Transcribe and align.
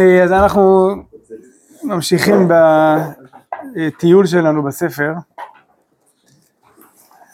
אה, 0.00 0.24
אז 0.24 0.32
אנחנו 0.32 0.94
ממשיכים 1.82 2.48
בטיול 3.76 4.26
שלנו 4.26 4.62
בספר. 4.62 5.12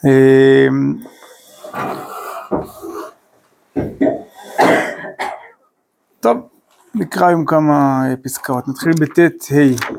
אה, 0.05 0.67
טוב, 6.19 6.37
נקרא 6.95 7.27
היום 7.27 7.45
כמה 7.45 8.03
פסקאות, 8.23 8.67
נתחיל 8.67 8.91
בט' 8.99 9.19
ה'. 9.19 9.97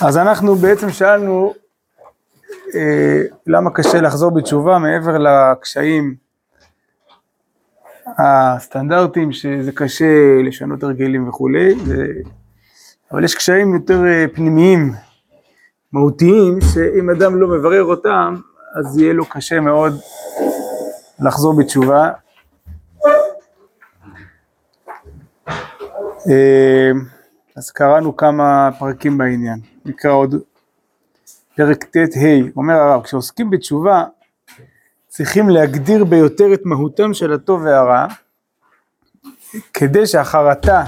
אז 0.00 0.18
אנחנו 0.18 0.54
בעצם 0.54 0.90
שאלנו 0.90 1.54
אה, 2.74 3.22
למה 3.46 3.70
קשה 3.70 4.00
לחזור 4.00 4.30
בתשובה 4.30 4.78
מעבר 4.78 5.18
לקשיים 5.18 6.25
הסטנדרטיים 8.06 9.32
שזה 9.32 9.72
קשה 9.72 10.42
לשנות 10.44 10.82
הרגלים 10.82 11.28
וכולי, 11.28 11.74
ו... 11.86 11.94
אבל 13.12 13.24
יש 13.24 13.34
קשיים 13.34 13.74
יותר 13.74 14.04
אה, 14.04 14.24
פנימיים, 14.34 14.92
מהותיים, 15.92 16.58
שאם 16.60 17.10
אדם 17.10 17.40
לא 17.40 17.48
מברר 17.48 17.84
אותם, 17.84 18.34
אז 18.78 18.98
יהיה 18.98 19.12
לו 19.12 19.24
קשה 19.24 19.60
מאוד 19.60 19.92
לחזור 21.20 21.56
בתשובה. 21.56 22.10
אה, 26.30 26.90
אז 27.56 27.70
קראנו 27.70 28.16
כמה 28.16 28.70
פרקים 28.78 29.18
בעניין, 29.18 29.60
נקרא 29.84 30.10
עוד 30.10 30.34
פרק 31.56 31.84
ט' 31.84 31.96
ה', 31.96 32.50
אומר 32.56 32.74
הרב, 32.74 33.02
כשעוסקים 33.02 33.50
בתשובה 33.50 34.04
צריכים 35.16 35.48
להגדיר 35.48 36.04
ביותר 36.04 36.54
את 36.54 36.60
מהותם 36.64 37.14
של 37.14 37.32
הטוב 37.32 37.62
והרע, 37.62 38.06
כדי 39.74 40.06
שהחרטה 40.06 40.84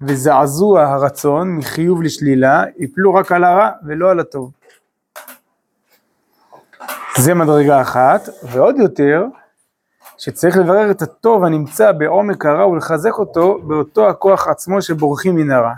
וזעזוע 0.00 0.82
הרצון 0.82 1.56
מחיוב 1.56 2.02
לשלילה 2.02 2.64
יפלו 2.78 3.14
רק 3.14 3.32
על 3.32 3.44
הרע 3.44 3.70
ולא 3.86 4.10
על 4.10 4.20
הטוב. 4.20 4.52
זה 7.16 7.34
מדרגה 7.34 7.80
אחת, 7.80 8.28
ועוד 8.42 8.76
יותר, 8.78 9.24
שצריך 10.18 10.56
לברר 10.56 10.90
את 10.90 11.02
הטוב 11.02 11.44
הנמצא 11.44 11.92
בעומק 11.92 12.46
הרע 12.46 12.66
ולחזק 12.66 13.18
אותו 13.18 13.58
באותו 13.58 14.08
הכוח 14.08 14.48
עצמו 14.48 14.82
שבורחים 14.82 15.36
מן 15.36 15.50
הרע. 15.50 15.74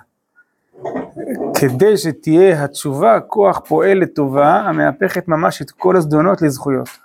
כדי 1.60 1.96
שתהיה 1.96 2.64
התשובה 2.64 3.20
כוח 3.20 3.60
פועל 3.68 3.98
לטובה 3.98 4.55
המהפכת 4.56 5.28
ממש 5.28 5.62
את 5.62 5.70
כל 5.70 5.96
הזדונות 5.96 6.42
לזכויות. 6.42 7.03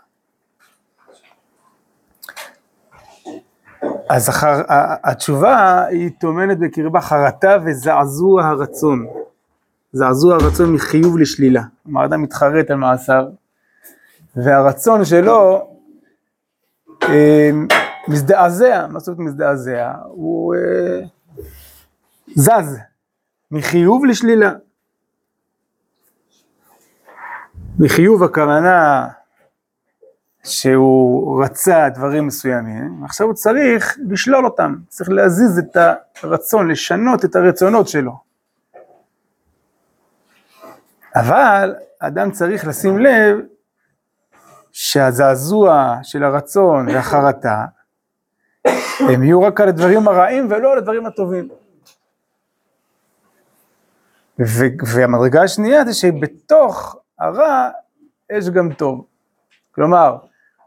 אז 4.10 4.30
אחר, 4.30 4.62
התשובה 5.04 5.86
היא 5.86 6.12
טומנת 6.20 6.60
בקרבה 6.60 7.02
חרטה 7.02 7.58
וזעזוע 7.66 8.46
הרצון. 8.46 9.08
זעזוע 9.94 10.36
הרצון 10.36 10.74
מחיוב 10.74 11.18
לשלילה. 11.18 11.64
כלומר, 11.84 12.06
אדם 12.06 12.22
מתחרט 12.22 12.72
על 12.72 12.78
מעשיו, 12.78 13.24
והרצון 14.36 15.06
שלו 15.06 15.68
אה, 17.04 17.50
מזדעזע, 18.08 18.88
מה 18.88 19.00
זאת 19.00 19.08
אומרת 19.08 19.20
מזדעזע? 19.20 19.92
הוא 20.06 20.56
אה, 20.56 21.00
זז 22.36 22.78
מחיוב 23.52 24.06
לשלילה. 24.06 24.52
מחיוב 27.80 28.24
הכוונה 28.24 29.08
שהוא 30.50 31.44
רצה 31.44 31.90
דברים 31.90 32.28
מסוימים, 32.28 33.04
עכשיו 33.06 33.28
הוא 33.28 33.34
צריך 33.34 33.98
לשלול 34.10 34.46
אותם, 34.46 34.76
צריך 34.88 35.10
להזיז 35.10 35.60
את 35.60 35.78
הרצון, 36.24 36.72
לשנות 36.72 37.26
את 37.26 37.36
הרצונות 37.36 37.88
שלו. 37.88 38.12
אבל 41.16 41.76
אדם 42.00 42.32
צריך 42.32 42.68
לשים 42.68 43.00
לב 43.00 43.38
שהזעזוע 44.72 45.98
של 46.04 46.24
הרצון 46.24 46.90
והחרטה 46.90 47.66
הם 49.00 49.24
יהיו 49.24 49.42
רק 49.42 49.62
על 49.62 49.70
הדברים 49.70 50.08
הרעים 50.08 50.48
ולא 50.50 50.72
על 50.72 50.78
הדברים 50.78 51.06
הטובים. 51.06 51.50
והמדרגה 54.94 55.44
השנייה 55.44 55.86
זה 55.86 55.94
שבתוך 55.94 56.96
הרע 57.20 57.70
יש 58.32 58.50
גם 58.50 58.74
טוב. 58.74 59.06
כלומר, 59.72 60.18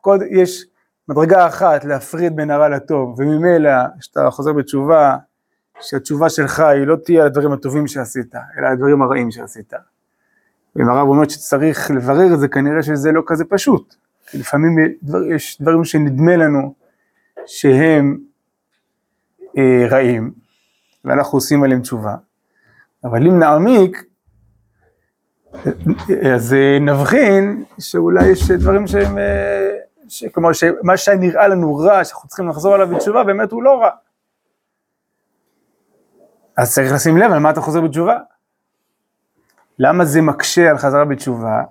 קוד, 0.03 0.21
יש 0.31 0.65
מדרגה 1.09 1.47
אחת 1.47 1.85
להפריד 1.85 2.37
בין 2.37 2.51
הרע 2.51 2.69
לטוב, 2.69 3.21
וממילא, 3.21 3.71
כשאתה 4.01 4.31
חוזר 4.31 4.53
בתשובה, 4.53 5.17
שהתשובה 5.81 6.31
שלך 6.31 6.61
היא 6.61 6.87
לא 6.87 6.97
תהיה 7.05 7.21
על 7.21 7.27
הדברים 7.27 7.53
הטובים 7.53 7.87
שעשית, 7.87 8.35
אלא 8.35 8.67
על 8.67 8.73
הדברים 8.73 9.03
הרעים 9.03 9.31
שעשית. 9.31 9.73
ואם 10.77 10.89
הרב 10.89 11.09
אומר 11.09 11.29
שצריך 11.29 11.91
לברר 11.91 12.35
את 12.35 12.41
זה, 12.41 12.49
כנראה 12.49 12.83
שזה 12.83 13.13
לא 13.13 13.23
כזה 13.27 13.45
פשוט. 13.45 13.95
כי 14.27 14.39
לפעמים 14.39 14.77
יש 15.35 15.63
דברים 15.63 15.85
שנדמה 15.85 16.37
לנו 16.37 16.75
שהם 17.47 18.19
אה, 19.59 19.87
רעים, 19.91 20.33
ואנחנו 21.05 21.37
עושים 21.37 21.63
עליהם 21.63 21.81
תשובה. 21.81 22.15
אבל 23.05 23.27
אם 23.27 23.39
נעמיק, 23.39 24.05
אז 26.35 26.55
אה, 26.55 26.79
נבחין 26.81 27.65
שאולי 27.79 28.27
יש 28.27 28.51
דברים 28.51 28.87
שהם, 28.87 29.19
אה, 29.19 29.72
ש... 30.13 30.25
כלומר 30.25 30.53
שמה 30.53 30.97
שנראה 30.97 31.49
לנו 31.49 31.77
רע, 31.77 32.05
שאנחנו 32.05 32.29
צריכים 32.29 32.49
לחזור 32.49 32.75
עליו 32.75 32.89
בתשובה, 32.89 33.25
באמת 33.25 33.53
הוא 33.53 33.63
לא 33.63 33.81
רע. 33.81 33.91
אז 36.57 36.75
צריך 36.75 36.93
לשים 36.93 37.17
לב 37.17 37.33
על 37.33 37.39
מה 37.39 37.51
אתה 37.51 37.61
חוזר 37.61 37.81
בתשובה. 37.81 38.19
למה 39.79 40.05
זה 40.05 40.21
מקשה 40.21 40.71
על 40.71 40.79
חזרה 40.79 41.05
בתשובה? 41.05 41.63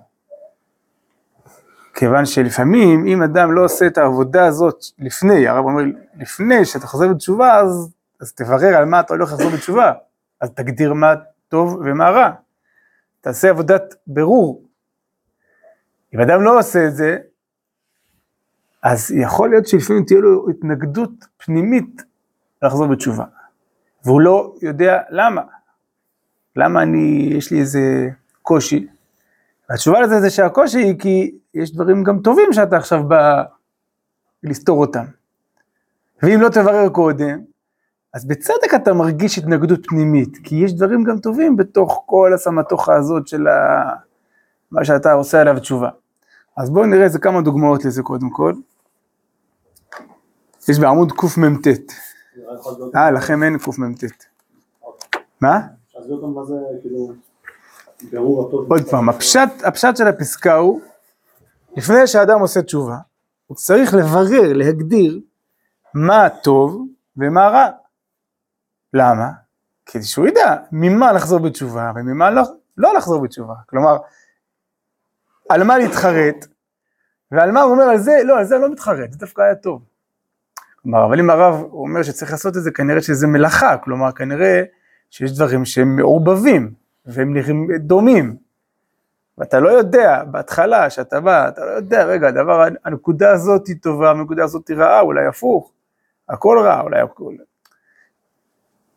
כיוון 1.94 2.26
שלפעמים 2.26 3.06
אם 3.06 3.22
אדם 3.22 3.52
לא 3.52 3.64
עושה 3.64 3.86
את 3.86 3.98
העבודה 3.98 4.46
הזאת 4.46 4.78
לפני, 4.98 5.48
הרב 5.48 5.64
אומר, 5.64 5.82
לפני 6.14 6.64
שאתה 6.64 6.86
חוזר 6.86 7.08
בתשובה, 7.08 7.56
אז, 7.56 7.92
אז 8.20 8.32
תברר 8.32 8.76
על 8.76 8.84
מה 8.84 9.00
אתה 9.00 9.14
הולך 9.14 9.32
לחזור 9.32 9.50
בתשובה, 9.50 9.92
אז 10.40 10.50
תגדיר 10.50 10.92
מה 10.92 11.14
טוב 11.48 11.80
ומה 11.84 12.10
רע. 12.10 12.30
תעשה 13.20 13.50
עבודת 13.50 13.94
בירור. 14.06 14.62
אם 16.14 16.20
אדם 16.20 16.42
לא 16.42 16.58
עושה 16.58 16.86
את 16.86 16.96
זה, 16.96 17.18
אז 18.82 19.10
יכול 19.10 19.50
להיות 19.50 19.66
שלפעמים 19.66 20.04
תהיה 20.04 20.20
לו 20.20 20.50
התנגדות 20.50 21.10
פנימית 21.36 22.02
לחזור 22.62 22.86
בתשובה. 22.86 23.24
והוא 24.04 24.20
לא 24.20 24.54
יודע 24.62 25.00
למה. 25.10 25.42
למה 26.56 26.82
אני, 26.82 27.30
יש 27.32 27.50
לי 27.50 27.60
איזה 27.60 28.08
קושי. 28.42 28.86
והתשובה 29.70 30.00
לזה 30.00 30.20
זה 30.20 30.30
שהקושי 30.30 30.78
היא 30.78 30.98
כי 30.98 31.34
יש 31.54 31.74
דברים 31.74 32.04
גם 32.04 32.18
טובים 32.20 32.52
שאתה 32.52 32.76
עכשיו 32.76 33.04
בא 33.04 33.42
לסתור 34.42 34.80
אותם. 34.80 35.04
ואם 36.22 36.40
לא 36.40 36.48
תברר 36.48 36.88
קודם, 36.88 37.40
אז 38.14 38.24
בצדק 38.24 38.74
אתה 38.74 38.92
מרגיש 38.94 39.38
התנגדות 39.38 39.86
פנימית, 39.86 40.38
כי 40.44 40.56
יש 40.56 40.74
דברים 40.74 41.04
גם 41.04 41.18
טובים 41.18 41.56
בתוך 41.56 42.02
כל 42.06 42.32
הסמטוחה 42.34 42.94
הזאת 42.94 43.28
של 43.28 43.48
ה... 43.48 43.82
מה 44.70 44.84
שאתה 44.84 45.12
עושה 45.12 45.40
עליו 45.40 45.60
תשובה. 45.60 45.88
אז 46.56 46.70
בואו 46.70 46.86
נראה 46.86 47.04
איזה 47.04 47.18
כמה 47.18 47.40
דוגמאות 47.40 47.84
לזה 47.84 48.02
קודם 48.02 48.30
כל. 48.30 48.54
יש 50.68 50.78
בעמוד 50.78 51.12
קמ"ט. 51.12 51.66
אה, 52.96 53.10
לכם 53.10 53.42
אין 53.42 53.58
קמ"ט. 53.58 54.04
מה? 55.40 55.60
עוד 58.68 58.88
פעם, 58.90 59.08
הפשט, 59.08 59.96
של 59.96 60.08
הפסקה 60.08 60.54
הוא, 60.54 60.80
לפני 61.76 62.06
שאדם 62.06 62.40
עושה 62.40 62.62
תשובה, 62.62 62.96
הוא 63.46 63.56
צריך 63.56 63.94
לברר, 63.94 64.52
להגדיר 64.52 65.20
מה 65.94 66.28
טוב 66.42 66.86
ומה 67.16 67.48
רע. 67.48 67.68
למה? 68.94 69.30
כדי 69.86 70.04
שהוא 70.04 70.26
ידע 70.26 70.56
ממה 70.72 71.12
לחזור 71.12 71.38
בתשובה 71.38 71.92
וממה 71.96 72.30
לא, 72.30 72.42
לא 72.76 72.94
לחזור 72.94 73.22
בתשובה. 73.22 73.54
כלומר, 73.66 73.96
על 75.48 75.64
מה 75.64 75.78
להתחרט, 75.78 76.46
ועל 77.32 77.52
מה 77.52 77.62
הוא 77.62 77.72
אומר 77.72 77.84
על 77.84 77.98
זה, 77.98 78.12
לא, 78.24 78.38
על 78.38 78.44
זה 78.44 78.54
אני 78.54 78.62
לא 78.62 78.70
מתחרט, 78.70 79.12
זה 79.12 79.18
דווקא 79.18 79.42
היה 79.42 79.54
טוב. 79.54 79.82
כלומר, 80.82 81.04
אבל 81.04 81.20
אם 81.20 81.30
הרב 81.30 81.62
אומר 81.72 82.02
שצריך 82.02 82.32
לעשות 82.32 82.56
את 82.56 82.62
זה, 82.62 82.70
כנראה 82.70 83.00
שזה 83.00 83.26
מלאכה, 83.26 83.76
כלומר, 83.76 84.12
כנראה 84.12 84.62
שיש 85.10 85.32
דברים 85.32 85.64
שהם 85.64 85.96
מעורבבים, 85.96 86.72
והם 87.06 87.34
נראים 87.34 87.68
דומים. 87.76 88.36
ואתה 89.38 89.60
לא 89.60 89.68
יודע, 89.68 90.24
בהתחלה, 90.24 90.90
שאתה 90.90 91.20
בא, 91.20 91.48
אתה 91.48 91.64
לא 91.64 91.70
יודע, 91.70 92.04
רגע, 92.04 92.28
הדבר, 92.28 92.64
הנקודה 92.84 93.30
הזאת 93.30 93.66
היא 93.66 93.76
טובה, 93.82 94.10
הנקודה 94.10 94.44
הזאת 94.44 94.68
היא 94.68 94.76
רעה, 94.76 95.00
אולי 95.00 95.26
הפוך, 95.26 95.72
הכל 96.28 96.58
רע, 96.64 96.80
אולי 96.80 97.00
הכל... 97.00 97.34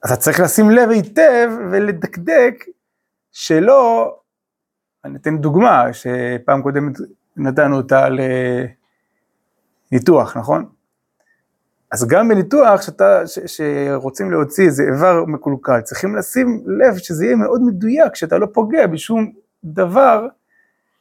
אז 0.04 0.12
אתה 0.12 0.22
צריך 0.22 0.40
לשים 0.40 0.70
לב 0.70 0.90
היטב 0.90 1.50
ולדקדק 1.72 2.66
שלא, 3.32 4.16
אני 5.06 5.18
אתן 5.18 5.38
דוגמה 5.38 5.94
שפעם 5.94 6.62
קודמת 6.62 6.98
נתנו 7.38 7.78
אותה 7.78 8.08
לניתוח, 9.92 10.38
נכון? 10.38 10.66
אז 11.96 12.08
גם 12.08 12.28
בניתוח 12.30 12.82
שאתה, 12.82 13.28
ש, 13.28 13.40
שרוצים 13.46 14.32
להוציא 14.32 14.66
איזה 14.66 14.84
איבר 14.84 15.26
מקולקל, 15.28 15.82
צריכים 15.82 16.16
לשים 16.16 16.64
לב 16.66 16.98
שזה 16.98 17.26
יהיה 17.26 17.36
מאוד 17.36 17.62
מדויק, 17.62 18.16
שאתה 18.16 18.38
לא 18.38 18.48
פוגע 18.54 18.88
בשום 18.88 19.32
דבר 19.64 20.28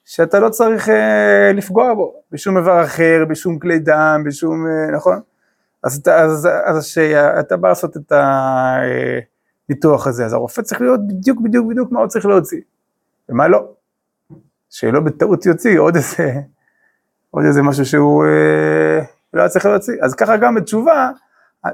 שאתה 0.04 0.40
לא 0.40 0.48
צריך 0.48 0.88
אה, 0.88 1.52
לפגוע 1.54 1.94
בו, 1.94 2.14
בשום 2.32 2.56
איבר 2.56 2.84
אחר, 2.84 3.24
בשום 3.28 3.58
כלי 3.58 3.78
דם, 3.78 4.22
בשום, 4.26 4.66
אה, 4.66 4.90
נכון? 4.96 5.20
אז, 5.82 6.02
אז, 6.10 6.48
אז 6.64 6.84
שאתה 6.84 7.56
בא 7.56 7.68
לעשות 7.68 7.96
את 7.96 8.12
הניתוח 9.68 10.06
הזה, 10.06 10.24
אז 10.24 10.32
הרופא 10.32 10.62
צריך 10.62 10.80
להיות 10.80 11.00
בדיוק 11.08 11.40
בדיוק 11.40 11.66
בדיוק 11.66 11.92
מה 11.92 12.00
הוא 12.00 12.08
צריך 12.08 12.26
להוציא, 12.26 12.60
ומה 13.28 13.48
לא. 13.48 13.68
שלא 14.70 15.00
בטעות 15.00 15.46
יוציא 15.46 15.78
עוד 15.78 15.96
איזה, 15.96 16.32
עוד 17.30 17.44
איזה 17.44 17.62
משהו 17.62 17.84
שהוא 17.84 18.24
אה, 18.24 19.13
לא 19.34 19.40
היה 19.40 19.48
צריך 19.48 19.66
להוציא. 19.66 19.94
אז 20.02 20.14
ככה 20.14 20.36
גם 20.36 20.54
בתשובה, 20.54 21.10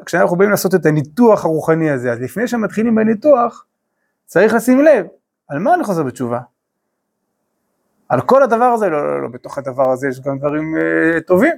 כשאנחנו 0.06 0.36
באים 0.36 0.50
לעשות 0.50 0.74
את 0.74 0.86
הניתוח 0.86 1.44
הרוחני 1.44 1.90
הזה, 1.90 2.12
אז 2.12 2.20
לפני 2.20 2.48
שמתחילים 2.48 2.94
בניתוח, 2.94 3.66
צריך 4.26 4.54
לשים 4.54 4.80
לב, 4.80 5.06
על 5.48 5.58
מה 5.58 5.74
אני 5.74 5.84
חוזר 5.84 6.02
בתשובה? 6.02 6.40
על 8.08 8.20
כל 8.20 8.42
הדבר 8.42 8.64
הזה, 8.64 8.88
לא, 8.88 9.06
לא, 9.06 9.22
לא, 9.22 9.28
בתוך 9.28 9.58
הדבר 9.58 9.90
הזה 9.92 10.08
יש 10.08 10.20
גם 10.20 10.38
דברים 10.38 10.76
אה, 10.76 11.20
טובים. 11.20 11.52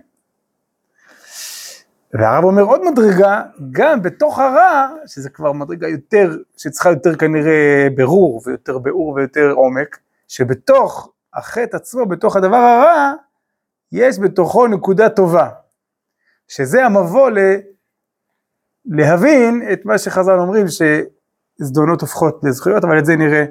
והרב 2.12 2.44
אומר 2.44 2.62
עוד 2.62 2.90
מדרגה, 2.90 3.42
גם 3.70 4.02
בתוך 4.02 4.38
הרע, 4.38 4.88
שזה 5.06 5.30
כבר 5.30 5.52
מדרגה 5.52 5.88
יותר, 5.88 6.36
שצריכה 6.56 6.90
יותר 6.90 7.16
כנראה 7.16 7.88
ברור, 7.96 8.42
ויותר 8.46 8.78
ביאור 8.78 9.08
ויותר 9.08 9.50
עומק, 9.50 9.98
שבתוך 10.28 11.12
החטא 11.34 11.76
עצמו, 11.76 12.06
בתוך 12.06 12.36
הדבר 12.36 12.56
הרע, 12.56 13.12
יש 13.92 14.18
בתוכו 14.18 14.66
נקודה 14.66 15.08
טובה, 15.08 15.48
שזה 16.56 16.84
המבוא 16.84 17.30
ל... 17.30 17.38
להבין 18.86 19.62
את 19.72 19.84
מה 19.84 19.98
שחז"ל 19.98 20.38
אומרים, 20.38 20.66
שזדונות 20.68 22.00
הופכות 22.00 22.40
לזכויות, 22.42 22.84
אבל 22.84 22.98
את 22.98 23.06
זה 23.06 23.16
נראה 23.16 23.44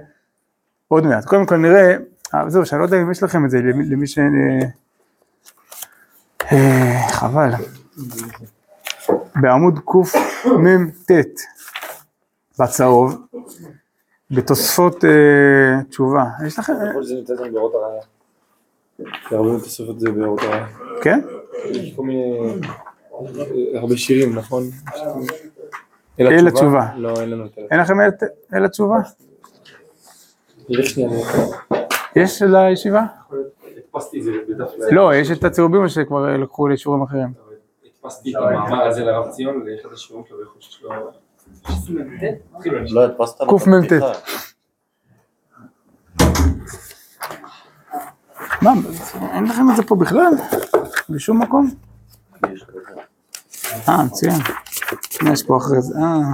עוד 0.88 1.06
מעט. 1.06 1.26
קודם 1.26 1.46
כל 1.46 1.58
נראה, 1.58 1.96
אה, 2.36 2.50
זהו, 2.50 2.66
שאני 2.66 2.80
לא 2.80 2.86
יודע 2.86 3.02
אם 3.02 3.12
יש 3.12 3.24
לכם 3.24 3.46
את 3.46 3.50
זה, 3.50 3.58
למי 3.90 4.08
ש... 4.08 4.20
אה, 6.52 7.08
חבל. 7.10 7.50
בעמוד 9.36 9.80
קמ"ט 9.86 11.12
בצהוב, 12.60 13.28
בתוספות 14.32 15.06
אה, 15.06 15.84
תשובה. 15.90 16.26
יש 16.48 16.60
לכם... 16.60 16.74
כן? 21.02 21.20
יש 21.66 21.94
כל 21.96 22.04
מיני... 22.04 22.62
הרבה 23.76 23.98
שירים, 23.98 24.36
נכון? 24.36 24.64
אל 26.20 26.48
התשובה. 26.48 26.88
לא, 26.96 27.22
אין 27.22 27.30
לנו 27.30 27.46
את 27.46 27.58
אין 27.72 27.80
לכם 27.80 27.94
אל 28.54 28.66
התשובה? 28.66 28.98
יש 32.16 32.42
לישיבה? 32.42 33.06
לא, 34.92 35.16
יש 35.16 35.32
את 35.32 35.44
הצהובים 35.44 35.88
שכבר 35.90 36.38
לקחו 36.38 36.68
לשיעורים 36.68 37.04
אחרים. 37.04 37.28
הדפסתי 37.86 38.32
את 38.32 38.36
המאמר 38.36 38.88
הזה 38.88 39.04
לרב 39.04 39.30
ציון 39.30 39.66
לאחד 39.66 39.94
השיעורים 39.94 40.28
שלו 40.30 40.38
ויכול 40.40 40.62
שיש 40.62 40.82
לו... 40.82 40.92
לא 42.90 43.04
הדפסת 43.04 43.38
קמ"ט. 43.38 43.92
מה, 48.62 48.72
אין 49.34 49.46
לכם 49.46 49.72
את 49.72 49.76
זה 49.76 49.84
פה 49.84 49.96
בכלל? 49.96 50.32
בשום 51.10 51.42
מקום? 51.42 51.72
אה, 53.90 54.04
מצוין. 54.04 54.40
מה 55.22 55.34
יש 55.34 55.44
פה 55.44 55.58
אחרי 55.58 55.82
זה? 55.82 55.94
אה. 56.00 56.34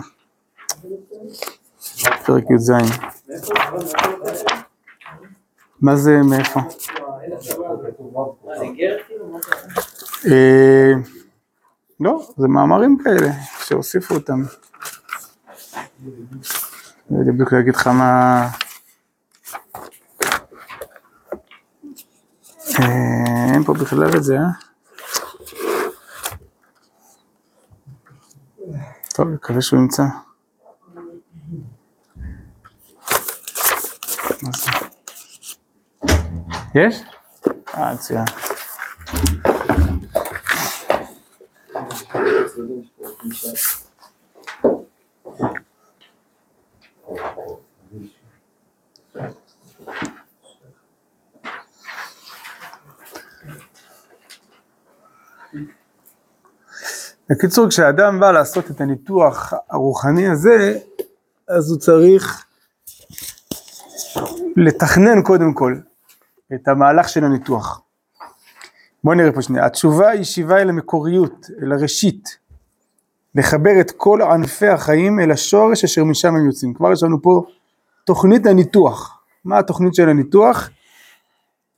פרק 2.26 2.44
י"ז. 2.50 2.72
מה 5.82 5.96
זה, 5.96 6.22
מאיפה? 6.30 6.60
אה, 10.26 10.94
לא, 12.00 12.28
זה 12.38 12.48
מאמרים 12.48 12.98
כאלה, 13.04 13.32
שהוסיפו 13.64 14.16
אותם. 14.16 14.44
לא 17.10 17.20
יודע 17.20 17.32
בדיוק 17.32 17.54
להגיד 17.54 17.76
לך 17.76 17.88
מה... 17.88 18.48
אה, 22.80 23.54
אין 23.54 23.64
פה 23.64 23.74
בכלל 23.74 24.18
את 24.18 24.24
זה, 24.24 24.38
אה? 24.38 24.67
טוב, 29.18 29.28
מקווה 29.28 29.62
שהוא 29.62 29.80
ימצא. 29.80 30.04
יש? 36.76 37.02
אה, 37.76 37.94
מצוין. 37.94 38.26
בקיצור, 57.30 57.70
כשאדם 57.70 58.20
בא 58.20 58.32
לעשות 58.32 58.72
את 58.72 58.82
הניתוח 58.82 59.54
הרוחני 59.70 60.28
הזה, 60.28 60.80
אז 61.50 61.72
הוא 61.72 61.80
צריך 61.80 62.46
לתכנן 64.56 65.22
קודם 65.22 65.54
כל 65.54 65.76
את 66.54 66.68
המהלך 66.68 67.10
של 67.10 67.24
הניתוח. 67.24 67.82
בואו 69.04 69.16
נראה 69.16 69.32
פה 69.32 69.42
שנייה. 69.42 69.66
התשובה 69.66 70.10
היא 70.10 70.24
שיבה 70.24 70.58
אל 70.58 70.70
המקוריות, 70.70 71.46
אל 71.62 71.72
הראשית. 71.72 72.38
לחבר 73.36 73.82
את 73.82 73.92
כל 73.92 74.22
ענפי 74.22 74.68
החיים 74.68 75.20
אל 75.20 75.32
השורש 75.32 75.84
אשר 75.84 76.04
משם 76.04 76.36
הם 76.36 76.46
יוצאים. 76.46 76.74
כבר 76.74 76.92
יש 76.92 77.04
לנו 77.04 77.22
פה 77.22 77.46
תוכנית 78.06 78.46
הניתוח. 78.46 79.20
מה 79.46 79.60
התוכנית 79.60 79.96
של 79.96 80.10
הניתוח? 80.10 80.70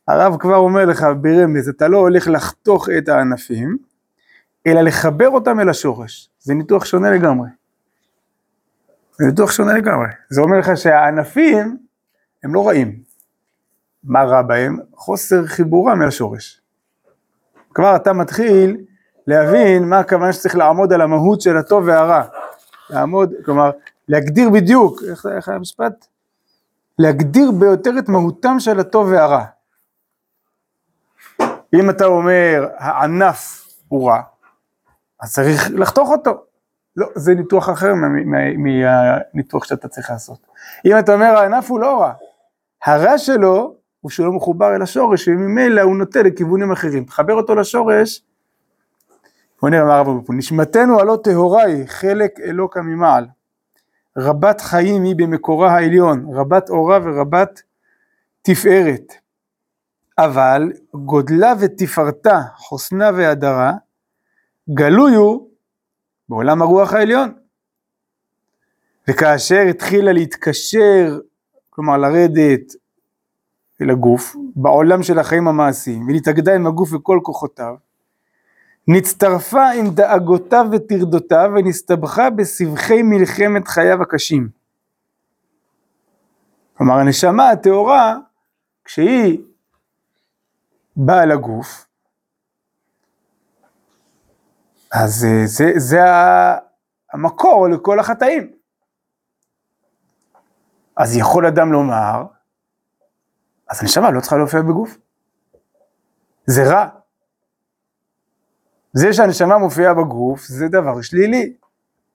הרב 0.07 0.37
כבר 0.39 0.55
אומר 0.55 0.85
לך 0.85 1.05
ברמז, 1.21 1.69
אתה 1.69 1.87
לא 1.87 1.97
הולך 1.97 2.27
לחתוך 2.27 2.89
את 2.97 3.09
הענפים, 3.09 3.77
אלא 4.67 4.81
לחבר 4.81 5.29
אותם 5.29 5.59
אל 5.59 5.69
השורש. 5.69 6.29
זה 6.39 6.53
ניתוח 6.53 6.85
שונה 6.85 7.11
לגמרי. 7.11 7.49
זה 9.11 9.25
ניתוח 9.25 9.51
שונה 9.51 9.73
לגמרי. 9.73 10.07
זה 10.29 10.41
אומר 10.41 10.59
לך 10.59 10.77
שהענפים 10.77 11.77
הם 12.43 12.53
לא 12.53 12.67
רעים. 12.67 12.99
מה 14.03 14.23
רע 14.23 14.41
בהם? 14.41 14.79
חוסר 14.95 15.45
חיבורם 15.45 16.01
אל 16.01 16.07
השורש. 16.07 16.61
כבר 17.73 17.95
אתה 17.95 18.13
מתחיל 18.13 18.77
להבין 19.27 19.89
מה 19.89 19.99
הכוונה 19.99 20.33
שצריך 20.33 20.55
לעמוד 20.55 20.93
על 20.93 21.01
המהות 21.01 21.41
של 21.41 21.57
הטוב 21.57 21.83
והרע. 21.87 22.23
לעמוד, 22.89 23.33
כלומר, 23.45 23.71
להגדיר 24.07 24.49
בדיוק, 24.49 25.01
איך 25.09 25.25
איך 25.25 25.49
המשפט? 25.49 26.05
להגדיר 26.99 27.51
ביותר 27.51 27.91
את 27.99 28.09
מהותם 28.09 28.59
של 28.59 28.79
הטוב 28.79 29.07
והרע. 29.07 29.45
אם 31.73 31.89
אתה 31.89 32.05
אומר, 32.05 32.67
הענף 32.77 33.67
הוא 33.87 34.09
רע, 34.09 34.21
אז 35.21 35.33
צריך 35.33 35.71
לחתוך 35.75 36.09
אותו. 36.09 36.43
לא, 36.95 37.07
זה 37.15 37.35
ניתוח 37.35 37.69
אחר 37.69 37.93
מהניתוח 38.57 39.63
שאתה 39.63 39.87
צריך 39.87 40.09
לעשות. 40.09 40.47
אם 40.85 40.99
אתה 40.99 41.13
אומר, 41.13 41.25
הענף 41.25 41.71
הוא 41.71 41.79
לא 41.79 42.01
רע, 42.01 42.13
הרע 42.85 43.17
שלו 43.17 43.75
הוא 44.01 44.11
שהוא 44.11 44.25
לא 44.25 44.31
מחובר 44.31 44.75
אל 44.75 44.81
השורש, 44.81 45.27
וממילא 45.27 45.81
הוא 45.81 45.97
נוטה 45.97 46.23
לכיוונים 46.23 46.71
אחרים. 46.71 47.03
תחבר 47.03 47.33
אותו 47.33 47.55
לשורש, 47.55 48.23
בוא 49.61 49.69
נראה 49.69 49.85
מה 49.85 49.97
הרב 49.97 50.25
פה, 50.25 50.33
נשמתנו 50.33 50.99
הלא 50.99 51.17
טהורה 51.23 51.63
היא, 51.63 51.85
חלק 51.87 52.39
אלוקה 52.39 52.81
ממעל. 52.81 53.25
רבת 54.17 54.61
חיים 54.61 55.03
היא 55.03 55.15
במקורה 55.15 55.71
העליון, 55.71 56.25
רבת 56.33 56.69
אורה 56.69 56.99
ורבת 57.03 57.61
תפארת. 58.41 59.13
אבל 60.17 60.71
גודלה 60.93 61.53
ותפארתה, 61.59 62.41
חוסנה 62.55 63.09
והדרה, 63.15 63.73
גלוי 64.73 65.15
הוא 65.15 65.49
בעולם 66.29 66.61
הרוח 66.61 66.93
העליון. 66.93 67.33
וכאשר 69.07 69.61
התחילה 69.69 70.13
להתקשר, 70.13 71.19
כלומר 71.69 71.97
לרדת 71.97 72.73
אל 73.81 73.89
הגוף, 73.89 74.35
בעולם 74.55 75.03
של 75.03 75.19
החיים 75.19 75.47
המעשיים, 75.47 76.07
ולהתאגדה 76.07 76.55
עם 76.55 76.67
הגוף 76.67 76.93
וכל 76.93 77.19
כוחותיו, 77.23 77.75
נצטרפה 78.87 79.69
עם 79.69 79.89
דאגותיו 79.89 80.65
וטרדותיו 80.71 81.51
ונסתבכה 81.55 82.29
בסבכי 82.29 83.01
מלחמת 83.03 83.67
חייו 83.67 84.01
הקשים. 84.01 84.49
כלומר 86.77 86.93
הנשמה 86.93 87.49
הטהורה, 87.49 88.17
כשהיא 88.85 89.41
באה 90.95 91.25
לגוף, 91.25 91.88
אז 94.91 95.25
אה, 95.25 95.45
זה, 95.45 95.71
זה 95.75 95.99
המקור 97.13 97.69
לכל 97.69 97.99
החטאים. 97.99 98.51
אז 100.97 101.17
יכול 101.17 101.45
אדם 101.45 101.71
לומר, 101.71 102.23
אז 103.69 103.81
הנשמה 103.81 104.11
לא 104.11 104.21
צריכה 104.21 104.37
להופיע 104.37 104.61
בגוף. 104.61 104.97
זה 106.45 106.63
רע. 106.63 106.87
זה 108.93 109.13
שהנשמה 109.13 109.57
מופיעה 109.57 109.93
בגוף 109.93 110.45
זה 110.45 110.67
דבר 110.67 111.01
שלילי. 111.01 111.53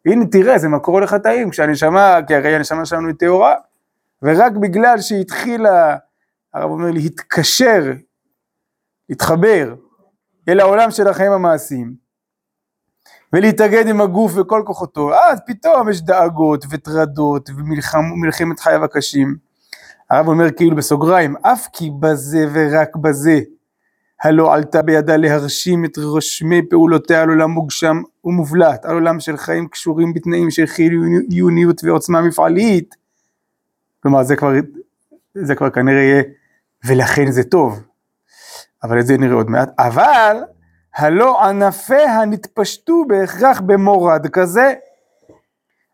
הנה 0.07 0.25
תראה 0.27 0.59
זה 0.59 0.69
מקור 0.69 1.01
לחטאים, 1.01 1.51
כשהנשמה, 1.51 2.19
כי 2.27 2.35
הרי 2.35 2.55
הנשמה 2.55 2.85
שלנו 2.87 3.09
היא 3.09 3.17
טהורה, 3.19 3.55
ורק 4.23 4.53
בגלל 4.53 5.01
שהיא 5.01 5.21
התחילה, 5.21 5.97
הרב 6.55 6.71
אומר 6.71 6.91
להתקשר, 6.91 7.83
להתחבר 9.09 9.75
אל 10.49 10.61
העולם 10.61 10.91
של 10.91 11.09
החיים 11.09 11.33
המעשיים, 11.33 12.04
ולהתאגד 13.35 13.89
עם 13.89 14.01
הגוף 14.01 14.33
וכל 14.37 14.63
כוחותו, 14.67 15.15
אז 15.15 15.39
פתאום 15.47 15.89
יש 15.89 16.03
דאגות 16.03 16.65
וטרדות 16.71 17.51
ומלחמת 17.57 18.61
חייו 18.61 18.85
הקשים. 18.85 19.37
הרב 20.11 20.29
אומר 20.29 20.51
כאילו 20.51 20.77
בסוגריים, 20.77 21.37
אף 21.43 21.69
כי 21.73 21.91
בזה 22.01 22.47
ורק 22.53 22.97
בזה, 22.97 23.41
הלא 24.23 24.55
עלתה 24.55 24.83
בידה 24.83 25.17
להרשים 25.17 25.85
את 25.85 25.99
רושמי 25.99 26.69
פעולותיה 26.71 27.23
על 27.23 27.29
עולם 27.29 27.51
מוגשם 27.51 28.03
ומובלט, 28.25 28.85
על 28.85 28.95
עולם 28.95 29.21
של 29.21 29.37
חיים 29.37 29.69
קשורים 29.69 30.15
בתנאים 30.15 30.51
של 30.51 30.67
חיוניות 30.67 31.85
ועוצמה 31.85 32.23
מפעלית. 32.23 32.95
כלומר 34.03 34.23
זה 34.23 34.37
כבר, 34.37 34.53
זה 35.35 35.55
כבר 35.55 35.71
כנראה 35.71 36.03
יהיה, 36.03 36.23
ולכן 36.85 37.31
זה 37.31 37.45
טוב. 37.45 37.83
אבל 38.83 39.01
את 39.01 39.07
זה 39.07 39.19
נראה 39.19 39.35
עוד 39.35 39.51
מעט. 39.51 39.71
אבל 39.79 40.37
הלא 40.97 41.45
ענפיה 41.45 42.25
נתפשטו 42.25 43.05
בהכרח 43.09 43.61
במורד 43.61 44.27
כזה, 44.27 44.75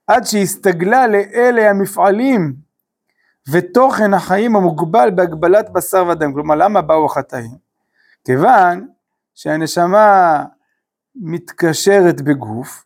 עד 0.07 0.25
שהסתגלה 0.25 1.07
לאלה 1.07 1.71
המפעלים 1.71 2.55
ותוכן 3.51 4.15
החיים 4.15 4.57
המוגבל 4.57 5.11
בהגבלת 5.11 5.73
בשר 5.73 6.07
ודם. 6.09 6.33
כלומר, 6.33 6.55
למה 6.55 6.83
באו 6.83 7.07
החטאים? 7.07 7.51
כיוון 8.25 8.89
שהנשמה 9.35 10.45
מתקשרת 11.17 12.21
בגוף, 12.21 12.85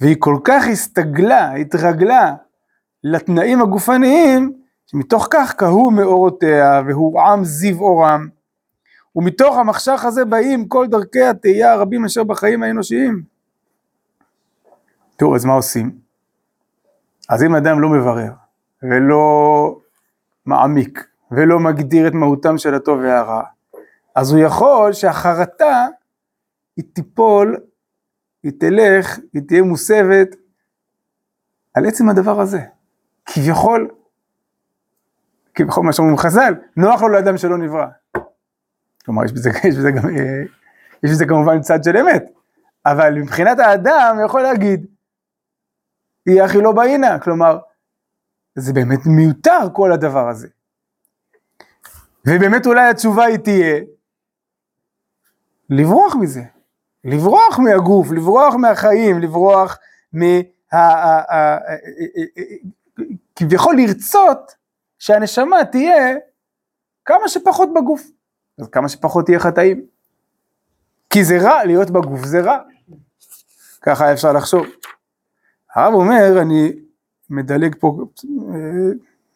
והיא 0.00 0.16
כל 0.18 0.38
כך 0.44 0.66
הסתגלה, 0.66 1.52
התרגלה 1.52 2.34
לתנאים 3.04 3.62
הגופניים, 3.62 4.52
שמתוך 4.86 5.28
כך 5.30 5.54
קהו 5.54 5.90
מאורותיה 5.90 6.82
והוא 6.86 7.20
עם 7.20 7.44
זיו 7.44 7.80
אורם. 7.80 8.28
ומתוך 9.16 9.56
המחשך 9.56 10.04
הזה 10.04 10.24
באים 10.24 10.68
כל 10.68 10.86
דרכי 10.86 11.22
התהייה 11.22 11.72
הרבים 11.72 12.04
אשר 12.04 12.24
בחיים 12.24 12.62
האנושיים. 12.62 13.22
תראו, 15.16 15.36
אז 15.36 15.44
מה 15.44 15.52
עושים? 15.52 15.98
אז 17.28 17.42
אם 17.42 17.54
אדם 17.54 17.80
לא 17.80 17.88
מברר, 17.88 18.32
ולא 18.82 19.76
מעמיק, 20.46 21.06
ולא 21.30 21.60
מגדיר 21.60 22.08
את 22.08 22.12
מהותם 22.12 22.58
של 22.58 22.74
הטוב 22.74 22.98
והרע, 22.98 23.42
אז 24.14 24.32
הוא 24.32 24.40
יכול 24.40 24.92
שהחרטה 24.92 25.86
היא 26.76 26.84
תיפול, 26.92 27.56
היא 28.42 28.52
תלך, 28.60 29.18
היא 29.32 29.42
תהיה 29.48 29.62
מוסבת 29.62 30.28
על 31.74 31.86
עצם 31.86 32.08
הדבר 32.08 32.40
הזה. 32.40 32.60
כביכול, 33.26 33.90
כביכול 35.54 35.84
מה 35.84 35.92
שאומרים 35.92 36.16
חז"ל, 36.16 36.54
נוח 36.76 37.02
לו 37.02 37.08
לאדם 37.08 37.36
שלא 37.36 37.58
נברא. 37.58 37.86
כלומר, 39.04 39.24
יש 39.24 39.32
בזה, 39.32 39.50
יש 39.68 39.76
בזה, 39.76 39.90
גם, 39.90 40.10
יש 41.02 41.10
בזה 41.10 41.26
כמובן 41.26 41.60
צד 41.60 41.84
של 41.84 41.96
אמת, 41.96 42.24
אבל 42.86 43.14
מבחינת 43.14 43.58
האדם 43.58 44.14
הוא 44.18 44.26
יכול 44.26 44.42
להגיד, 44.42 44.86
יהיה 46.26 46.44
אחי 46.44 46.58
לא 46.58 46.72
באינה, 46.72 47.18
כלומר, 47.18 47.58
זה 48.54 48.72
באמת 48.72 49.00
מיותר 49.06 49.68
כל 49.72 49.92
הדבר 49.92 50.28
הזה. 50.28 50.48
ובאמת 52.26 52.66
אולי 52.66 52.88
התשובה 52.88 53.24
היא 53.24 53.38
תהיה, 53.38 53.80
לברוח 55.70 56.14
מזה, 56.20 56.42
לברוח 57.04 57.58
מהגוף, 57.58 58.10
לברוח 58.10 58.54
מהחיים, 58.54 59.20
לברוח 59.20 59.78
מה... 60.12 60.26
כביכול 63.36 63.76
לרצות 63.76 64.54
שהנשמה 64.98 65.64
תהיה 65.64 66.14
כמה 67.04 67.28
שפחות 67.28 67.68
בגוף. 67.74 68.02
אז 68.58 68.68
כמה 68.68 68.88
שפחות 68.88 69.26
תהיה 69.26 69.38
חטאים. 69.38 69.84
כי 71.10 71.24
זה 71.24 71.38
רע, 71.38 71.64
להיות 71.64 71.90
בגוף 71.90 72.24
זה 72.24 72.40
רע. 72.40 72.58
ככה 73.82 74.12
אפשר 74.12 74.32
לחשוב. 74.32 74.66
הרב 75.74 75.94
אומר, 75.94 76.38
אני 76.42 76.72
מדלג 77.30 77.74
פה, 77.80 77.98
אה, 78.54 78.90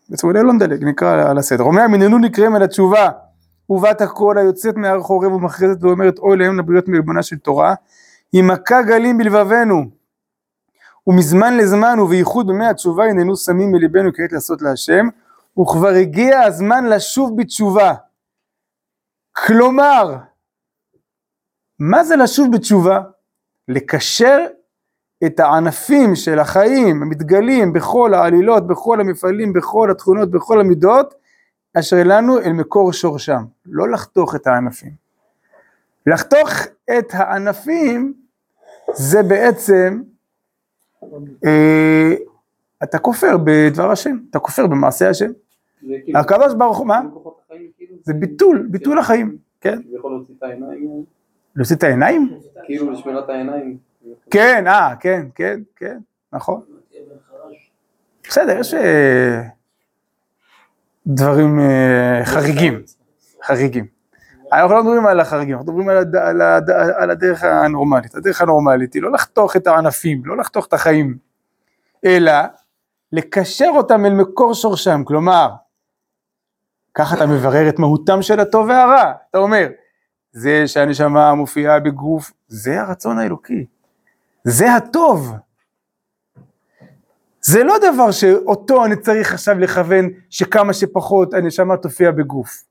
בעצם 0.09 0.27
אולי 0.27 0.43
לא 0.43 0.53
נדלג, 0.53 0.85
נקרא 0.85 1.31
על 1.31 1.39
הסדר. 1.39 1.65
אומר, 1.65 1.89
מננו 1.89 2.19
נקראים 2.19 2.57
אל 2.57 2.63
התשובה, 2.63 3.11
ובת 3.71 4.01
הכל 4.01 4.39
היוצאת 4.39 4.77
מהר 4.77 5.01
חורב 5.01 5.33
ומכרזת 5.33 5.85
ואומרת, 5.85 6.19
אוי 6.19 6.37
להם 6.37 6.59
לבריות 6.59 6.89
מלבונה 6.89 7.23
של 7.23 7.37
תורה, 7.37 7.75
היא 8.33 8.43
מכה 8.43 8.83
גלים 8.83 9.19
בלבבנו. 9.19 9.85
ומזמן 11.07 11.57
לזמן 11.57 11.99
ובייחוד 12.01 12.47
במי 12.47 12.67
התשובה 12.67 13.05
הננו 13.05 13.37
שמים 13.37 13.73
מליבנו 13.73 14.11
כעת 14.15 14.33
לעשות 14.33 14.63
להשם, 14.63 15.09
וכבר 15.61 15.89
הגיע 15.89 16.43
הזמן 16.43 16.85
לשוב 16.85 17.41
בתשובה. 17.41 17.95
כלומר, 19.45 20.17
מה 21.79 22.05
זה 22.05 22.17
לשוב 22.17 22.49
בתשובה? 22.53 23.01
לקשר 23.69 24.39
את 25.27 25.41
הענפים 25.41 26.15
של 26.17 26.39
החיים 26.39 27.03
המתגלים 27.03 27.73
בכל 27.73 28.15
העלילות, 28.15 28.67
בכל 28.67 29.01
המפעלים, 29.01 29.53
בכל 29.53 29.91
התכונות, 29.91 30.31
בכל 30.31 30.61
המידות, 30.61 31.15
אשר 31.79 31.97
לנו 32.05 32.39
אל 32.39 32.53
מקור 32.53 32.93
שורשם, 32.93 33.45
לא 33.67 33.89
לחתוך 33.91 34.35
את 34.35 34.47
הענפים. 34.47 34.93
לחתוך 36.07 36.51
את 36.99 37.07
הענפים 37.13 38.15
זה 38.93 39.23
בעצם, 39.23 40.03
אה, 41.47 42.15
אתה 42.83 42.99
כופר 42.99 43.37
בדבר 43.45 43.91
השם, 43.91 44.17
אתה 44.31 44.39
כופר 44.39 44.67
במעשה 44.67 45.11
השם. 45.11 45.31
כאילו- 45.81 46.19
הקדוש 46.19 46.55
ברוך 46.55 46.79
הוא, 46.79 46.87
מה? 46.87 47.01
זה 48.07 48.15
ביטול, 48.15 48.67
ביטול 48.71 48.99
החיים, 48.99 49.37
כן. 49.61 49.79
יכול 49.93 50.13
להוציא 50.13 50.35
את 50.39 50.43
העיניים? 50.43 51.05
להוציא 51.57 51.77
את 51.77 51.83
העיניים? 51.83 52.39
כאילו 52.65 52.91
לשמירת 52.91 53.29
העיניים. 53.29 53.79
כן, 54.31 54.67
אה, 54.67 54.97
כן, 55.01 55.27
כן, 55.35 55.61
כן, 55.77 55.99
נכון. 56.33 56.61
בסדר, 58.29 58.59
יש 58.61 58.75
אה, 58.75 59.43
דברים 61.07 61.61
אה, 61.61 62.21
חריגים, 62.25 62.83
חריגים. 63.45 63.87
אנחנו 64.53 64.75
לא 64.75 64.83
מדברים 64.83 65.07
על 65.07 65.21
החריגים, 65.21 65.57
אנחנו 65.57 65.73
מדברים 65.73 65.89
על, 65.89 65.97
הד, 65.97 66.17
על, 66.17 66.41
הד, 66.43 66.71
על 66.71 67.11
הדרך 67.11 67.45
הנורמלית. 67.45 68.15
הדרך 68.15 68.43
הנורמלית 68.43 68.95
היא 68.95 69.03
לא 69.03 69.13
לחתוך 69.13 69.57
את 69.57 69.67
הענפים, 69.67 70.23
לא 70.25 70.37
לחתוך 70.37 70.67
את 70.67 70.73
החיים, 70.73 71.17
אלא 72.05 72.33
לקשר 73.13 73.71
אותם 73.75 74.07
אל 74.07 74.13
מקור 74.13 74.55
שורשם, 74.55 75.05
כלומר, 75.05 75.51
ככה 76.99 77.17
אתה 77.17 77.27
מברר 77.27 77.69
את 77.69 77.79
מהותם 77.79 78.23
של 78.23 78.41
הטוב 78.41 78.69
והרע, 78.69 79.13
אתה 79.31 79.39
אומר, 79.39 79.69
זה 80.33 80.67
שהנשמה 80.67 81.35
מופיעה 81.35 81.81
בגוף, 81.81 82.33
זה 82.49 82.81
הרצון 82.81 83.19
האלוקי, 83.19 83.67
זה 84.45 84.75
הטוב. 84.75 85.33
זה 87.41 87.65
לא 87.65 87.75
דבר 87.79 88.11
שאותו 88.11 88.85
אני 88.85 88.97
צריך 88.97 89.33
עכשיו 89.33 89.59
לכוון 89.59 90.09
שכמה 90.31 90.73
שפחות 90.73 91.35
הנשמה 91.35 91.77
תופיע 91.77 92.11
בגוף, 92.11 92.65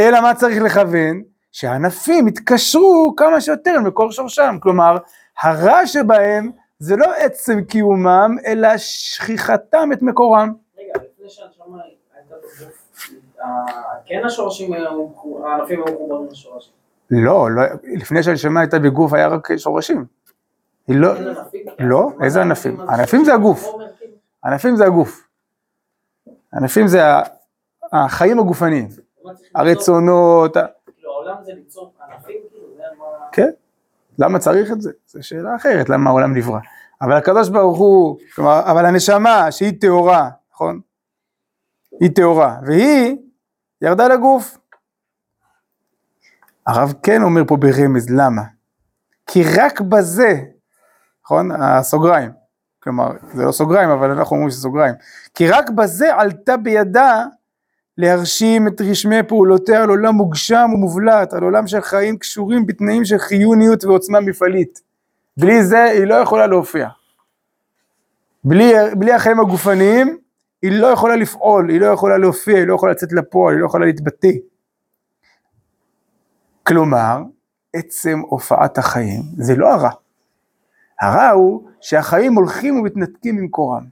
אלא 0.00 0.20
מה 0.20 0.34
צריך 0.34 0.62
לכוון? 0.62 1.22
שהענפים 1.52 2.28
יתקשרו 2.28 3.14
כמה 3.16 3.40
שיותר 3.40 3.76
למקור 3.76 4.12
שורשם, 4.12 4.56
כלומר 4.60 4.98
הרע 5.42 5.86
שבהם 5.86 6.50
זה 6.78 6.96
לא 6.96 7.06
עצם 7.18 7.64
קיומם, 7.64 8.36
אלא 8.46 8.68
שכיחתם 8.76 9.92
את 9.92 10.02
מקורם. 10.02 10.52
רגע, 10.78 10.92
לפני 10.94 11.28
שהנשמה 11.28 11.76
כן 14.04 14.22
השורשים, 14.24 14.72
הענפים 14.72 15.82
היו 15.86 15.94
מחוברים 15.94 16.28
לשורשים. 16.30 16.72
לא, 17.10 17.50
לא, 17.50 17.62
לפני 17.96 18.22
שהנשמה 18.22 18.60
הייתה 18.60 18.78
בגוף 18.78 19.12
היה 19.12 19.28
רק 19.28 19.56
שורשים. 19.56 20.04
היא 20.88 20.96
לא, 20.96 21.12
לא, 21.78 22.10
איזה 22.22 22.42
ענפים? 22.42 22.80
ענפים 22.80 23.24
זה 23.24 23.34
הגוף. 23.34 23.74
ענפים 24.44 24.76
זה 24.76 24.84
הגוף. 24.84 25.28
ענפים 26.54 26.86
זה 26.86 27.00
החיים 27.92 28.38
הגופניים. 28.38 28.88
הרצונות. 29.54 30.52
כאילו 30.52 31.12
העולם 31.12 31.36
זה 31.44 31.52
ליצור 31.52 31.92
ענפים 32.02 32.36
כאילו. 32.50 32.66
כן. 33.32 33.50
למה 34.18 34.38
צריך 34.38 34.72
את 34.72 34.80
זה? 34.80 34.92
זו 35.06 35.22
שאלה 35.22 35.56
אחרת, 35.56 35.88
למה 35.88 36.10
העולם 36.10 36.36
נברא. 36.36 36.58
אבל 37.02 37.12
הקדוש 37.12 37.48
ברוך 37.48 37.78
הוא, 37.78 38.18
כלומר, 38.34 38.60
אבל 38.64 38.86
הנשמה 38.86 39.52
שהיא 39.52 39.80
טהורה, 39.80 40.30
נכון? 40.52 40.80
היא 42.00 42.10
טהורה, 42.14 42.56
והיא 42.66 43.16
ירדה 43.82 44.08
לגוף. 44.08 44.58
הרב 46.66 46.94
כן 47.02 47.22
אומר 47.22 47.42
פה 47.46 47.56
ברמז, 47.56 48.10
למה? 48.10 48.42
כי 49.26 49.42
רק 49.56 49.80
בזה, 49.80 50.42
נכון? 51.24 51.50
הסוגריים, 51.52 52.30
כלומר, 52.82 53.10
זה 53.32 53.44
לא 53.44 53.52
סוגריים, 53.52 53.90
אבל 53.90 54.10
אנחנו 54.10 54.36
אומרים 54.36 54.50
שזה 54.50 54.60
סוגריים, 54.60 54.94
כי 55.34 55.48
רק 55.48 55.70
בזה 55.70 56.14
עלתה 56.14 56.56
בידה 56.56 57.24
להרשים 57.98 58.68
את 58.68 58.80
רשמי 58.80 59.22
פעולותיה 59.22 59.82
על 59.82 59.88
עולם 59.88 60.14
מוגשם 60.14 60.70
ומובלט, 60.74 61.32
על 61.32 61.42
עולם 61.42 61.66
של 61.66 61.80
חיים 61.80 62.18
קשורים 62.18 62.66
בתנאים 62.66 63.04
של 63.04 63.18
חיוניות 63.18 63.84
ועוצמה 63.84 64.20
מפעלית. 64.20 64.80
בלי 65.36 65.64
זה 65.64 65.84
היא 65.84 66.04
לא 66.04 66.14
יכולה 66.14 66.46
להופיע. 66.46 66.88
בלי, 68.44 68.72
בלי 68.98 69.12
החיים 69.12 69.40
הגופניים, 69.40 70.18
היא 70.62 70.80
לא 70.80 70.86
יכולה 70.86 71.16
לפעול, 71.16 71.70
היא 71.70 71.80
לא 71.80 71.86
יכולה 71.86 72.18
להופיע, 72.18 72.56
היא 72.56 72.66
לא 72.66 72.74
יכולה 72.74 72.92
לצאת 72.92 73.12
לפועל, 73.12 73.54
היא 73.54 73.60
לא 73.60 73.66
יכולה 73.66 73.86
להתבטא. 73.86 74.28
כלומר, 76.62 77.22
עצם 77.76 78.20
הופעת 78.28 78.78
החיים 78.78 79.22
זה 79.36 79.56
לא 79.56 79.74
הרע. 79.74 79.90
הרע 81.00 81.28
הוא 81.28 81.68
שהחיים 81.80 82.34
הולכים 82.34 82.78
ומתנתקים 82.78 83.36
ממקורם. 83.36 83.84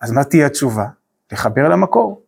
אז 0.00 0.12
מה 0.12 0.24
תהיה 0.24 0.46
התשובה? 0.46 0.86
לחבר 1.32 1.68
למקור. 1.68 2.22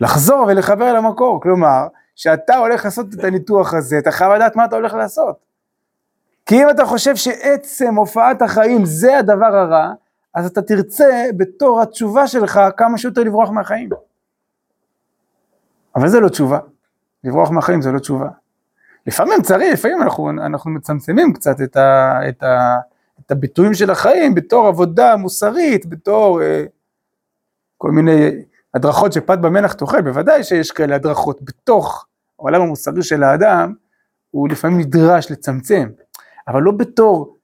לחזור 0.00 0.44
ולחבר 0.48 0.92
למקור. 0.92 1.40
כלומר, 1.40 1.86
כשאתה 2.16 2.56
הולך 2.56 2.84
לעשות 2.84 3.06
את 3.14 3.24
הניתוח 3.24 3.74
הזה, 3.74 3.98
אתה 3.98 4.10
חייב 4.10 4.32
לדעת 4.32 4.56
מה 4.56 4.64
אתה 4.64 4.76
הולך 4.76 4.94
לעשות. 4.94 5.36
כי 6.46 6.62
אם 6.62 6.70
אתה 6.70 6.86
חושב 6.86 7.16
שעצם 7.16 7.94
הופעת 7.94 8.42
החיים 8.42 8.84
זה 8.84 9.18
הדבר 9.18 9.56
הרע, 9.56 9.92
אז 10.34 10.46
אתה 10.46 10.62
תרצה 10.62 11.24
בתור 11.36 11.80
התשובה 11.80 12.26
שלך 12.26 12.60
כמה 12.76 12.98
שיותר 12.98 13.22
לברוח 13.22 13.50
מהחיים. 13.50 13.88
אבל 15.96 16.08
זה 16.08 16.20
לא 16.20 16.28
תשובה. 16.28 16.58
לברוח 17.24 17.50
מהחיים 17.50 17.82
זה 17.82 17.92
לא 17.92 17.98
תשובה. 17.98 18.28
לפעמים 19.06 19.42
צריך, 19.42 19.72
לפעמים 19.72 20.02
אנחנו, 20.02 20.30
אנחנו 20.30 20.70
מצמצמים 20.70 21.32
קצת 21.32 21.60
את, 21.60 21.76
ה, 21.76 22.20
את, 22.28 22.42
ה, 22.42 22.78
את 23.20 23.30
הביטויים 23.30 23.74
של 23.74 23.90
החיים 23.90 24.34
בתור 24.34 24.66
עבודה 24.66 25.16
מוסרית, 25.16 25.86
בתור 25.86 26.42
אה, 26.42 26.64
כל 27.78 27.90
מיני 27.90 28.30
הדרכות 28.74 29.12
שפת 29.12 29.38
במלח 29.38 29.72
תאכל, 29.72 30.00
בוודאי 30.02 30.44
שיש 30.44 30.70
כאלה 30.70 30.94
הדרכות 30.94 31.42
בתוך 31.42 32.06
העולם 32.38 32.60
המוסרי 32.60 33.02
של 33.02 33.22
האדם, 33.22 33.74
הוא 34.30 34.48
לפעמים 34.48 34.78
נדרש 34.80 35.30
לצמצם, 35.30 35.88
אבל 36.48 36.62
לא 36.62 36.72
בתור 36.72 37.36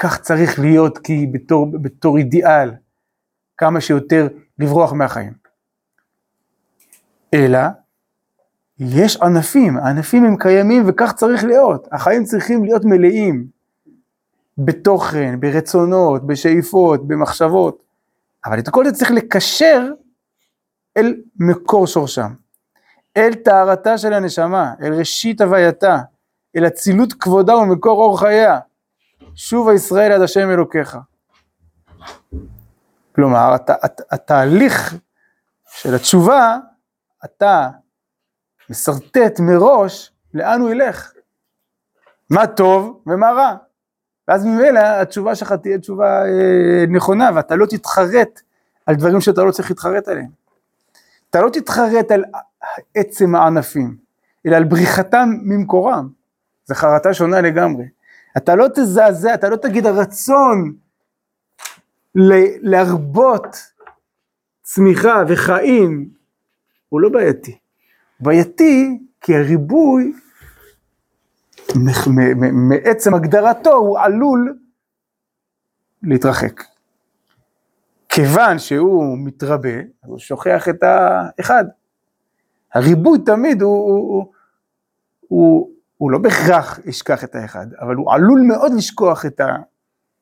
כך 0.00 0.20
צריך 0.20 0.58
להיות 0.58 0.98
כי 0.98 1.26
בתור, 1.26 1.66
בתור 1.82 2.18
אידיאל, 2.18 2.70
כמה 3.56 3.80
שיותר 3.80 4.28
לברוח 4.58 4.92
מהחיים. 4.92 5.32
אלא 7.34 7.58
יש 8.78 9.16
ענפים, 9.16 9.76
הענפים 9.76 10.24
הם 10.24 10.36
קיימים 10.36 10.82
וכך 10.86 11.12
צריך 11.12 11.44
להיות, 11.44 11.88
החיים 11.92 12.24
צריכים 12.24 12.64
להיות 12.64 12.84
מלאים 12.84 13.46
בתוכן, 14.58 15.40
ברצונות, 15.40 16.26
בשאיפות, 16.26 17.08
במחשבות, 17.08 17.82
אבל 18.44 18.58
את 18.58 18.68
כל 18.68 18.84
זה 18.84 18.92
צריך 18.92 19.10
לקשר 19.10 19.88
אל 20.96 21.14
מקור 21.36 21.86
שורשם, 21.86 22.34
אל 23.16 23.34
טהרתה 23.34 23.98
של 23.98 24.12
הנשמה, 24.12 24.74
אל 24.82 24.94
ראשית 24.94 25.40
הווייתה, 25.40 25.98
אל 26.56 26.66
אצילות 26.66 27.12
כבודה 27.12 27.56
ומקור 27.56 28.02
אור 28.02 28.20
חייה. 28.20 28.58
שובה 29.34 29.74
ישראל 29.74 30.12
עד 30.12 30.20
השם 30.20 30.50
אלוקיך. 30.50 30.98
כלומר, 33.14 33.52
הת, 33.54 33.70
הת, 33.70 34.00
התהליך 34.10 34.94
של 35.68 35.94
התשובה, 35.94 36.56
אתה 37.24 37.68
משרטט 38.70 39.40
מראש 39.40 40.12
לאן 40.34 40.60
הוא 40.60 40.70
ילך. 40.70 41.12
מה 42.30 42.46
טוב 42.46 43.02
ומה 43.06 43.30
רע. 43.30 43.56
ואז 44.28 44.44
ממילא 44.44 44.80
התשובה 44.80 45.34
שלך 45.34 45.52
תהיה 45.52 45.78
תשובה 45.78 46.22
אה, 46.26 46.84
נכונה, 46.88 47.30
ואתה 47.34 47.56
לא 47.56 47.66
תתחרט 47.66 48.40
על 48.86 48.94
דברים 48.94 49.20
שאתה 49.20 49.42
לא 49.42 49.50
צריך 49.50 49.70
להתחרט 49.70 50.08
עליהם. 50.08 50.30
אתה 51.30 51.40
לא 51.40 51.50
תתחרט 51.50 52.10
על 52.10 52.24
עצם 52.94 53.34
הענפים, 53.34 53.96
אלא 54.46 54.56
על 54.56 54.64
בריחתם 54.64 55.28
ממקורם. 55.42 56.08
זו 56.64 56.74
חרטה 56.74 57.14
שונה 57.14 57.40
לגמרי. 57.40 57.84
אתה 58.38 58.54
לא 58.54 58.66
תזעזע, 58.74 59.34
אתה 59.34 59.48
לא 59.48 59.56
תגיד 59.56 59.86
הרצון 59.86 60.74
להרבות 62.62 63.56
צמיחה 64.62 65.22
וחיים, 65.28 66.10
הוא 66.88 67.00
לא 67.00 67.08
בעייתי. 67.08 67.58
בעייתי 68.20 68.98
כי 69.20 69.36
הריבוי 69.36 70.12
מעצם 72.52 73.14
הגדרתו 73.14 73.72
הוא 73.72 73.98
עלול 73.98 74.58
להתרחק. 76.02 76.62
כיוון 78.08 78.58
שהוא 78.58 79.18
מתרבה, 79.18 79.78
הוא 80.04 80.18
שוכח 80.18 80.68
את 80.68 80.82
האחד. 80.82 81.64
הריבוי 82.74 83.18
תמיד 83.26 83.62
הוא, 83.62 83.88
הוא, 83.88 84.08
הוא, 84.08 84.32
הוא 85.28 85.70
לא 86.00 86.18
בהכרח 86.18 86.78
ישכח 86.84 87.24
את 87.24 87.34
האחד, 87.34 87.66
אבל 87.80 87.94
הוא 87.94 88.12
עלול 88.12 88.40
מאוד 88.40 88.72
לשכוח 88.76 89.26
את 89.26 89.40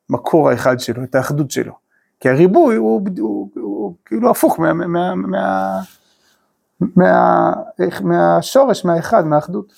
המקור 0.09 0.49
האחד 0.49 0.79
שלו, 0.79 1.03
את 1.03 1.15
האחדות 1.15 1.51
שלו. 1.51 1.73
כי 2.19 2.29
הריבוי 2.29 2.75
הוא, 2.75 3.01
הוא, 3.19 3.19
הוא, 3.19 3.49
הוא 3.55 3.95
כאילו 4.05 4.29
הפוך 4.29 4.59
מה, 4.59 4.73
מה, 4.73 4.87
מה, 4.87 5.15
מה, 5.15 5.81
מה, 6.95 7.51
מהשורש, 8.01 8.85
מהאחד, 8.85 9.25
מהאחדות. 9.25 9.73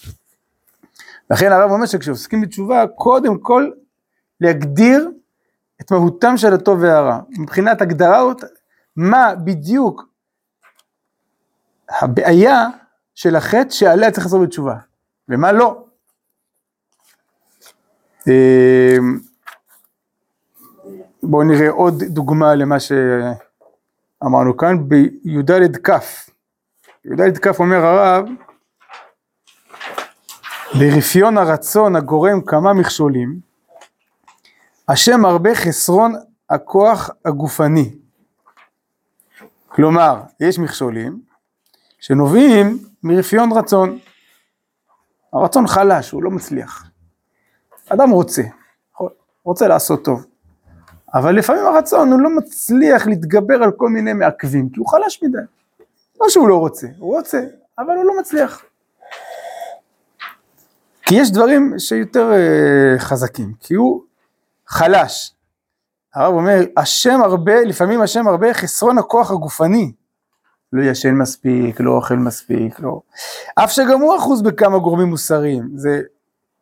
לכן 1.32 1.52
הרב 1.52 1.72
אומר 1.72 1.86
שכשעוסקים 1.86 2.42
בתשובה, 2.42 2.84
קודם 2.96 3.40
כל 3.40 3.70
להגדיר 4.42 5.12
את 5.82 5.92
מהותם 5.92 6.38
של 6.38 6.54
הטוב 6.54 6.80
והרע. 6.82 7.20
מבחינת 7.30 7.82
הגדרות, 7.82 8.44
מה 8.96 9.36
בדיוק 9.44 10.10
הבעיה 11.90 12.68
של 13.16 13.36
החטא 13.36 13.70
שעליה 13.70 14.12
צריך 14.12 14.26
לחזור 14.26 14.44
בתשובה, 14.44 14.76
ומה 15.30 15.52
לא. 15.52 15.89
אמ, 18.30 19.20
בואו 21.24 21.44
נראה 21.44 21.70
עוד 21.70 22.04
דוגמה 22.04 22.56
למה 22.56 22.76
שאמרנו 22.80 24.58
כאן, 24.58 24.90
בי"ד 24.90 25.78
כ', 25.84 25.90
י"ד 27.06 27.38
כ' 27.38 27.60
אומר 27.60 27.86
הרב, 27.86 28.26
ברפיון 30.80 31.38
הרצון 31.38 31.96
הגורם 31.96 32.42
כמה 32.42 32.74
מכשולים, 32.74 33.40
השם 34.90 35.26
הרבה 35.26 35.56
חסרון 35.56 36.16
הכוח 36.50 37.10
הגופני. 37.26 37.96
כלומר, 39.68 40.22
יש 40.40 40.60
מכשולים 40.60 41.22
שנובעים 42.00 42.78
מרפיון 43.04 43.52
רצון. 43.52 44.00
הרצון 45.34 45.68
חלש, 45.68 46.12
הוא 46.12 46.24
לא 46.24 46.32
מצליח. 46.32 46.89
אדם 47.90 48.10
רוצה, 48.10 48.42
רוצה 49.44 49.68
לעשות 49.68 50.06
טוב, 50.06 50.26
אבל 51.14 51.36
לפעמים 51.36 51.66
הרצון 51.66 52.12
הוא 52.12 52.20
לא 52.20 52.30
מצליח 52.30 53.08
להתגבר 53.08 53.64
על 53.64 53.72
כל 53.72 53.90
מיני 53.90 54.14
מעכבים, 54.14 54.70
כי 54.70 54.80
הוא 54.80 54.88
חלש 54.88 55.24
מדי. 55.24 55.38
לא 56.22 56.30
שהוא 56.30 56.50
לא 56.50 56.58
רוצה, 56.58 56.88
הוא 57.00 57.18
רוצה, 57.18 57.42
אבל 57.80 57.96
הוא 57.96 58.06
לא 58.06 58.20
מצליח. 58.20 58.64
כי 61.02 61.16
יש 61.16 61.32
דברים 61.32 61.74
שיותר 61.78 62.32
uh, 62.32 63.00
חזקים, 63.00 63.54
כי 63.60 63.74
הוא 63.74 64.04
חלש. 64.68 65.34
הרב 66.16 66.34
אומר, 66.34 66.60
השם 66.78 67.22
הרבה, 67.22 67.62
לפעמים 67.62 68.02
השם 68.02 68.28
הרבה 68.28 68.54
חסרון 68.54 68.98
הכוח 68.98 69.32
הגופני. 69.32 69.92
לא 70.74 70.84
ישן 70.84 71.14
מספיק, 71.14 71.80
לא 71.80 71.92
אוכל 71.92 72.16
מספיק, 72.16 72.80
לא... 72.80 73.02
אף 73.56 73.72
שגם 73.72 74.02
הוא 74.02 74.18
אחוז 74.18 74.42
בכמה 74.42 74.78
גורמים 74.78 75.08
מוסריים, 75.08 75.70
זה 75.76 76.02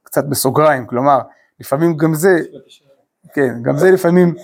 קצת 0.07 0.25
בסוגריים, 0.25 0.87
כלומר, 0.87 1.19
לפעמים 1.59 1.97
גם 1.97 2.13
זה, 2.13 2.39
כן, 3.33 3.63
גם 3.63 3.77
זה 3.77 3.91
לפעמים, 3.91 4.35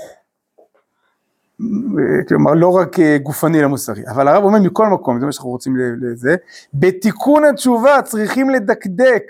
כלומר, 2.28 2.54
לא 2.54 2.76
רק 2.76 3.00
גופני 3.24 3.60
אלא 3.60 3.68
מוסרי, 3.68 4.04
אבל 4.12 4.28
הרב 4.28 4.44
אומר 4.44 4.60
מכל 4.60 4.88
מקום, 4.88 5.20
זה 5.20 5.26
מה 5.26 5.32
שאנחנו 5.32 5.50
רוצים 5.50 5.78
לזה, 6.02 6.36
בתיקון 6.74 7.46
התשובה 7.46 8.02
צריכים 8.02 8.50
לדקדק, 8.50 9.24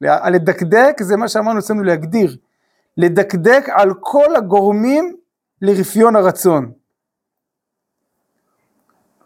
לדקדק 0.00 0.96
זה 1.02 1.16
מה 1.16 1.28
שאמרנו 1.28 1.58
אצלנו 1.58 1.82
להגדיר, 1.82 2.36
לדקדק 2.96 3.64
על 3.68 3.94
כל 4.00 4.36
הגורמים 4.36 5.16
לרפיון 5.62 6.16
הרצון. 6.16 6.72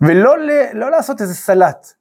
ולא 0.00 0.38
ל, 0.38 0.50
לא 0.72 0.90
לעשות 0.90 1.20
איזה 1.20 1.34
סלט. 1.34 1.92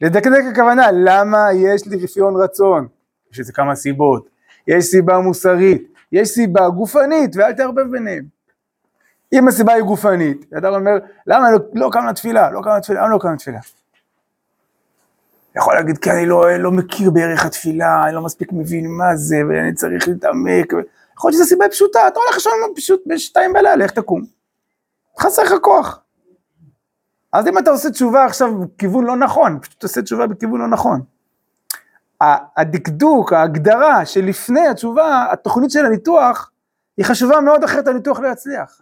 לדקדק 0.00 0.42
הכוונה, 0.52 0.86
למה 0.92 1.52
יש 1.52 1.86
לי 1.86 2.04
רפיון 2.04 2.42
רצון? 2.42 2.88
יש 3.34 3.40
לזה 3.40 3.52
כמה 3.52 3.74
סיבות. 3.74 4.28
יש 4.66 4.84
סיבה 4.84 5.18
מוסרית, 5.18 5.92
יש 6.12 6.28
סיבה 6.28 6.68
גופנית, 6.68 7.36
ואל 7.36 7.52
תערבב 7.52 7.90
ביניהם. 7.90 8.24
אם 9.32 9.48
הסיבה 9.48 9.72
היא 9.72 9.82
גופנית, 9.82 10.52
אדם 10.58 10.74
אומר, 10.74 10.98
למה 11.26 11.50
לא, 11.50 11.58
לא 11.74 11.88
קם 11.92 12.06
לתפילה? 12.06 12.50
לא 12.50 12.60
קם 12.64 12.70
לתפילה, 12.76 13.00
למה 13.00 13.10
לא 13.10 13.18
קם 13.18 13.32
לתפילה? 13.32 13.58
יכול 15.56 15.74
להגיד, 15.74 15.98
כי 15.98 16.10
אני 16.10 16.26
לא, 16.26 16.56
לא 16.56 16.70
מכיר 16.70 17.10
בערך 17.10 17.46
התפילה, 17.46 18.04
אני 18.04 18.14
לא 18.14 18.22
מספיק 18.22 18.52
מבין 18.52 18.86
מה 18.90 19.16
זה, 19.16 19.36
ואני 19.48 19.74
צריך 19.74 20.08
להתעמק. 20.08 20.72
יכול 21.16 21.30
להיות 21.30 21.40
שזו 21.40 21.48
סיבה 21.48 21.68
פשוטה, 21.68 22.08
אתה 22.08 22.20
הולך 22.20 22.34
לישון 22.34 22.52
פשוט 22.76 23.02
בשתיים 23.06 23.52
בלילה, 23.52 23.84
איך 23.84 23.92
תקום? 23.92 24.24
חסר 25.20 25.42
לך 25.42 25.52
כוח. 25.60 26.00
אז 27.32 27.48
אם 27.48 27.58
אתה 27.58 27.70
עושה 27.70 27.90
תשובה 27.90 28.24
עכשיו 28.24 28.58
בכיוון 28.58 29.04
לא 29.04 29.16
נכון, 29.16 29.58
פשוט 29.60 29.82
עושה 29.82 30.02
תשובה 30.02 30.26
בכיוון 30.26 30.60
לא 30.60 30.68
נכון. 30.68 31.13
הדקדוק, 32.56 33.32
ההגדרה 33.32 34.06
שלפני 34.06 34.68
התשובה, 34.68 35.26
התוכנית 35.32 35.70
של 35.70 35.86
הניתוח, 35.86 36.50
היא 36.96 37.06
חשובה 37.06 37.40
מאוד, 37.40 37.64
אחרת 37.64 37.86
הניתוח 37.86 38.20
לא 38.20 38.28
יצליח. 38.28 38.80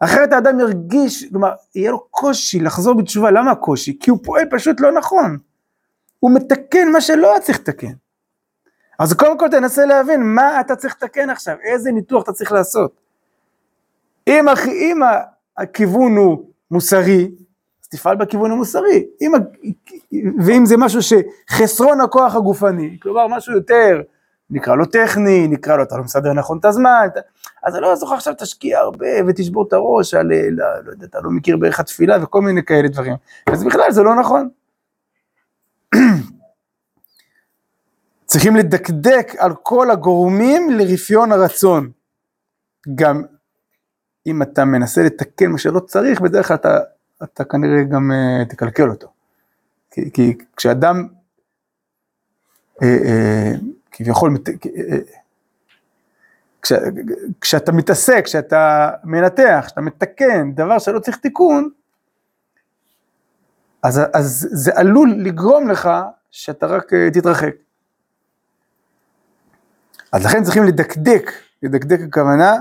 אחרת 0.00 0.32
האדם 0.32 0.60
ירגיש, 0.60 1.24
כלומר, 1.24 1.52
יהיה 1.74 1.90
לו 1.90 2.06
קושי 2.10 2.60
לחזור 2.60 2.94
בתשובה, 2.94 3.30
למה 3.30 3.50
הקושי? 3.50 3.98
כי 4.00 4.10
הוא 4.10 4.18
פועל 4.24 4.44
פשוט 4.50 4.80
לא 4.80 4.92
נכון. 4.92 5.38
הוא 6.20 6.30
מתקן 6.34 6.88
מה 6.92 7.00
שלא 7.00 7.30
היה 7.30 7.40
צריך 7.40 7.60
לתקן. 7.60 7.92
אז 8.98 9.12
קודם 9.12 9.38
כל 9.38 9.48
תנסה 9.50 9.84
להבין 9.84 10.22
מה 10.22 10.60
אתה 10.60 10.76
צריך 10.76 10.96
לתקן 10.96 11.30
עכשיו, 11.30 11.56
איזה 11.62 11.92
ניתוח 11.92 12.22
אתה 12.22 12.32
צריך 12.32 12.52
לעשות. 12.52 13.00
אם, 14.26 14.44
אם 14.68 15.00
הכיוון 15.56 16.16
הוא 16.16 16.50
מוסרי, 16.70 17.30
תפעל 17.90 18.16
בכיוון 18.16 18.50
המוסרי. 18.50 19.06
אם, 19.20 19.32
ואם 20.44 20.66
זה 20.66 20.76
משהו 20.76 21.00
שחסרון 21.02 22.00
הכוח 22.00 22.34
הגופני, 22.34 22.98
כלומר 23.02 23.26
משהו 23.28 23.54
יותר, 23.54 24.00
נקרא 24.50 24.74
לו 24.74 24.86
טכני, 24.86 25.48
נקרא 25.48 25.76
לו 25.76 25.82
אתה 25.82 25.96
לא 25.96 26.02
מסדר 26.02 26.32
נכון 26.32 26.58
את 26.58 26.64
הזמן, 26.64 27.08
אז 27.62 27.74
אני 27.74 27.82
לא 27.82 27.96
זוכר 27.96 28.14
עכשיו 28.14 28.34
תשקיע 28.38 28.78
הרבה 28.78 29.06
ותשבור 29.28 29.68
את 29.68 29.72
הראש 29.72 30.14
על, 30.14 30.26
לא, 30.50 30.64
לא 30.84 30.90
יודע, 30.90 31.06
אתה 31.06 31.20
לא 31.20 31.30
מכיר 31.30 31.56
בערך 31.56 31.80
התפילה 31.80 32.24
וכל 32.24 32.40
מיני 32.40 32.64
כאלה 32.64 32.88
דברים. 32.88 33.14
אז 33.46 33.64
בכלל 33.64 33.92
זה 33.92 34.02
לא 34.02 34.14
נכון. 34.14 34.48
צריכים 38.26 38.56
לדקדק 38.56 39.32
על 39.38 39.52
כל 39.62 39.90
הגורמים 39.90 40.70
לרפיון 40.70 41.32
הרצון. 41.32 41.90
גם 42.94 43.22
אם 44.26 44.42
אתה 44.42 44.64
מנסה 44.64 45.02
לתקן 45.02 45.46
מה 45.46 45.58
שלא 45.58 45.80
צריך, 45.80 46.20
בדרך 46.20 46.48
כלל 46.48 46.56
אתה, 46.56 46.78
אתה 47.22 47.44
כנראה 47.44 47.82
גם 47.82 48.10
uh, 48.10 48.48
תקלקל 48.48 48.90
אותו. 48.90 49.12
כי, 49.90 50.10
כי 50.12 50.38
כשאדם 50.56 51.08
uh, 52.76 52.82
uh, 52.82 53.60
כביכול, 53.90 54.36
כש, 56.62 56.72
כשאתה 57.40 57.72
מתעסק, 57.72 58.24
כשאתה 58.24 58.90
מנתח, 59.04 59.62
כשאתה 59.66 59.80
מתקן 59.80 60.52
דבר 60.52 60.78
שלא 60.78 60.98
צריך 60.98 61.16
תיקון, 61.16 61.70
אז, 63.82 64.00
אז 64.14 64.48
זה 64.52 64.70
עלול 64.74 65.14
לגרום 65.18 65.68
לך 65.68 65.90
שאתה 66.30 66.66
רק 66.66 66.92
תתרחק. 67.12 67.54
אז 70.12 70.24
לכן 70.24 70.42
צריכים 70.42 70.64
לדקדק, 70.64 71.30
לדקדק 71.62 72.00
הכוונה 72.08 72.56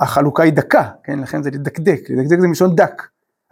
שהחלוקה 0.00 0.42
היא 0.42 0.52
דקה, 0.52 0.88
כן? 1.04 1.18
לכן 1.18 1.42
זה 1.42 1.50
לדקדק, 1.50 2.00
לדקדק 2.10 2.40
זה 2.40 2.48
מלשון 2.48 2.76
דק. 2.76 3.02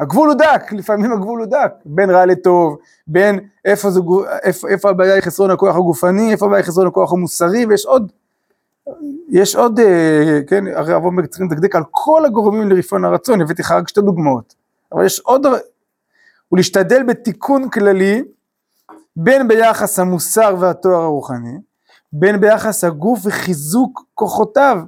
הגבול 0.00 0.28
הוא 0.28 0.38
דק, 0.38 0.72
לפעמים 0.72 1.12
הגבול 1.12 1.40
הוא 1.40 1.46
דק, 1.46 1.72
בין 1.84 2.10
רע 2.10 2.26
לטוב, 2.26 2.78
בין 3.06 3.40
איפה, 3.64 3.90
זה, 3.90 4.00
איפה, 4.42 4.68
איפה 4.68 4.90
הבעיה 4.90 5.14
היא 5.14 5.22
חסרון 5.22 5.50
הכוח 5.50 5.76
הגופני, 5.76 6.32
איפה 6.32 6.46
הבעיה 6.46 6.58
היא 6.62 6.66
חסרון 6.66 6.86
הכוח 6.86 7.12
המוסרי, 7.12 7.66
ויש 7.66 7.86
עוד, 7.86 8.12
יש 9.28 9.56
עוד, 9.56 9.80
אה, 9.80 10.40
כן, 10.46 10.64
הרי 10.66 10.92
הרב 10.92 11.04
אומר 11.04 11.26
צריכים 11.26 11.46
לדקדק 11.50 11.76
על 11.76 11.82
כל 11.90 12.24
הגורמים 12.26 12.70
לרפון 12.70 13.04
הרצון, 13.04 13.40
הבאתי 13.40 13.62
לך 13.62 13.72
רק 13.72 13.88
שתי 13.88 14.00
דוגמאות, 14.00 14.54
אבל 14.92 15.06
יש 15.06 15.20
עוד, 15.20 15.46
ולהשתדל 16.52 17.02
בתיקון 17.02 17.68
כללי, 17.68 18.22
בין 19.16 19.48
ביחס 19.48 19.98
המוסר 19.98 20.56
והתואר 20.60 21.02
הרוחני, 21.02 21.58
בין 22.12 22.40
ביחס 22.40 22.84
הגוף 22.84 23.20
וחיזוק 23.24 24.04
כוחותיו. 24.14 24.78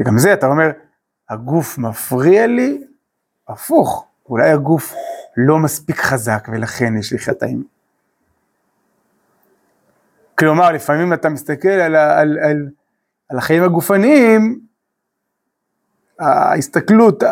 וגם 0.00 0.18
זה, 0.18 0.32
אתה 0.32 0.46
אומר, 0.46 0.70
הגוף 1.28 1.78
מפריע 1.78 2.46
לי, 2.46 2.84
הפוך, 3.48 4.06
אולי 4.28 4.50
הגוף 4.50 4.94
לא 5.36 5.58
מספיק 5.58 6.00
חזק 6.00 6.48
ולכן 6.52 6.96
יש 6.96 7.12
לי 7.12 7.18
חטאים. 7.18 7.64
כלומר, 10.38 10.72
לפעמים 10.72 11.12
אתה 11.12 11.28
מסתכל 11.28 11.68
על, 11.68 11.96
על, 11.96 12.38
על, 12.38 12.68
על 13.28 13.38
החיים 13.38 13.62
הגופניים, 13.62 14.60
ההסתכלות 16.18 17.22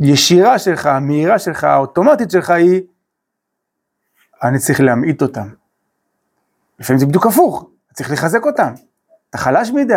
הישירה 0.00 0.58
שלך, 0.58 0.86
המהירה 0.86 1.38
שלך, 1.38 1.64
האוטומטית 1.64 2.30
שלך 2.30 2.50
היא, 2.50 2.82
אני 4.42 4.58
צריך 4.58 4.80
להמעיט 4.80 5.22
אותם. 5.22 5.48
לפעמים 6.78 7.00
זה 7.00 7.06
בדיוק 7.06 7.26
הפוך, 7.26 7.70
צריך 7.92 8.10
לחזק 8.10 8.44
אותם. 8.44 8.74
אתה 9.30 9.38
חלש 9.38 9.70
מדי, 9.70 9.94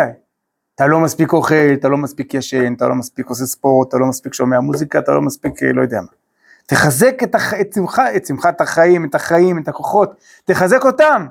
אתה 0.74 0.86
לא 0.86 1.00
מספיק 1.00 1.32
אוכל, 1.32 1.54
אתה 1.74 1.88
לא 1.88 1.96
מספיק 1.96 2.34
ישן, 2.34 2.74
אתה 2.74 2.88
לא 2.88 2.94
מספיק 2.94 3.26
עושה 3.26 3.46
ספורט, 3.46 3.88
אתה 3.88 3.96
לא 3.98 4.06
מספיק 4.06 4.34
שומע 4.34 4.60
מוזיקה, 4.60 4.98
אתה 4.98 5.12
לא 5.12 5.22
מספיק 5.22 5.62
אה, 5.62 5.72
לא 5.72 5.82
יודע 5.82 6.00
מה. 6.00 6.08
תחזק 6.66 7.14
את, 7.22 7.34
הח... 7.34 7.54
את, 7.54 7.72
שמחה, 7.72 8.16
את 8.16 8.26
שמחת 8.26 8.60
החיים, 8.60 9.04
את 9.04 9.14
החיים, 9.14 9.58
את 9.58 9.68
הכוחות, 9.68 10.10
תחזק 10.44 10.84
אותם. 10.84 11.26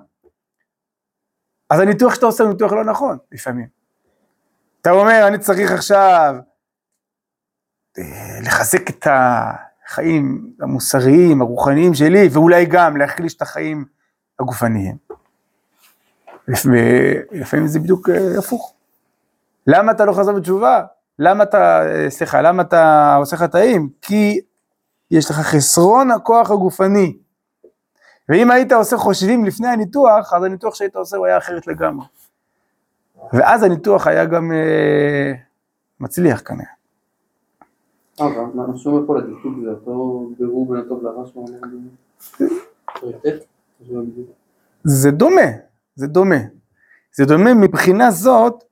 אז 1.69 1.79
הניתוח 1.79 2.15
שאתה 2.15 2.25
עושה 2.25 2.43
הוא 2.43 2.51
ניתוח 2.51 2.71
לא 2.71 2.83
נכון, 2.83 3.17
לפעמים. 3.31 3.67
אתה 4.81 4.91
אומר, 4.91 5.27
אני 5.27 5.39
צריך 5.39 5.71
עכשיו 5.71 6.35
אה, 7.97 8.39
לחזק 8.41 8.89
את 8.89 9.07
החיים 9.07 10.53
המוסריים, 10.61 11.41
הרוחניים 11.41 11.93
שלי, 11.93 12.27
ואולי 12.31 12.65
גם 12.65 12.97
להחליש 12.97 13.35
את 13.35 13.41
החיים 13.41 13.85
הגופניים. 14.39 14.97
ולפעמים 16.47 17.67
זה 17.67 17.79
בדיוק 17.79 18.09
אה, 18.09 18.39
הפוך. 18.39 18.73
למה 19.67 19.91
אתה 19.91 20.05
לא 20.05 20.13
חזר 20.13 20.33
בתשובה? 20.33 20.83
למה 21.19 21.43
אתה, 21.43 21.81
סליחה, 22.09 22.41
למה 22.41 22.61
אתה 22.61 23.15
עושה 23.15 23.37
חטאים? 23.37 23.89
כי 24.01 24.41
יש 25.11 25.31
לך 25.31 25.35
חסרון 25.35 26.11
הכוח 26.11 26.51
הגופני. 26.51 27.17
ואם 28.29 28.51
היית 28.51 28.71
עושה 28.71 28.97
חושבים 28.97 29.45
לפני 29.45 29.67
הניתוח, 29.67 30.33
אז 30.33 30.43
הניתוח 30.43 30.75
שהיית 30.75 30.95
עושה 30.95 31.17
הוא 31.17 31.25
היה 31.25 31.37
אחרת 31.37 31.67
לגמרי. 31.67 32.05
ואז 33.33 33.63
הניתוח 33.63 34.07
היה 34.07 34.25
גם 34.25 34.51
אה, 34.51 35.33
מצליח 35.99 36.41
כנראה. 36.45 36.71
אה, 38.21 38.45
מה 38.53 38.77
שאומר 38.77 39.07
פה 39.07 39.17
לדקדוק 39.17 39.55
זה 39.63 39.69
אותו 39.69 40.29
בירור 40.39 40.69
בין 40.69 40.79
הטוב 40.79 41.03
לרע 41.03 41.23
זה 44.83 45.11
דומה, 45.11 45.41
זה 45.95 46.07
דומה. 46.07 46.39
זה 47.13 47.25
דומה 47.25 47.53
מבחינה 47.53 48.11
זאת 48.11 48.63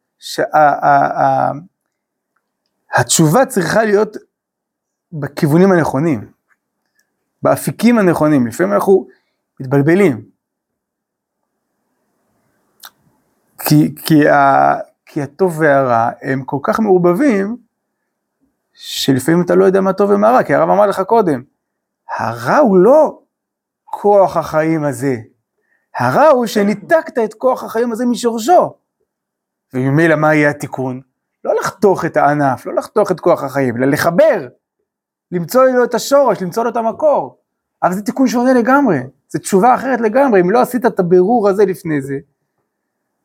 שהתשובה 2.97 3.45
צריכה 3.45 3.83
להיות 3.83 4.17
בכיוונים 5.11 5.71
הנכונים, 5.71 6.31
באפיקים 7.43 7.99
הנכונים, 7.99 8.47
לפעמים 8.47 8.73
אנחנו 8.73 9.07
מתבלבלים. 9.59 10.25
כי, 13.59 13.95
כי, 14.05 14.29
ה, 14.29 14.73
כי 15.05 15.21
הטוב 15.21 15.59
והרע 15.59 16.09
הם 16.21 16.43
כל 16.43 16.57
כך 16.63 16.79
מעורבבים, 16.79 17.57
שלפעמים 18.73 19.41
אתה 19.41 19.55
לא 19.55 19.65
יודע 19.65 19.81
מה 19.81 19.93
טוב 19.93 20.09
ומה 20.09 20.29
רע, 20.29 20.43
כי 20.43 20.53
הרב 20.53 20.69
אמר 20.69 20.87
לך 20.87 21.01
קודם, 21.01 21.43
הרע 22.17 22.57
הוא 22.57 22.77
לא 22.77 23.21
כוח 23.85 24.37
החיים 24.37 24.83
הזה, 24.83 25.15
הרע 25.99 26.27
הוא 26.27 26.45
שניתקת 26.45 27.17
את 27.23 27.33
כוח 27.33 27.63
החיים 27.63 27.91
הזה 27.91 28.05
משורשו. 28.05 28.73
וממילא 29.73 30.15
מה 30.15 30.35
יהיה 30.35 30.49
התיקון? 30.49 31.01
לא 31.43 31.55
לחתוך 31.59 32.05
את 32.05 32.17
הענף, 32.17 32.65
לא 32.65 32.75
לחתוך 32.75 33.11
את 33.11 33.19
כוח 33.19 33.43
החיים, 33.43 33.77
אלא 33.77 33.85
לחבר, 33.85 34.47
למצוא 35.31 35.65
לו 35.65 35.83
את 35.83 35.93
השורש, 35.93 36.41
למצוא 36.41 36.63
לו 36.63 36.69
את 36.69 36.75
המקור. 36.75 37.37
אבל 37.83 37.93
זה 37.93 38.01
תיקון 38.01 38.27
שונה 38.27 38.53
לגמרי, 38.53 38.99
זו 39.29 39.39
תשובה 39.39 39.75
אחרת 39.75 40.01
לגמרי, 40.01 40.41
אם 40.41 40.49
לא 40.49 40.61
עשית 40.61 40.85
את 40.85 40.99
הבירור 40.99 41.49
הזה 41.49 41.65
לפני 41.65 42.01
זה. 42.01 42.17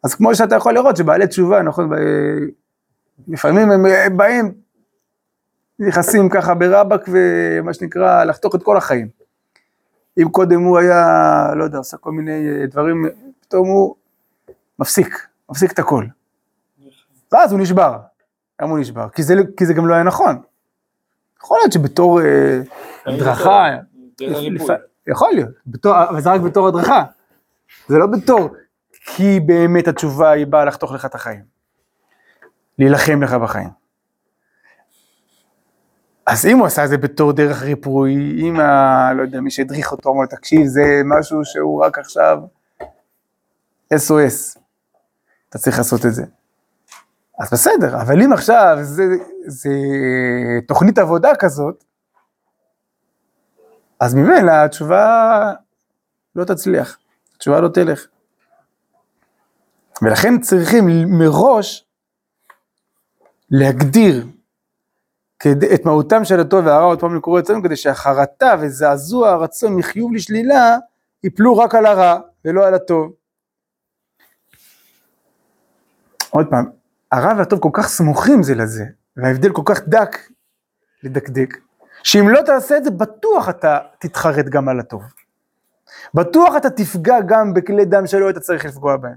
אז 0.04 0.14
כמו 0.14 0.34
שאתה 0.34 0.54
יכול 0.54 0.74
לראות 0.74 0.96
שבעלי 0.96 1.26
תשובה, 1.26 1.62
נכון, 1.62 1.90
לפעמים 3.28 3.70
הם 3.70 4.16
באים, 4.16 4.54
נכנסים 5.78 6.28
ככה 6.28 6.54
ברבק 6.54 7.00
ומה 7.08 7.74
שנקרא, 7.74 8.24
לחתוך 8.24 8.54
את 8.54 8.62
כל 8.62 8.76
החיים. 8.76 9.23
אם 10.22 10.28
קודם 10.28 10.62
הוא 10.62 10.78
היה, 10.78 11.50
לא 11.56 11.64
יודע, 11.64 11.78
עושה 11.78 11.96
כל 11.96 12.12
מיני 12.12 12.66
דברים, 12.66 13.06
פתאום 13.40 13.68
הוא 13.68 13.94
מפסיק, 14.78 15.26
מפסיק 15.50 15.72
את 15.72 15.78
הכל. 15.78 16.04
ואז 17.32 17.52
הוא 17.52 17.60
נשבר. 17.60 17.98
למה 18.62 18.70
הוא 18.70 18.78
נשבר? 18.78 19.08
כי 19.08 19.22
זה, 19.22 19.34
כי 19.56 19.66
זה 19.66 19.74
גם 19.74 19.86
לא 19.86 19.94
היה 19.94 20.02
נכון. 20.02 20.42
יכול 21.42 21.58
להיות 21.58 21.72
שבתור 21.72 22.20
אה, 22.20 22.60
הדרכה, 23.06 23.66
יכול 25.06 25.28
להיות, 25.34 25.50
בתור, 25.66 25.92
אבל 26.08 26.20
זה 26.20 26.30
רק 26.30 26.40
בתור 26.40 26.68
הדרכה. 26.68 27.04
זה 27.88 27.98
לא 27.98 28.06
בתור, 28.06 28.48
כי 29.06 29.40
באמת 29.40 29.88
התשובה 29.88 30.30
היא 30.30 30.46
באה 30.46 30.64
לחתוך 30.64 30.92
לך 30.92 31.04
את 31.04 31.14
החיים. 31.14 31.42
להילחם 32.78 33.22
לך 33.22 33.34
בחיים. 33.34 33.83
אז 36.26 36.46
אם 36.46 36.58
הוא 36.58 36.66
עשה 36.66 36.84
את 36.84 36.88
זה 36.88 36.98
בתור 36.98 37.32
דרך 37.32 37.62
ריפוי, 37.62 38.40
אם 38.40 38.60
ה... 38.60 39.12
לא 39.12 39.22
יודע, 39.22 39.40
מי 39.40 39.50
שהדריך 39.50 39.92
אותו 39.92 40.12
אמר 40.12 40.26
תקשיב, 40.26 40.66
זה 40.66 40.82
משהו 41.04 41.44
שהוא 41.44 41.84
רק 41.84 41.98
עכשיו 41.98 42.38
SOS, 43.94 44.58
אתה 45.48 45.58
צריך 45.58 45.78
לעשות 45.78 46.06
את 46.06 46.14
זה. 46.14 46.24
אז 47.38 47.50
בסדר, 47.52 48.00
אבל 48.00 48.22
אם 48.22 48.32
עכשיו 48.32 48.76
זה, 48.82 49.02
זה 49.46 49.70
תוכנית 50.68 50.98
עבודה 50.98 51.32
כזאת, 51.38 51.84
אז 54.00 54.14
ממילא 54.14 54.52
התשובה 54.52 55.52
לא 56.36 56.44
תצליח, 56.44 56.98
התשובה 57.36 57.60
לא 57.60 57.68
תלך. 57.68 58.06
ולכן 60.02 60.40
צריכים 60.40 60.84
מראש 61.18 61.86
להגדיר 63.50 64.26
את 65.74 65.84
מהותם 65.84 66.24
של 66.24 66.40
הטוב 66.40 66.66
והרע, 66.66 66.84
עוד 66.84 67.00
פעם 67.00 67.16
לקרוא 67.16 67.40
אצלנו, 67.40 67.62
כדי 67.62 67.76
שהחרטה 67.76 68.54
וזעזוע 68.60 69.30
הרצון 69.30 69.76
מחיוב 69.76 70.14
לשלילה, 70.14 70.76
יפלו 71.24 71.58
רק 71.58 71.74
על 71.74 71.86
הרע 71.86 72.18
ולא 72.44 72.66
על 72.66 72.74
הטוב. 72.74 73.12
עוד 76.30 76.46
פעם, 76.50 76.64
הרע 77.12 77.32
והטוב 77.38 77.60
כל 77.60 77.70
כך 77.72 77.88
סמוכים 77.88 78.42
זה 78.42 78.54
לזה, 78.54 78.84
וההבדל 79.16 79.52
כל 79.52 79.62
כך 79.64 79.80
דק 79.88 80.18
לדקדק, 81.02 81.56
שאם 82.02 82.28
לא 82.28 82.40
תעשה 82.46 82.76
את 82.76 82.84
זה, 82.84 82.90
בטוח 82.90 83.48
אתה 83.48 83.78
תתחרט 83.98 84.46
גם 84.46 84.68
על 84.68 84.80
הטוב. 84.80 85.02
בטוח 86.14 86.56
אתה 86.56 86.70
תפגע 86.70 87.20
גם 87.26 87.54
בכלי 87.54 87.84
דם 87.84 88.06
שלא 88.06 88.26
היית 88.26 88.38
צריך 88.38 88.64
לפגוע 88.64 88.96
בהם. 88.96 89.16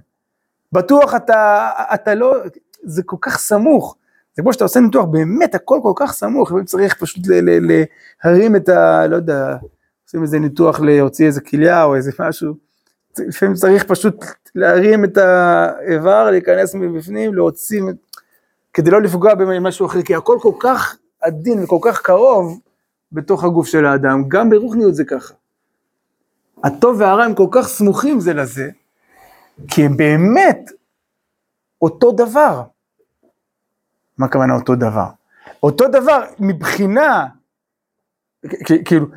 בטוח 0.71 1.15
אתה, 1.15 1.69
אתה 1.93 2.15
לא, 2.15 2.36
זה 2.84 3.01
כל 3.06 3.17
כך 3.21 3.38
סמוך. 3.38 3.95
זה 4.38 4.43
כמו 4.43 4.54
שאתה 4.54 4.63
עושה 4.63 4.80
ניתוח, 4.80 5.06
באמת 5.06 5.56
הכל 5.56 5.80
כל 5.84 5.93
כך 5.95 6.12
סמוך, 6.12 6.52
וצריך 6.52 6.95
פשוט 7.00 7.23
להרים 7.28 8.56
את 8.56 8.69
ה... 8.69 9.08
לא 9.08 9.15
יודע, 9.15 9.58
עושים 10.06 10.21
איזה 10.21 10.39
ניתוח 10.39 10.80
להוציא 10.80 11.26
איזה 11.26 11.41
כליה 11.41 11.84
או 11.84 11.95
איזה 11.95 12.12
משהו. 12.19 12.54
לפעמים 13.19 13.56
צריך 13.56 13.84
פשוט 13.84 14.26
להרים 14.56 15.06
את 15.06 15.17
האיבר, 15.17 16.32
להיכנס 16.32 16.76
מבפנים, 16.76 17.36
להוציא, 17.36 17.82
כדי 18.73 18.91
לא 18.91 19.02
לפגוע 19.02 19.36
במשהו 19.36 19.86
אחר, 19.86 20.02
כי 20.02 20.15
הכל 20.15 20.38
כל 20.41 20.54
כך 20.60 20.97
עדין 21.21 21.63
וכל 21.63 21.80
כך 21.82 22.02
קרוב 22.02 22.60
בתוך 23.12 23.43
הגוף 23.43 23.67
של 23.67 23.86
האדם, 23.86 24.23
גם 24.28 24.50
ברוחניות 24.50 24.95
זה 24.95 25.04
ככה. 25.06 25.34
הטוב 26.63 27.02
והרע 27.02 27.23
הם 27.23 27.36
כל 27.36 27.47
כך 27.52 27.67
סמוכים 27.67 28.19
זה 28.19 28.34
לזה, 28.34 28.69
כי 29.67 29.86
הם 29.86 29.97
באמת 29.97 30.71
אותו 31.82 32.12
דבר. 32.12 32.62
מה 34.17 34.25
הכוונה 34.25 34.53
אותו 34.53 34.75
דבר? 34.75 35.08
אותו 35.63 35.88
דבר 35.88 36.23
מבחינה, 36.39 37.27
כאילו, 38.86 39.08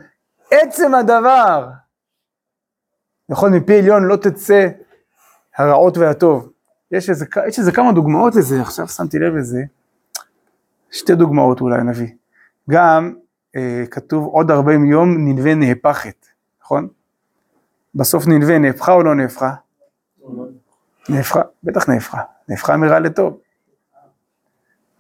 עצם 0.50 0.94
הדבר, 0.94 1.68
נכון, 3.28 3.54
מפי 3.54 3.78
עליון 3.78 4.04
לא 4.04 4.16
תצא 4.16 4.68
הרעות 5.56 5.98
והטוב. 5.98 6.52
יש 6.90 7.10
איזה, 7.10 7.26
יש 7.48 7.58
איזה 7.58 7.72
כמה 7.72 7.92
דוגמאות 7.92 8.34
לזה, 8.34 8.60
עכשיו 8.60 8.88
שמתי 8.88 9.18
לב 9.18 9.36
לזה, 9.36 9.62
שתי 10.90 11.14
דוגמאות 11.14 11.60
אולי 11.60 11.82
נביא. 11.82 12.08
גם 12.70 13.14
אה, 13.56 13.84
כתוב 13.90 14.26
עוד 14.26 14.50
40 14.50 14.84
יום 14.84 15.28
ננבה 15.28 15.54
נהפכת, 15.54 16.26
נכון? 16.62 16.88
בסוף 17.94 18.26
ננבה 18.26 18.58
נהפכה 18.58 18.92
או 18.92 19.02
לא 19.02 19.14
נהפכה? 19.14 19.54
נהפכה, 21.08 21.40
בטח 21.64 21.88
נהפכה, 21.88 22.22
נהפכה 22.48 22.76
מרע 22.76 23.00
לטוב. 23.00 23.38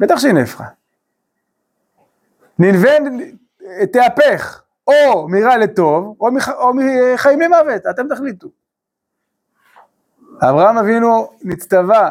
בטח 0.00 0.18
שהיא 0.18 0.32
נהפכה. 0.32 0.64
ננבה 2.58 2.90
תהפך, 3.92 4.62
או 4.86 5.28
מרע 5.28 5.56
לטוב, 5.56 6.16
או, 6.20 6.32
מח, 6.32 6.48
או 6.48 6.72
מחיים 6.74 7.40
למוות, 7.40 7.86
אתם 7.90 8.08
תחליטו. 8.14 8.48
אברהם 10.42 10.78
אבינו 10.78 11.32
נצטווה 11.42 12.10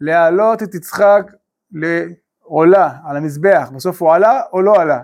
להעלות 0.00 0.62
את 0.62 0.74
יצחק 0.74 1.32
לעולה 1.72 2.96
על 3.04 3.16
המזבח, 3.16 3.68
בסוף 3.74 4.02
הוא 4.02 4.12
עלה 4.12 4.40
או 4.52 4.62
לא 4.62 4.80
עלה? 4.80 5.02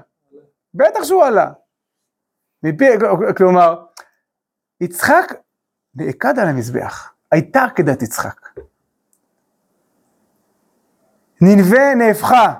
בטח 0.74 1.04
שהוא 1.04 1.24
עלה. 1.24 1.52
מפי, 2.62 2.84
כלומר, 3.36 3.84
יצחק 4.80 5.32
נעקד 5.94 6.38
על 6.38 6.48
המזבח, 6.48 7.12
הייתה 7.32 7.64
עקדת 7.64 8.02
יצחק. 8.02 8.48
ננבה 11.40 11.94
נהפכה, 11.94 12.54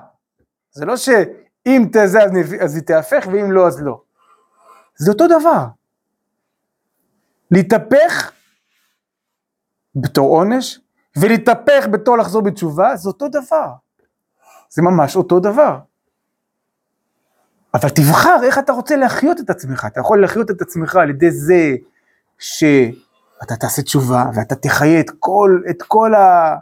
זה 0.71 0.85
לא 0.85 0.97
שאם 0.97 1.85
תזז 1.93 2.15
אז 2.61 2.75
היא 2.75 2.83
תהפך 2.83 3.27
ואם 3.31 3.51
לא 3.51 3.67
אז 3.67 3.81
לא. 3.81 4.01
זה 4.95 5.11
אותו 5.11 5.27
דבר. 5.27 5.65
להתהפך 7.51 8.31
בתור 9.95 10.29
עונש 10.29 10.79
ולהתהפך 11.17 11.87
בתור 11.91 12.17
לחזור 12.17 12.41
בתשובה 12.41 12.95
זה 12.95 13.09
אותו 13.09 13.27
דבר. 13.27 13.73
זה 14.69 14.81
ממש 14.81 15.15
אותו 15.15 15.39
דבר. 15.39 15.79
אבל 17.73 17.89
תבחר 17.89 18.39
איך 18.43 18.57
אתה 18.57 18.71
רוצה 18.73 18.95
להחיות 18.95 19.39
את 19.39 19.49
עצמך, 19.49 19.87
אתה 19.91 19.99
יכול 19.99 20.21
להחיות 20.21 20.51
את 20.51 20.61
עצמך 20.61 20.95
על 20.95 21.09
ידי 21.09 21.31
זה 21.31 21.75
שאתה 22.37 23.55
תעשה 23.59 23.81
תשובה 23.81 24.25
ואתה 24.35 24.55
תחיה 24.55 24.99
את 24.99 25.09
כל, 25.19 25.61
את 25.69 25.83
כל 25.87 26.15
ה... 26.15 26.55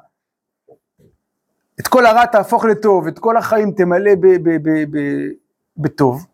את 1.79 1.87
כל 1.87 2.05
הרע 2.05 2.25
תהפוך 2.25 2.65
לטוב, 2.65 3.07
את 3.07 3.19
כל 3.19 3.37
החיים 3.37 3.71
תמלא 3.71 4.11
בטוב, 5.77 6.25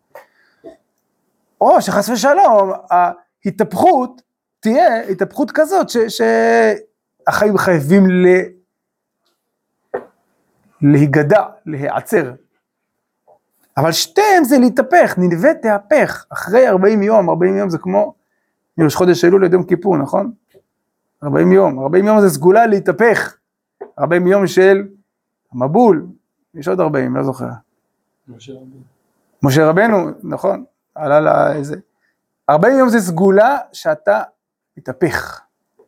או 1.60 1.82
שחס 1.82 2.08
ושלום 2.08 2.72
ההתהפכות 2.90 4.22
תהיה 4.60 5.02
התהפכות 5.02 5.50
כזאת 5.54 5.86
שהחיים 5.88 7.58
חייבים 7.58 8.10
ל... 8.10 8.26
להיגדע, 10.82 11.42
להיעצר. 11.66 12.32
אבל 13.76 13.92
שתיהם 13.92 14.44
זה 14.44 14.58
להתהפך, 14.58 15.14
נלווה 15.18 15.54
תהפך, 15.54 16.26
אחרי 16.32 16.68
40 16.68 17.02
יום, 17.02 17.30
40 17.30 17.56
יום 17.56 17.70
זה 17.70 17.78
כמו 17.78 18.14
מראש 18.78 18.94
חודש 18.94 19.24
אלול 19.24 19.44
עד 19.44 19.52
יום 19.52 19.64
כיפור, 19.64 19.96
נכון? 19.96 20.32
40 21.22 21.52
יום, 21.52 21.82
40 21.82 22.06
יום 22.06 22.20
זה 22.20 22.28
סגולה 22.28 22.66
להתהפך, 22.66 23.36
40 23.98 24.26
יום 24.26 24.46
של 24.46 24.86
המבול, 25.52 26.06
יש 26.54 26.68
עוד 26.68 26.80
40, 26.80 27.16
לא 27.16 27.22
זוכר. 27.22 27.48
משה 28.28 28.52
רבנו. 28.52 28.80
משה 29.42 29.68
רבנו, 29.68 30.10
נכון, 30.22 30.64
עלה 30.94 31.20
לאיזה... 31.20 31.76
40 32.50 32.78
יום 32.78 32.88
זה 32.88 33.00
סגולה 33.00 33.58
שאתה 33.72 34.22
מתהפך. 34.76 35.40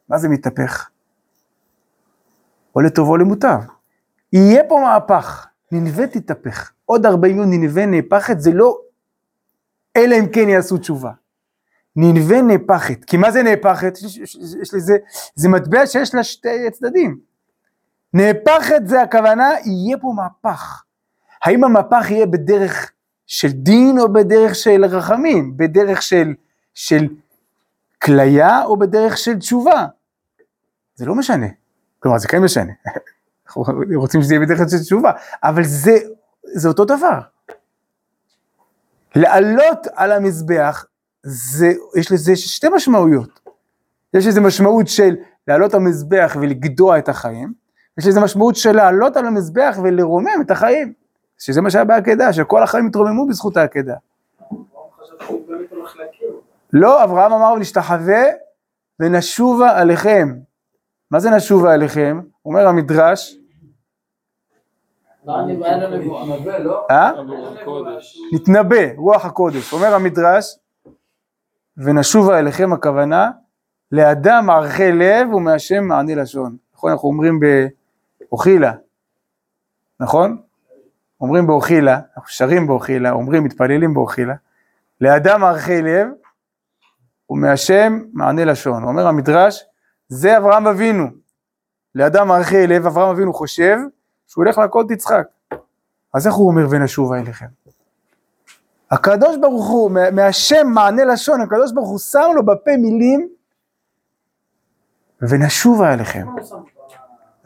מה 0.08 0.18
זה 0.18 0.28
מתהפך? 0.28 0.90
או 2.76 2.80
לטוב 2.80 3.08
או 3.08 3.16
למוטב. 3.16 3.58
יהיה 4.32 4.62
פה 4.68 4.80
מהפך, 4.84 5.46
ננבה 5.72 6.06
תתהפך. 6.06 6.72
עוד 6.84 7.06
40 7.06 7.36
יום 7.36 7.46
ננבה 7.50 7.86
נהפכת, 7.86 8.40
זה 8.40 8.52
לא 8.52 8.78
אלא 9.96 10.16
אם 10.18 10.26
כן 10.32 10.48
יעשו 10.48 10.78
תשובה. 10.78 11.10
ננבה 11.96 12.42
נהפכת, 12.42 13.04
כי 13.04 13.16
מה 13.16 13.30
זה 13.30 13.42
נהפכת? 13.42 13.98
יש, 14.02 14.16
יש, 14.16 14.38
יש 14.62 14.74
לזה, 14.74 14.96
זה 15.34 15.48
מטבע 15.48 15.86
שיש 15.86 16.14
לה 16.14 16.24
שתי 16.24 16.70
צדדים. 16.72 17.18
נהפכת 18.14 18.82
זה 18.86 19.02
הכוונה, 19.02 19.50
יהיה 19.64 19.98
פה 19.98 20.12
מהפך. 20.16 20.82
האם 21.44 21.64
המהפך 21.64 22.10
יהיה 22.10 22.26
בדרך 22.26 22.92
של 23.26 23.48
דין 23.48 23.98
או 23.98 24.12
בדרך 24.12 24.54
של 24.54 24.84
רחמים, 24.84 25.56
בדרך 25.56 26.02
של, 26.02 26.34
של 26.74 27.08
כליה 28.02 28.64
או 28.64 28.78
בדרך 28.78 29.18
של 29.18 29.38
תשובה? 29.38 29.86
זה 30.94 31.06
לא 31.06 31.14
משנה. 31.14 31.46
כלומר, 31.98 32.18
זה 32.18 32.28
כן 32.28 32.42
משנה. 32.42 32.72
אנחנו 33.46 33.64
רוצים 33.94 34.22
שזה 34.22 34.34
יהיה 34.34 34.46
בדרך 34.46 34.58
של 34.70 34.78
תשובה, 34.78 35.12
אבל 35.42 35.64
זה, 35.64 35.98
זה 36.54 36.68
אותו 36.68 36.84
דבר. 36.84 37.20
לעלות 39.14 39.86
על 39.94 40.12
המזבח, 40.12 40.84
זה, 41.22 41.72
יש 41.96 42.12
לזה 42.12 42.36
שתי 42.36 42.66
משמעויות. 42.74 43.40
יש 44.14 44.26
לזה 44.26 44.40
משמעות 44.40 44.88
של 44.88 45.16
לעלות 45.48 45.74
על 45.74 45.80
המזבח 45.80 46.36
ולגדוע 46.40 46.98
את 46.98 47.08
החיים, 47.08 47.52
יש 47.98 48.06
לזה 48.06 48.20
משמעות 48.20 48.56
של 48.56 48.72
לעלות 48.72 49.16
על 49.16 49.26
המזבח 49.26 49.78
ולרומם 49.82 50.40
את 50.40 50.50
החיים, 50.50 50.92
שזה 51.38 51.60
מה 51.60 51.70
שהיה 51.70 51.84
בעקדה, 51.84 52.32
שכל 52.32 52.62
החיים 52.62 52.86
התרוממו 52.86 53.26
בזכות 53.26 53.56
העקדה. 53.56 53.94
לא, 56.72 57.04
אברהם 57.04 57.32
אמר 57.32 57.52
ונשתחווה 57.52 58.22
ונשובה 59.00 59.78
עליכם. 59.80 60.28
מה 61.10 61.20
זה 61.20 61.30
נשובה 61.30 61.74
עליכם? 61.74 62.20
אומר 62.44 62.66
המדרש. 62.66 63.36
אה? 66.90 67.10
נתנבא, 68.32 68.94
רוח 68.96 69.24
הקודש. 69.24 69.72
אומר 69.72 69.94
המדרש, 69.94 70.58
ונשובה 71.76 72.38
אליכם 72.38 72.72
הכוונה, 72.72 73.30
לאדם 73.92 74.50
ערכי 74.50 74.92
לב 74.92 75.34
ומהשם 75.34 75.84
מעני 75.84 76.14
לשון. 76.14 76.56
נכון, 76.74 76.90
אנחנו 76.90 77.08
אומרים 77.08 77.40
ב... 77.40 77.66
אוכילה, 78.32 78.72
נכון? 80.00 80.42
אומרים 81.20 81.46
באוכילה, 81.46 82.00
אנחנו 82.16 82.30
שרים 82.30 82.66
באוכילה, 82.66 83.10
אומרים, 83.10 83.44
מתפללים 83.44 83.94
באוכילה, 83.94 84.34
לאדם 85.00 85.44
ערכי 85.44 85.82
לב, 85.82 86.08
ומהשם 87.30 87.98
מענה 88.12 88.44
לשון. 88.44 88.84
אומר 88.84 89.06
המדרש, 89.06 89.64
זה 90.08 90.36
אברהם 90.38 90.66
אבינו. 90.66 91.04
לאדם 91.94 92.30
ערכי 92.30 92.66
לב, 92.66 92.86
אברהם 92.86 93.08
אבינו 93.08 93.34
חושב 93.34 93.76
שהוא 94.26 94.44
הולך 94.44 94.58
להכות 94.58 94.90
יצחק. 94.90 95.26
אז 96.14 96.26
איך 96.26 96.34
הוא 96.34 96.48
אומר 96.48 96.66
ונשובה 96.70 97.18
אליכם? 97.18 97.46
הקדוש 98.90 99.36
ברוך 99.40 99.68
הוא, 99.68 99.90
מהשם 100.12 100.66
מענה 100.74 101.04
לשון, 101.04 101.40
הקדוש 101.40 101.72
ברוך 101.72 101.88
הוא 101.88 101.98
שם 101.98 102.30
לו 102.34 102.46
בפה 102.46 102.70
מילים 102.78 103.28
ונשובה 105.22 105.92
אליכם. 105.92 106.26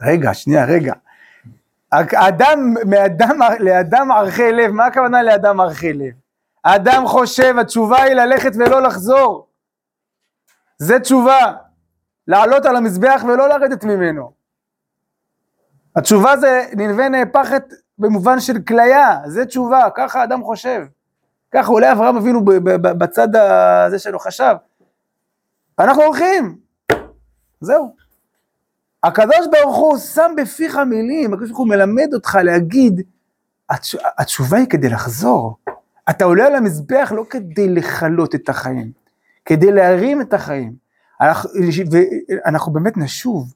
רגע, 0.03 0.33
שנייה, 0.33 0.65
רגע. 0.65 0.93
אדם, 2.15 2.73
מאדם, 2.89 3.39
לאדם 3.59 4.11
ערכי 4.11 4.51
לב, 4.51 4.71
מה 4.71 4.85
הכוונה 4.85 5.23
לאדם 5.23 5.59
ערכי 5.59 5.93
לב? 5.93 6.13
האדם 6.63 7.03
חושב, 7.07 7.55
התשובה 7.59 8.01
היא 8.03 8.13
ללכת 8.13 8.51
ולא 8.55 8.81
לחזור. 8.81 9.47
זה 10.77 10.99
תשובה. 10.99 11.53
לעלות 12.27 12.65
על 12.65 12.75
המזבח 12.75 13.23
ולא 13.27 13.49
לרדת 13.49 13.83
ממנו. 13.83 14.33
התשובה 15.95 16.37
זה 16.37 16.65
נלווה 16.73 17.09
נהפכת 17.09 17.63
במובן 17.97 18.39
של 18.39 18.61
כליה, 18.67 19.17
זה 19.25 19.45
תשובה, 19.45 19.87
ככה 19.95 20.21
האדם 20.21 20.43
חושב. 20.43 20.85
ככה 21.51 21.71
אולי 21.71 21.91
אברהם 21.91 22.17
אבינו 22.17 22.41
בצד 22.81 23.35
הזה 23.35 23.99
שלו 23.99 24.19
חשב. 24.19 24.55
אנחנו 25.79 26.03
הולכים, 26.03 26.57
זהו. 27.61 28.02
הקדוש 29.03 29.47
ברוך 29.51 29.77
הוא 29.77 29.97
שם 29.97 30.31
בפיך 30.37 30.77
מילים, 30.77 31.33
הקדוש 31.33 31.49
ברוך 31.49 31.59
הוא 31.59 31.67
מלמד 31.67 32.09
אותך 32.13 32.37
להגיד, 32.43 33.01
התשובה 34.17 34.57
היא 34.57 34.67
כדי 34.67 34.89
לחזור. 34.89 35.57
אתה 36.09 36.25
עולה 36.25 36.47
על 36.47 36.55
המזבח 36.55 37.11
לא 37.15 37.25
כדי 37.29 37.69
לכלות 37.69 38.35
את 38.35 38.49
החיים, 38.49 38.91
כדי 39.45 39.71
להרים 39.71 40.21
את 40.21 40.33
החיים. 40.33 40.73
אנחנו, 41.21 41.49
ואנחנו 41.91 42.73
באמת 42.73 42.97
נשוב. 42.97 43.53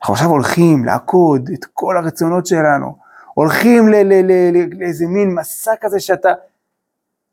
אנחנו 0.00 0.14
עכשיו 0.14 0.28
הולכים 0.28 0.84
לעקוד 0.84 1.50
את 1.54 1.64
כל 1.72 1.96
הרצונות 1.96 2.46
שלנו, 2.46 2.96
הולכים 3.34 3.88
לאיזה 4.78 5.06
מין 5.06 5.34
מסע 5.34 5.72
כזה 5.80 6.00
שאתה, 6.00 6.28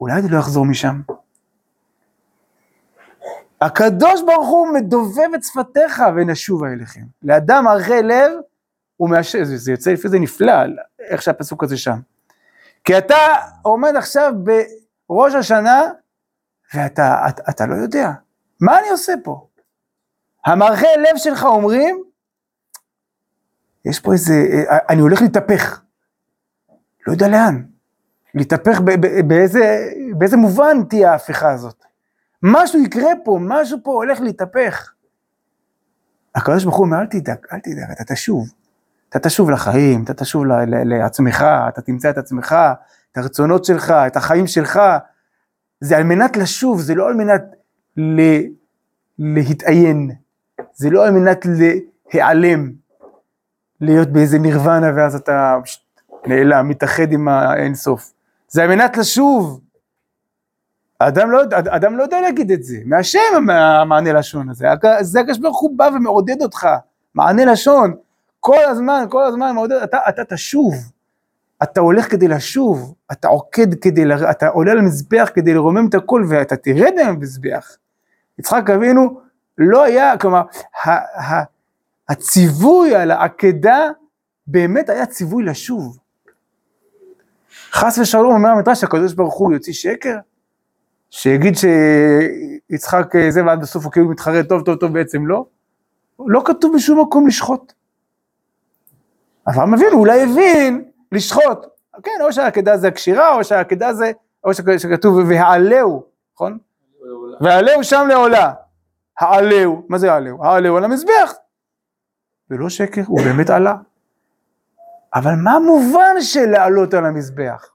אולי 0.01 0.13
אני 0.19 0.29
לא 0.29 0.39
אחזור 0.39 0.65
משם. 0.65 1.01
הקדוש 3.61 4.21
ברוך 4.21 4.47
הוא 4.47 4.67
מדובב 4.73 5.33
את 5.35 5.43
שפתיך 5.43 6.03
ונשובה 6.15 6.67
אליכם. 6.67 7.01
לאדם 7.23 7.67
ערכי 7.67 8.01
לב, 8.03 8.31
הוא 8.97 9.09
מאשר, 9.09 9.43
זה, 9.43 9.57
זה 9.57 9.71
יוצא 9.71 9.91
לפי 9.91 10.09
זה 10.09 10.19
נפלא, 10.19 10.53
איך 10.99 11.21
שהפסוק 11.21 11.63
הזה 11.63 11.77
שם. 11.77 11.99
כי 12.83 12.97
אתה 12.97 13.17
עומד 13.61 13.95
עכשיו 13.95 14.33
בראש 15.09 15.33
השנה, 15.33 15.81
ואתה 16.73 17.29
אתה, 17.29 17.43
אתה 17.49 17.65
לא 17.65 17.75
יודע, 17.75 18.11
מה 18.61 18.79
אני 18.79 18.89
עושה 18.89 19.13
פה? 19.23 19.47
המערכי 20.45 20.85
לב 20.97 21.17
שלך 21.17 21.43
אומרים, 21.43 22.03
יש 23.85 23.99
פה 23.99 24.13
איזה, 24.13 24.33
אני 24.89 25.01
הולך 25.01 25.21
להתהפך. 25.21 25.81
לא 27.07 27.13
יודע 27.13 27.27
לאן. 27.27 27.63
להתהפך 28.35 28.81
באיזה, 29.27 29.89
באיזה 30.17 30.37
מובן 30.37 30.83
תהיה 30.89 31.11
ההפיכה 31.11 31.51
הזאת. 31.51 31.85
משהו 32.43 32.79
יקרה 32.79 33.11
פה, 33.23 33.39
משהו 33.41 33.77
פה 33.83 33.91
הולך 33.91 34.21
להתהפך. 34.21 34.91
הקדוש 36.35 36.63
ברוך 36.63 36.75
הוא 36.75 36.85
אומר, 36.85 36.99
אל 36.99 37.05
תדאג, 37.05 37.37
אל 37.53 37.59
תדאג, 37.59 37.91
אתה 37.91 38.13
תשוב. 38.13 38.49
אתה 39.09 39.19
תשוב 39.19 39.49
לחיים, 39.49 40.03
אתה 40.03 40.13
תשוב 40.13 40.43
לעצמך, 40.85 41.45
אתה 41.69 41.81
תמצא 41.81 42.09
את 42.09 42.17
עצמך, 42.17 42.55
את 43.11 43.17
הרצונות 43.17 43.65
שלך, 43.65 43.91
את 43.91 44.17
החיים 44.17 44.47
שלך. 44.47 44.79
זה 45.79 45.97
על 45.97 46.03
מנת 46.03 46.37
לשוב, 46.37 46.81
זה 46.81 46.95
לא 46.95 47.07
על 47.07 47.13
מנת 47.13 47.43
ל... 47.97 48.21
להתעיין, 49.19 50.11
זה 50.73 50.89
לא 50.89 51.05
על 51.05 51.11
מנת 51.11 51.45
להיעלם, 52.13 52.71
להיות 53.81 54.07
באיזה 54.07 54.39
נירוונה 54.39 54.91
ואז 54.95 55.15
אתה 55.15 55.57
נעלם, 56.27 56.69
מתאחד 56.69 57.11
עם 57.11 57.27
האינסוף. 57.27 58.13
זה 58.47 58.63
על 58.63 58.69
מנת 58.69 58.97
לשוב. 58.97 59.61
האדם 61.01 61.31
לא, 61.31 61.41
אדם 61.51 61.97
לא 61.97 62.03
יודע 62.03 62.21
להגיד 62.21 62.51
את 62.51 62.63
זה, 62.63 62.77
מהשם 62.85 63.49
המענה 63.49 64.13
לשון 64.13 64.49
הזה, 64.49 64.67
זה 65.01 65.19
הקדוש 65.19 65.37
ברוך 65.37 65.59
הוא 65.59 65.77
בא 65.77 65.89
ומעודד 65.95 66.41
אותך, 66.41 66.67
מענה 67.15 67.45
לשון, 67.45 67.95
כל 68.39 68.63
הזמן, 68.67 69.05
כל 69.09 69.23
הזמן 69.23 69.55
מעודד, 69.55 69.75
אתה, 69.75 69.97
אתה 70.09 70.25
תשוב, 70.25 70.73
אתה 71.63 71.81
הולך 71.81 72.11
כדי 72.11 72.27
לשוב, 72.27 72.93
אתה 73.11 73.27
עוקד 73.27 73.73
כדי, 73.81 74.03
אתה 74.31 74.47
עולה 74.47 74.73
למזבח 74.73 75.29
כדי 75.33 75.53
לרומם 75.53 75.87
את 75.89 75.95
הכל 75.95 76.25
ואתה 76.29 76.55
תרד 76.55 76.93
מהמזבח. 76.95 77.77
יצחק 78.39 78.69
אבינו 78.69 79.19
לא 79.57 79.83
היה, 79.83 80.17
כלומר, 80.17 80.41
הציווי 82.09 82.95
על 82.95 83.11
העקדה 83.11 83.89
באמת 84.47 84.89
היה 84.89 85.05
ציווי 85.05 85.43
לשוב. 85.43 85.97
חס 87.71 87.97
ושלום 87.97 88.33
אומר 88.33 88.49
המדרש 88.49 88.83
הקדוש 88.83 89.13
ברוך 89.13 89.37
הוא 89.37 89.53
יוציא 89.53 89.73
שקר, 89.73 90.17
שיגיד 91.11 91.53
שיצחק 91.55 93.13
זה 93.29 93.45
ועד 93.45 93.61
בסוף 93.61 93.83
הוא 93.83 93.91
כאילו 93.91 94.09
מתחרט 94.09 94.49
טוב 94.49 94.65
טוב 94.65 94.75
טוב 94.79 94.93
בעצם 94.93 95.27
לא, 95.27 95.45
לא 96.19 96.41
כתוב 96.45 96.75
בשום 96.75 97.01
מקום 97.01 97.27
לשחוט. 97.27 97.73
אברהם 99.49 99.73
אבינו 99.73 99.99
אולי 99.99 100.23
הבין 100.23 100.83
לשחוט, 101.11 101.65
כן, 102.03 102.11
או 102.21 102.33
שהעקדה 102.33 102.77
זה 102.77 102.87
הקשירה, 102.87 103.35
או 103.35 103.43
שהעקדה 103.43 103.93
זה, 103.93 104.11
או 104.43 104.53
שכתוב 104.53 105.17
והעלהו, 105.29 106.03
נכון? 106.33 106.57
והעלהו 107.41 107.83
שם 107.83 108.05
לעולה. 108.09 108.53
העלהו, 109.19 109.85
מה 109.89 109.97
זה 109.97 110.13
העלהו? 110.13 110.45
העלהו 110.45 110.77
על 110.77 110.83
המזבח. 110.83 111.33
זה 112.49 112.55
לא 112.57 112.69
שקר, 112.69 113.01
הוא 113.07 113.21
באמת 113.21 113.49
עלה. 113.49 113.75
אבל 115.15 115.31
מה 115.43 115.51
המובן 115.51 116.21
של 116.21 116.45
לעלות 116.45 116.93
על 116.93 117.05
המזבח? 117.05 117.69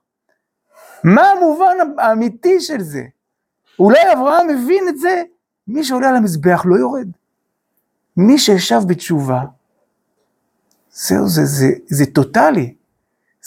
מה 1.03 1.29
המובן 1.29 1.77
האמיתי 1.97 2.59
של 2.59 2.81
זה? 2.81 3.03
אולי 3.79 4.13
אברהם 4.13 4.47
מבין 4.47 4.83
את 4.89 4.99
זה, 4.99 5.23
מי 5.67 5.83
שעולה 5.83 6.09
על 6.09 6.15
המזבח 6.15 6.61
לא 6.65 6.75
יורד. 6.75 7.07
מי 8.17 8.37
שישב 8.37 8.81
בתשובה, 8.87 9.41
זהו, 10.91 11.27
זה, 11.27 11.45
זה, 11.45 11.67
זה, 11.85 12.05
טוטאלי. 12.05 12.73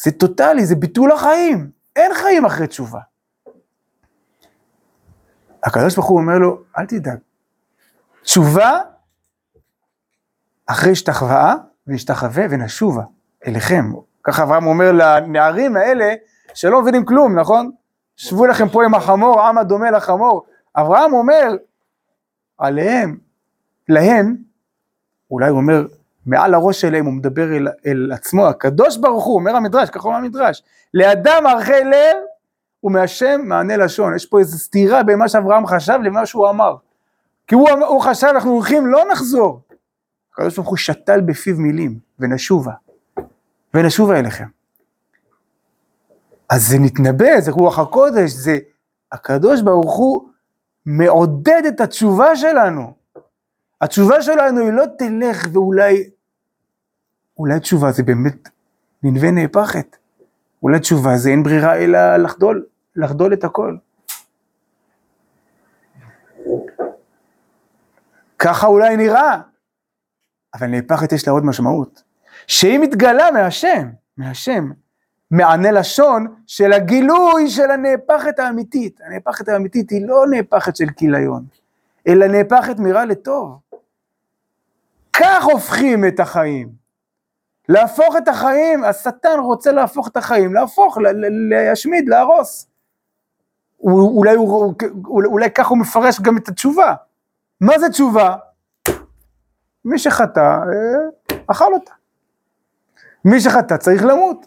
זה 0.03 0.11
טוטאלי, 0.11 0.67
זה 0.67 0.77
ביטול 0.77 1.13
החיים. 1.13 1.71
אין 1.97 2.15
חיים 2.15 2.45
אחרי 2.45 2.67
תשובה. 2.67 3.01
הקדוש 5.65 5.95
ברוך 5.95 6.07
הוא 6.07 6.21
אומר 6.21 6.39
לו, 6.39 6.63
אל 6.79 6.87
תדאג. 6.87 7.19
תשובה 8.23 8.79
אחרי 10.67 10.93
השתחוואה 10.93 11.55
והשתחווה 11.87 12.45
ונשובה 12.51 13.03
אליכם. 13.47 13.93
ככה 14.25 14.43
אברהם 14.43 14.67
אומר 14.67 14.93
לנערים 14.93 15.77
האלה 15.77 16.15
שלא 16.55 16.83
מבינים 16.83 17.05
כלום, 17.05 17.39
נכון? 17.39 17.71
שבו 18.21 18.47
לכם 18.47 18.69
פה 18.69 18.85
עם 18.85 18.95
החמור, 18.95 19.41
עם 19.41 19.59
הדומה 19.59 19.91
לחמור. 19.91 20.47
אברהם 20.77 21.13
אומר 21.13 21.57
עליהם, 22.59 23.17
להם, 23.89 24.37
אולי 25.31 25.49
הוא 25.49 25.59
אומר 25.59 25.87
מעל 26.27 26.55
הראש 26.55 26.81
שלהם, 26.81 27.07
הוא 27.07 27.15
מדבר 27.15 27.57
אל, 27.57 27.69
אל 27.87 28.11
עצמו, 28.15 28.47
הקדוש 28.47 28.97
ברוך 28.97 29.25
הוא, 29.25 29.35
אומר 29.35 29.57
המדרש, 29.57 29.91
ככה 29.91 30.09
אומר 30.09 30.17
המדרש, 30.19 30.63
לאדם 30.95 31.47
ערכי 31.47 31.85
לב 31.85 32.17
ומהשם 32.85 33.41
מענה 33.45 33.77
לשון. 33.77 34.15
יש 34.17 34.27
פה 34.27 34.39
איזו 34.39 34.59
סתירה 34.59 35.03
בין 35.03 35.19
מה 35.19 35.29
שאברהם 35.29 35.67
חשב 35.67 35.99
למה 36.05 36.27
שהוא 36.27 36.51
אמר. 36.51 36.77
כי 37.47 37.55
הוא, 37.55 37.71
הוא 37.71 38.01
חשב, 38.01 38.27
אנחנו 38.27 38.51
הולכים, 38.51 38.87
לא 38.87 39.05
נחזור. 39.13 39.61
הקדוש 40.33 40.57
ברוך 40.57 40.69
הוא 40.69 40.77
שתל 40.77 41.21
בפיו 41.21 41.57
מילים, 41.57 41.99
ונשובה, 42.19 42.73
ונשובה 43.75 44.19
אליכם. 44.19 44.60
אז 46.51 46.69
זה 46.69 46.77
נתנבא, 46.81 47.41
זה 47.41 47.51
רוח 47.51 47.79
הקודש, 47.79 48.31
זה 48.31 48.59
הקדוש 49.13 49.63
ברוך 49.63 49.97
הוא 49.97 50.29
מעודד 50.87 51.63
את 51.69 51.81
התשובה 51.81 52.37
שלנו. 52.37 52.95
התשובה 53.81 54.23
שלנו 54.23 54.61
היא 54.61 54.73
לא 54.73 54.85
תלך 54.99 55.49
ואולי, 55.53 56.11
אולי 57.39 57.61
תשובה 57.61 57.93
זה 57.93 58.03
באמת 58.03 58.49
ננבה 59.03 59.31
נהפכת. 59.31 59.97
אולי 60.63 60.81
תשובה 60.81 61.17
זה 61.17 61.31
אין 61.31 61.43
ברירה 61.43 61.77
אלא 61.77 62.17
לחדול, 62.17 62.67
לחדול 62.97 63.33
את 63.33 63.45
הכל. 63.45 63.77
ככה 68.39 68.67
אולי 68.67 68.97
נראה, 68.97 69.41
אבל 70.55 70.67
נהפכת 70.67 71.13
יש 71.13 71.27
לה 71.27 71.33
עוד 71.33 71.45
משמעות. 71.45 72.03
שהיא 72.47 72.79
מתגלה 72.79 73.31
מהשם, 73.31 73.89
מהשם, 74.17 74.71
מענה 75.31 75.71
לשון 75.71 76.27
של 76.47 76.73
הגילוי 76.73 77.51
של 77.51 77.71
הנהפכת 77.71 78.39
האמיתית. 78.39 79.01
הנהפכת 79.05 79.49
האמיתית 79.49 79.91
היא 79.91 80.07
לא 80.07 80.27
נהפכת 80.31 80.77
של 80.77 80.87
כיליון, 80.97 81.45
אלא 82.09 82.27
נהפכת 82.27 82.79
מרע 82.79 83.05
לטוב. 83.05 83.59
כך 85.13 85.45
הופכים 85.45 86.05
את 86.05 86.21
החיים. 86.21 86.81
להפוך 87.69 88.17
את 88.17 88.29
החיים, 88.29 88.85
השטן 88.85 89.39
רוצה 89.41 89.73
להפוך 89.73 90.09
את 90.09 90.17
החיים, 90.17 90.55
להפוך, 90.55 90.99
להשמיד, 91.51 92.09
להרוס. 92.09 92.67
אולי, 93.81 94.37
אולי, 94.37 95.29
אולי 95.29 95.51
ככה 95.51 95.69
הוא 95.69 95.79
מפרש 95.79 96.21
גם 96.21 96.37
את 96.37 96.49
התשובה. 96.49 96.95
מה 97.61 97.79
זה 97.79 97.89
תשובה? 97.89 98.37
מי 99.85 99.99
שחטא, 99.99 100.41
אה, 100.41 101.35
אכל 101.47 101.75
אותה. 101.75 101.93
מי 103.25 103.41
שחטא 103.41 103.77
צריך 103.77 104.05
למות. 104.05 104.47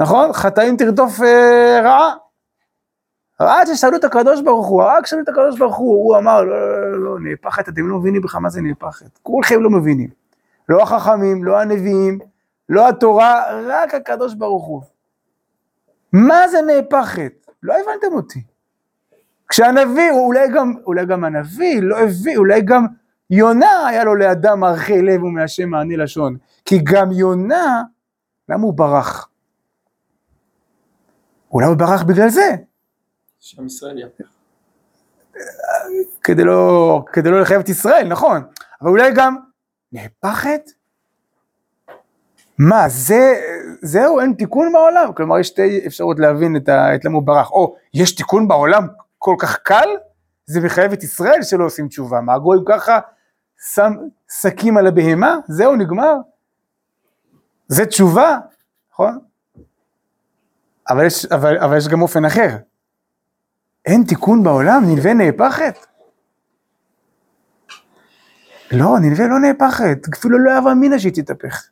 נכון? 0.00 0.32
חטאים 0.32 0.76
תרדוף 0.76 1.20
אה, 1.22 1.80
רעה. 1.82 2.14
רק 3.40 3.68
כששאלו 3.68 3.96
את 3.96 4.04
הקדוש 4.04 4.42
ברוך 4.42 4.66
הוא, 4.66 4.82
רק 4.82 5.04
כששאלו 5.04 5.22
את 5.22 5.28
הקדוש 5.28 5.58
ברוך 5.58 5.76
הוא, 5.76 6.04
הוא 6.04 6.16
אמר, 6.16 6.44
לא, 6.44 6.60
לא, 6.60 6.92
לא, 6.92 6.98
לא, 6.98 7.20
נהפכת, 7.20 7.68
אתם 7.68 7.88
לא 7.88 7.98
מבינים 7.98 8.22
בכלל 8.22 8.40
מה 8.40 8.50
זה 8.50 8.60
נהפכת. 8.60 9.18
כולכם 9.22 9.62
לא 9.62 9.70
מבינים. 9.70 10.08
לא 10.68 10.82
החכמים, 10.82 11.44
לא 11.44 11.60
הנביאים, 11.60 12.18
לא 12.68 12.88
התורה, 12.88 13.42
רק 13.66 13.94
הקדוש 13.94 14.34
ברוך 14.34 14.66
הוא. 14.66 14.82
מה 16.12 16.48
זה 16.48 16.62
נהפכת? 16.62 17.46
לא 17.62 17.74
הבנתם 17.74 18.12
אותי. 18.12 18.42
כשהנביא, 19.48 20.10
אולי 20.10 20.48
גם, 20.54 20.74
אולי 20.86 21.06
גם 21.06 21.24
הנביא 21.24 21.82
לא 21.82 21.98
הביא, 21.98 22.36
אולי 22.36 22.60
גם 22.60 22.86
יונה 23.30 23.86
היה 23.86 24.04
לו 24.04 24.14
לאדם 24.14 24.64
ערכי 24.64 25.02
לב 25.02 25.22
ומהשם 25.22 25.68
מעני 25.68 25.96
לשון. 25.96 26.36
כי 26.64 26.78
גם 26.84 27.12
יונה, 27.12 27.82
למה 28.48 28.62
הוא 28.62 28.74
ברח? 28.74 29.29
אולי 31.52 31.66
הוא 31.66 31.76
ברח 31.76 32.02
בגלל 32.02 32.28
זה, 32.28 32.56
שעם 33.40 33.66
ישראל 33.66 33.98
יהפך. 33.98 34.24
כדי 36.22 36.44
לא, 36.44 37.04
כדי 37.12 37.30
לא 37.30 37.40
לחייב 37.40 37.60
את 37.60 37.68
ישראל, 37.68 38.08
נכון. 38.08 38.42
אבל 38.82 38.90
אולי 38.90 39.10
גם 39.14 39.36
נהפכת? 39.92 40.70
מה, 42.58 42.88
זה, 42.88 43.34
זהו, 43.82 44.20
אין 44.20 44.32
תיקון 44.32 44.72
בעולם? 44.72 45.12
כלומר, 45.12 45.38
יש 45.38 45.46
שתי 45.46 45.86
אפשרויות 45.86 46.20
להבין 46.20 46.56
את, 46.56 46.68
ה, 46.68 46.94
את 46.94 47.04
למה 47.04 47.14
הוא 47.14 47.22
ברח. 47.22 47.50
או, 47.50 47.76
יש 47.94 48.14
תיקון 48.14 48.48
בעולם 48.48 48.86
כל 49.18 49.34
כך 49.38 49.58
קל? 49.58 49.88
זה 50.46 50.60
מחייב 50.60 50.92
את 50.92 51.02
ישראל 51.02 51.42
שלא 51.42 51.64
עושים 51.64 51.88
תשובה. 51.88 52.20
מה, 52.20 52.34
הגויים 52.34 52.64
ככה 52.66 53.00
שם 53.74 53.92
שקים 54.40 54.76
על 54.76 54.86
הבהמה? 54.86 55.36
זהו, 55.48 55.76
נגמר? 55.76 56.14
זה 57.68 57.86
תשובה, 57.86 58.38
נכון? 58.92 59.18
אבל 60.90 61.06
יש, 61.06 61.26
אבל, 61.26 61.58
אבל 61.58 61.76
יש 61.76 61.88
גם 61.88 62.02
אופן 62.02 62.24
אחר. 62.24 62.48
אין 63.86 64.04
תיקון 64.08 64.42
בעולם, 64.42 64.82
נלווה 64.86 65.14
נהפכת? 65.14 65.78
לא, 68.72 68.98
נלווה 69.00 69.26
לא 69.28 69.38
נהפכת, 69.38 69.98
אפילו 70.14 70.38
לא 70.38 70.56
הווה 70.58 70.72
אמינא 70.72 70.98
שהיא 70.98 71.12
תתהפך. 71.12 71.68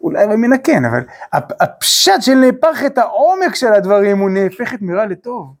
אולי 0.00 0.22
הווה 0.22 0.34
אמינא 0.34 0.56
כן, 0.64 0.84
אבל 0.84 1.00
הפ- 1.32 1.62
הפשט 1.62 2.12
של 2.20 2.34
נהפכת, 2.34 2.98
העומק 2.98 3.54
של 3.54 3.72
הדברים 3.72 4.18
הוא 4.18 4.30
נהפכת 4.30 4.78
מרע 4.80 5.06
לטוב. 5.06 5.54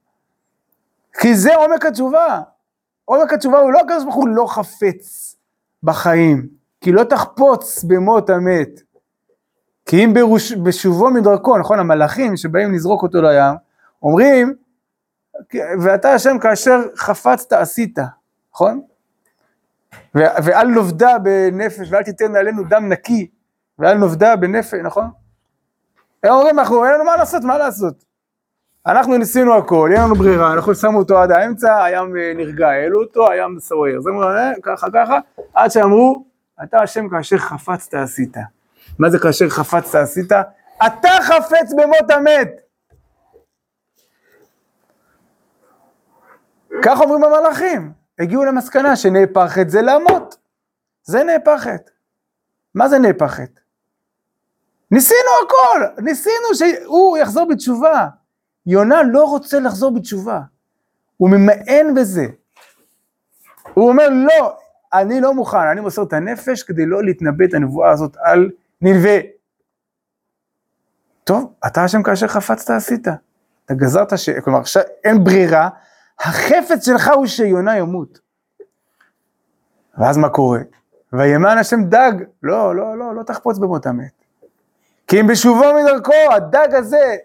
כי 1.20 1.34
זה 1.36 1.54
עומק 1.54 1.86
התשובה. 1.86 2.40
עומק 3.04 3.32
התשובה 3.32 3.58
הוא 3.58 3.72
לא 3.72 3.80
הקדוש 3.80 4.02
ברוך 4.04 4.14
הוא 4.14 4.28
לא 4.28 4.46
חפץ 4.48 5.36
בחיים, 5.82 6.48
כי 6.80 6.92
לא 6.92 7.04
תחפוץ 7.04 7.84
במות 7.84 8.30
המת. 8.30 8.80
כי 9.90 10.04
אם 10.04 10.14
ברוש, 10.14 10.52
בשובו 10.52 11.10
מדרכו, 11.10 11.58
נכון, 11.58 11.78
המלאכים 11.78 12.36
שבאים 12.36 12.72
לזרוק 12.72 13.02
אותו 13.02 13.22
לים, 13.22 13.54
אומרים, 14.02 14.54
ואתה 15.82 16.12
השם 16.12 16.38
כאשר 16.38 16.80
חפצת 16.96 17.52
עשית, 17.52 17.98
נכון? 18.54 18.80
ו- 20.14 20.34
ואל 20.44 20.66
נובדה 20.66 21.18
בנפש, 21.18 21.92
ואל 21.92 22.02
תיתן 22.02 22.36
עלינו 22.36 22.62
דם 22.64 22.88
נקי, 22.88 23.30
ואל 23.78 23.94
נובדה 23.94 24.36
בנפש, 24.36 24.74
נכון? 24.74 25.10
הם 26.22 26.30
אומרים, 26.30 26.58
אנחנו, 26.58 26.84
אין 26.84 26.94
לנו 26.94 27.04
מה 27.04 27.16
לעשות, 27.16 27.42
מה 27.42 27.58
לעשות? 27.58 28.04
אנחנו 28.86 29.16
ניסינו 29.16 29.54
הכל, 29.54 29.90
אין 29.92 30.02
לנו 30.02 30.14
ברירה, 30.14 30.52
אנחנו 30.52 30.74
שמו 30.74 30.98
אותו 30.98 31.18
עד 31.18 31.30
האמצע, 31.30 31.84
הים 31.84 32.16
אה, 32.16 32.32
נרגע, 32.36 32.68
העלו 32.68 33.00
אותו, 33.00 33.30
הים 33.30 33.58
סוער. 33.60 34.00
זה 34.00 34.10
אומר, 34.10 34.36
אה, 34.36 34.52
ככה, 34.62 34.86
ככה, 34.92 35.18
עד 35.54 35.70
שאמרו, 35.70 36.24
אתה 36.62 36.82
השם 36.82 37.08
כאשר 37.08 37.38
חפצת 37.38 37.94
עשית. 37.94 38.36
מה 38.98 39.10
זה 39.10 39.18
כאשר 39.18 39.48
חפצת 39.48 39.94
עשית? 39.94 40.32
אתה 40.86 41.08
חפץ 41.22 41.72
במות 41.72 42.10
המת. 42.10 42.60
כך 46.82 47.00
אומרים 47.00 47.24
המלאכים, 47.24 47.92
הגיעו 48.18 48.44
למסקנה 48.44 48.96
שנהפכת 48.96 49.70
זה 49.70 49.82
למות. 49.82 50.36
זה 51.02 51.24
נהפכת. 51.24 51.90
מה 52.74 52.88
זה 52.88 52.98
נהפכת? 52.98 53.60
ניסינו 54.90 55.30
הכל, 55.44 56.02
ניסינו 56.02 56.54
שהוא 56.54 57.18
יחזור 57.18 57.48
בתשובה. 57.48 58.08
יונה 58.66 59.02
לא 59.02 59.24
רוצה 59.24 59.60
לחזור 59.60 59.94
בתשובה, 59.94 60.40
הוא 61.16 61.30
ממאן 61.30 61.94
בזה. 61.96 62.26
הוא 63.74 63.88
אומר 63.88 64.08
לא, 64.08 64.56
אני 64.92 65.20
לא 65.20 65.34
מוכן, 65.34 65.58
אני 65.72 65.80
מוסר 65.80 66.02
את 66.02 66.12
הנפש 66.12 66.62
כדי 66.62 66.86
לא 66.86 67.04
להתנבא 67.04 67.44
את 67.44 67.54
הנבואה 67.54 67.90
הזאת 67.90 68.16
על 68.22 68.50
נלווה. 68.82 69.18
טוב, 71.24 71.52
אתה 71.66 71.84
השם 71.84 72.02
כאשר 72.02 72.28
חפצת 72.28 72.70
עשית. 72.70 73.08
אתה 73.64 73.74
גזרת 73.74 74.18
ש... 74.18 74.30
כלומר, 74.30 74.58
עכשיו 74.58 74.82
אין 75.04 75.24
ברירה, 75.24 75.68
החפץ 76.20 76.86
שלך 76.86 77.10
הוא 77.14 77.26
שיונה 77.26 77.76
ימות. 77.76 78.18
ואז 79.98 80.16
מה 80.16 80.28
קורה? 80.28 80.60
וימן 81.12 81.58
השם 81.58 81.84
דג, 81.84 82.12
לא, 82.42 82.76
לא, 82.76 82.98
לא, 82.98 83.14
לא 83.14 83.22
תחפוץ 83.22 83.58
במות 83.58 83.86
המת. 83.86 84.24
כי 85.06 85.20
אם 85.20 85.26
בשובו 85.26 85.64
מדרכו, 85.82 86.32
הדג 86.32 86.74
הזה, 86.74 87.16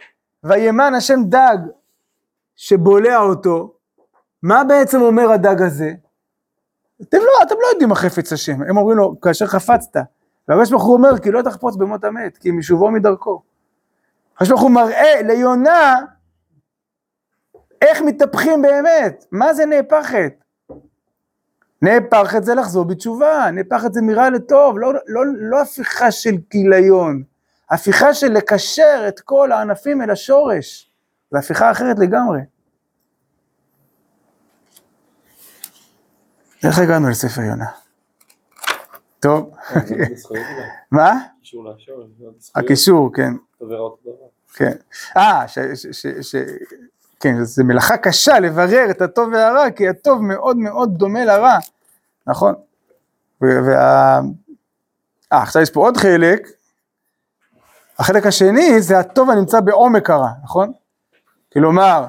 וימן 0.44 0.94
השם 0.94 1.20
דג, 1.30 1.58
שבולע 2.56 3.18
אותו, 3.18 3.74
מה 4.44 4.64
בעצם 4.64 5.02
אומר 5.02 5.32
הדג 5.32 5.62
הזה? 5.62 5.92
אתם 7.02 7.18
לא, 7.18 7.48
אתם 7.48 7.56
לא 7.62 7.68
יודעים 7.72 7.90
מה 7.90 7.96
חפץ 7.96 8.34
השם, 8.34 8.62
הם 8.62 8.78
אומרים 8.78 8.98
לו, 8.98 9.22
כאשר 9.22 9.48
חפצת. 9.48 9.98
והקדוש 10.48 10.72
ברוך 10.72 10.84
הוא 10.84 10.94
אומר, 10.94 11.20
כי 11.20 11.32
לא 11.32 11.42
תחפוץ 11.42 11.76
במות 11.76 12.04
המת, 12.04 12.38
כי 12.38 12.52
משובו 12.52 12.92
מדרכו. 12.92 13.42
הקדוש 14.36 14.50
ברוך 14.50 14.62
הוא 14.62 14.72
מראה 14.72 15.22
ליונה 15.22 16.00
איך 17.82 18.02
מתהפכים 18.02 18.62
באמת, 18.62 19.26
מה 19.32 19.54
זה 19.54 19.66
נהפכת? 19.66 20.34
נהפכת 21.82 22.44
זה 22.44 22.56
לחזור 22.56 22.86
בתשובה, 22.86 23.52
נהפכת 23.54 23.94
זה 23.94 24.02
מרע 24.02 24.30
לטוב, 24.30 24.80
לא, 24.80 24.94
לא, 25.08 25.22
לא 25.38 25.62
הפיכה 25.62 26.12
של 26.12 26.36
כיליון, 26.50 27.24
הפיכה 27.72 28.14
של 28.14 28.32
לקשר 28.32 29.06
את 29.08 29.20
כל 29.20 29.52
הענפים 29.52 30.02
אל 30.02 30.10
השורש, 30.10 30.92
זו 31.32 31.38
הפיכה 31.40 31.72
אחרת 31.72 32.00
לגמרי. 32.00 32.40
איך 36.64 36.80
הגענו 36.80 37.10
לספר 37.10 37.42
יונה? 37.42 37.85
טוב, 39.26 39.52
מה? 40.92 41.12
הקישור, 42.56 43.14
כן. 43.14 43.34
כן. 44.54 44.72
אה, 45.18 45.48
ש, 45.48 46.36
כן, 47.20 47.44
זו 47.44 47.64
מלאכה 47.64 47.98
קשה 47.98 48.40
לברר 48.40 48.92
את 48.92 49.02
הטוב 49.02 49.30
והרע, 49.34 49.72
כי 49.72 49.90
הטוב 49.90 50.22
מאוד 50.22 50.58
מאוד 50.58 50.98
דומה 50.98 51.26
לרע, 51.26 51.58
נכון? 52.28 52.54
וה... 53.42 54.20
אה, 55.34 55.42
עכשיו 55.42 55.62
יש 55.62 55.70
פה 55.70 55.80
עוד 55.80 55.98
חלק, 55.98 56.48
החלק 58.00 58.26
השני 58.26 58.82
זה 58.82 59.00
הטוב 59.00 59.30
הנמצא 59.30 59.60
בעומק 59.60 60.10
הרע, 60.10 60.30
נכון? 60.44 60.72
כלומר, 61.54 62.06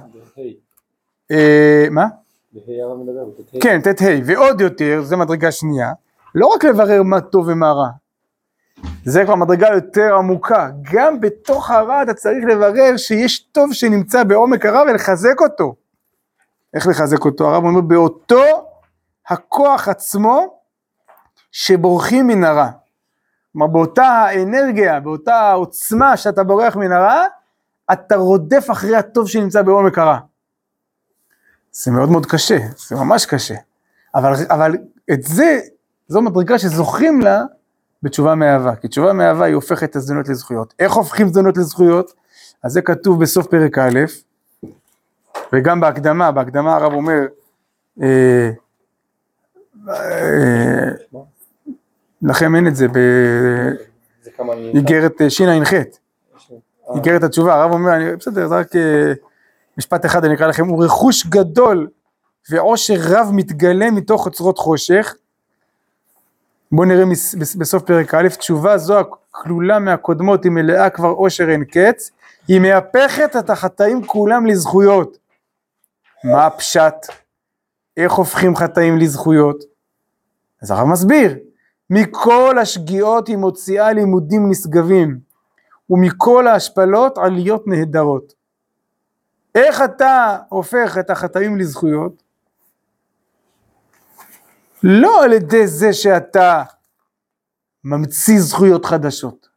אה, 1.30 1.86
מה? 1.90 2.06
כן, 3.60 3.80
ט"ה, 3.82 4.04
ועוד 4.24 4.60
יותר, 4.60 5.02
זה 5.02 5.16
מדרגה 5.16 5.52
שנייה, 5.52 5.92
לא 6.36 6.46
רק 6.46 6.64
לברר 6.64 7.02
מה 7.02 7.20
טוב 7.20 7.48
ומה 7.48 7.72
רע, 7.72 7.88
זה 9.04 9.24
כבר 9.24 9.34
מדרגה 9.34 9.68
יותר 9.74 10.14
עמוקה, 10.18 10.68
גם 10.92 11.20
בתוך 11.20 11.70
הרע 11.70 12.02
אתה 12.02 12.14
צריך 12.14 12.44
לברר 12.48 12.96
שיש 12.96 13.38
טוב 13.38 13.72
שנמצא 13.72 14.24
בעומק 14.24 14.66
הרע 14.66 14.82
ולחזק 14.82 15.40
אותו. 15.40 15.74
איך 16.74 16.86
לחזק 16.86 17.24
אותו? 17.24 17.48
הרב 17.48 17.64
אומר, 17.64 17.80
באותו 17.80 18.42
הכוח 19.28 19.88
עצמו 19.88 20.60
שבורחים 21.52 22.26
מן 22.26 22.44
הרע. 22.44 22.68
כלומר, 23.52 23.66
באותה 23.66 24.04
האנרגיה, 24.04 25.00
באותה 25.00 25.34
העוצמה 25.34 26.16
שאתה 26.16 26.44
בורח 26.44 26.76
מן 26.76 26.92
הרע, 26.92 27.24
אתה 27.92 28.16
רודף 28.16 28.66
אחרי 28.72 28.96
הטוב 28.96 29.28
שנמצא 29.28 29.62
בעומק 29.62 29.98
הרע. 29.98 30.18
זה 31.72 31.90
מאוד 31.90 32.10
מאוד 32.10 32.26
קשה, 32.26 32.58
זה 32.88 32.96
ממש 32.96 33.26
קשה. 33.26 33.54
אבל, 34.14 34.32
אבל 34.50 34.72
את 35.12 35.22
זה, 35.22 35.60
זו 36.08 36.20
מדרגה 36.22 36.58
שזוכים 36.58 37.20
לה 37.20 37.42
בתשובה 38.02 38.34
מאהבה, 38.34 38.76
כי 38.76 38.88
תשובה 38.88 39.12
מאהבה 39.12 39.44
היא 39.44 39.54
הופכת 39.54 39.90
את 39.90 39.96
הזדונות 39.96 40.28
לזכויות. 40.28 40.74
איך 40.78 40.92
הופכים 40.92 41.28
זדונות 41.28 41.56
לזכויות? 41.56 42.12
אז 42.62 42.72
זה 42.72 42.82
כתוב 42.82 43.22
בסוף 43.22 43.46
פרק 43.46 43.78
א', 43.78 44.00
וגם 45.52 45.80
בהקדמה, 45.80 46.32
בהקדמה 46.32 46.76
הרב 46.76 46.92
אומר, 46.92 47.18
אה, 48.02 48.50
אה, 49.88 50.90
לכם 52.22 52.56
אין 52.56 52.66
את 52.66 52.76
זה. 52.76 52.86
באיגרת 54.72 55.20
אה, 55.22 55.30
שע"ח, 55.30 55.72
איגרת 56.96 57.22
התשובה, 57.22 57.54
הרב 57.54 57.72
אומר, 57.72 57.96
אני- 57.96 58.16
בסדר, 58.16 58.48
זה 58.48 58.54
רק 58.54 58.76
אה, 58.76 59.12
משפט 59.78 60.06
אחד 60.06 60.24
אני 60.24 60.34
אקרא 60.34 60.46
לכם, 60.46 60.66
הוא 60.68 60.84
רכוש 60.84 61.26
גדול 61.26 61.88
ועושר 62.50 62.94
רב 63.00 63.28
מתגלה 63.32 63.90
מתוך 63.90 64.26
אוצרות 64.26 64.58
חושך. 64.58 65.14
בואו 66.72 66.88
נראה 66.88 67.04
בסוף 67.58 67.82
פרק 67.82 68.14
א', 68.14 68.28
תשובה 68.38 68.78
זו 68.78 68.98
הכלולה 69.00 69.78
מהקודמות 69.78 70.44
היא 70.44 70.52
מלאה 70.52 70.90
כבר 70.90 71.08
עושר 71.08 71.50
אין 71.50 71.64
קץ, 71.64 72.10
היא 72.48 72.60
מהפכת 72.60 73.36
את 73.38 73.50
החטאים 73.50 74.06
כולם 74.06 74.46
לזכויות. 74.46 75.18
מה 76.24 76.46
הפשט? 76.46 76.94
איך 77.96 78.12
הופכים 78.12 78.56
חטאים 78.56 78.98
לזכויות? 78.98 79.64
אז 80.62 80.70
הרב 80.70 80.86
מסביר, 80.88 81.38
מכל 81.90 82.58
השגיאות 82.58 83.28
היא 83.28 83.36
מוציאה 83.36 83.92
לימודים 83.92 84.50
נשגבים, 84.50 85.18
ומכל 85.90 86.46
ההשפלות 86.46 87.18
עליות 87.18 87.66
נהדרות. 87.66 88.32
איך 89.54 89.82
אתה 89.82 90.38
הופך 90.48 90.98
את 91.00 91.10
החטאים 91.10 91.56
לזכויות? 91.56 92.22
לא 94.88 95.24
על 95.24 95.32
ידי 95.32 95.66
זה 95.66 95.92
שאתה 95.92 96.62
ממציא 97.84 98.40
זכויות 98.40 98.84
חדשות. 98.84 99.48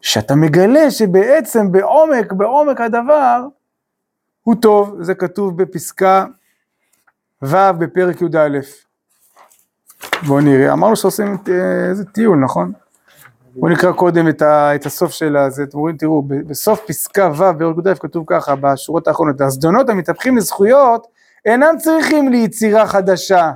שאתה 0.00 0.34
מגלה 0.34 0.90
שבעצם 0.90 1.72
בעומק, 1.72 2.32
בעומק 2.32 2.80
הדבר, 2.80 3.42
הוא 4.42 4.54
טוב, 4.54 5.02
זה 5.02 5.14
כתוב 5.14 5.62
בפסקה 5.62 6.24
ו' 7.42 7.72
בפרק 7.78 8.22
י"א. 8.22 8.58
בואו 10.26 10.40
נראה, 10.40 10.72
אמרנו 10.72 10.96
שעושים 10.96 11.36
אה, 11.48 11.88
איזה 11.90 12.04
טיול, 12.04 12.38
נכון? 12.38 12.72
בואו 13.54 13.72
נקרא 13.72 13.92
קודם 13.92 14.28
את, 14.28 14.42
ה, 14.42 14.74
את 14.74 14.86
הסוף 14.86 15.12
של 15.12 15.36
הזה, 15.36 15.62
אתם 15.62 15.78
רואים, 15.78 15.96
תראו, 15.96 16.22
בסוף 16.22 16.80
פסקה 16.86 17.30
ו' 17.36 17.52
בפרק 17.52 17.86
י"א 17.86 17.94
כתוב 17.94 18.24
ככה, 18.26 18.54
בשורות 18.56 19.08
האחרונות, 19.08 19.40
הזדונות 19.40 19.88
המתהפכים 19.88 20.36
לזכויות 20.36 21.15
אינם 21.46 21.74
צריכים 21.78 22.28
ליצירה 22.28 22.86
חדשה, 22.86 23.52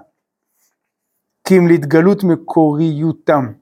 כי 1.45 1.59
אם 1.59 1.69
להתגלות 1.69 2.25
מקוריותם. 2.25 3.53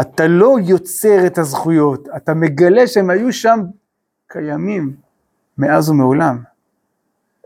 אתה 0.00 0.26
לא 0.26 0.56
יוצר 0.66 1.26
את 1.26 1.38
הזכויות, 1.38 2.08
אתה 2.16 2.34
מגלה 2.34 2.86
שהם 2.86 3.10
היו 3.10 3.32
שם 3.32 3.60
קיימים 4.26 4.96
מאז 5.58 5.88
ומעולם. 5.88 6.42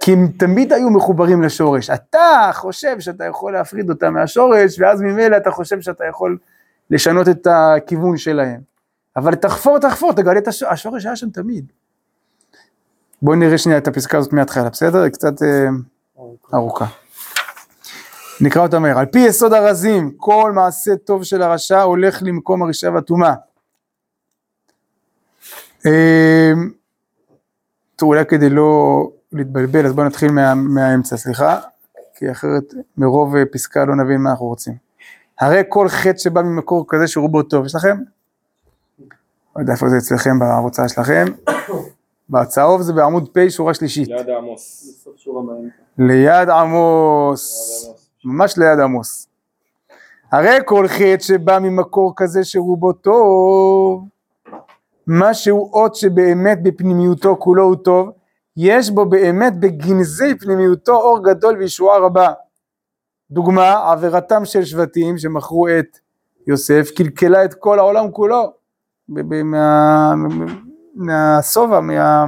כי 0.00 0.12
הם 0.12 0.28
תמיד 0.38 0.72
היו 0.72 0.90
מחוברים 0.90 1.42
לשורש. 1.42 1.90
אתה 1.90 2.50
חושב 2.54 3.00
שאתה 3.00 3.24
יכול 3.24 3.52
להפריד 3.52 3.90
אותם 3.90 4.14
מהשורש, 4.14 4.80
ואז 4.80 5.02
ממילא 5.02 5.36
אתה 5.36 5.50
חושב 5.50 5.80
שאתה 5.80 6.04
יכול 6.04 6.38
לשנות 6.90 7.28
את 7.28 7.46
הכיוון 7.50 8.16
שלהם. 8.16 8.60
אבל 9.16 9.34
תחפור, 9.34 9.78
תחפור, 9.78 10.12
תגלה 10.12 10.38
את 10.38 10.48
השורש, 10.48 10.72
השורש 10.72 11.06
היה 11.06 11.16
שם 11.16 11.30
תמיד. 11.30 11.72
בואו 13.22 13.36
נראה 13.36 13.58
שנייה 13.58 13.78
את 13.78 13.88
הפסקה 13.88 14.18
הזאת 14.18 14.32
מההתחלה, 14.32 14.70
בסדר? 14.70 15.02
היא 15.02 15.12
קצת 15.12 15.42
אה, 15.42 15.68
ארוכה. 16.54 16.86
נקרא 18.40 18.62
אותה 18.62 18.78
מהר. 18.78 18.98
על 18.98 19.06
פי 19.06 19.18
יסוד 19.18 19.52
הרזים, 19.52 20.10
כל 20.16 20.52
מעשה 20.54 20.96
טוב 20.96 21.24
של 21.24 21.42
הרשע 21.42 21.82
הולך 21.82 22.18
למקום 22.22 22.62
הרשעה 22.62 22.94
והטומאה. 22.94 23.34
אה, 25.86 26.52
טוב, 27.96 28.08
אולי 28.08 28.26
כדי 28.26 28.50
לא 28.50 29.02
להתבלבל, 29.32 29.86
אז 29.86 29.92
בואו 29.92 30.06
נתחיל 30.06 30.32
מה, 30.32 30.54
מהאמצע, 30.54 31.16
סליחה, 31.16 31.60
כי 32.14 32.30
אחרת 32.30 32.74
מרוב 32.98 33.36
אה, 33.36 33.42
פסקה 33.52 33.84
לא 33.84 33.96
נבין 33.96 34.20
מה 34.20 34.30
אנחנו 34.30 34.46
רוצים. 34.46 34.74
הרי 35.40 35.62
כל 35.68 35.88
חטא 35.88 36.18
שבא 36.18 36.42
ממקור 36.42 36.84
כזה 36.88 37.06
שרובו 37.06 37.42
טוב, 37.42 37.66
יש 37.66 37.74
לכם? 37.74 37.96
לא 39.56 39.60
יודע 39.60 39.72
איפה 39.72 39.88
זה 39.88 39.96
אצלכם 39.98 40.38
בהרצאה 40.38 40.88
שלכם. 40.88 41.24
בצהוב 42.30 42.82
זה 42.82 42.92
בעמוד 42.92 43.28
פ' 43.32 43.48
שורה 43.48 43.74
שלישית. 43.74 44.08
ליד 44.08 44.30
עמוס. 44.30 45.06
ליד 45.98 46.48
עמוס, 46.48 47.44
ממש 48.24 48.58
ליד 48.58 48.80
עמוס. 48.80 49.28
הרי 50.32 50.58
כל 50.64 50.88
חטא 50.88 51.18
שבא 51.18 51.58
ממקור 51.58 52.12
כזה 52.16 52.44
שרובו 52.44 52.92
טוב, 52.92 54.04
מה 55.06 55.34
שהוא 55.34 55.72
אות 55.72 55.94
שבאמת 55.94 56.62
בפנימיותו 56.62 57.36
כולו 57.38 57.64
הוא 57.64 57.76
טוב, 57.76 58.10
יש 58.56 58.90
בו 58.90 59.04
באמת 59.04 59.60
בגנזי 59.60 60.38
פנימיותו 60.38 60.96
אור 60.96 61.24
גדול 61.24 61.56
וישועה 61.56 61.98
רבה. 61.98 62.32
דוגמה, 63.30 63.92
עבירתם 63.92 64.44
של 64.44 64.64
שבטים 64.64 65.18
שמכרו 65.18 65.68
את 65.68 65.98
יוסף, 66.46 66.90
קלקלה 66.96 67.44
את 67.44 67.54
כל 67.54 67.78
העולם 67.78 68.10
כולו, 68.10 68.52
מהשובע, 70.98 71.80
מה... 71.80 72.24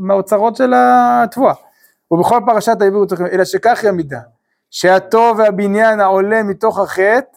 מהאוצרות 0.00 0.56
של 0.56 0.72
התבואה. 0.76 1.54
ובכל 2.10 2.40
פרשת 2.46 2.80
העברו 2.80 3.06
צריכים, 3.06 3.26
אלא 3.26 3.44
שכך 3.44 3.78
היא 3.82 3.88
המידה, 3.88 4.20
שהטוב 4.70 5.38
והבניין 5.38 6.00
העולה 6.00 6.42
מתוך 6.42 6.78
החטא, 6.78 7.36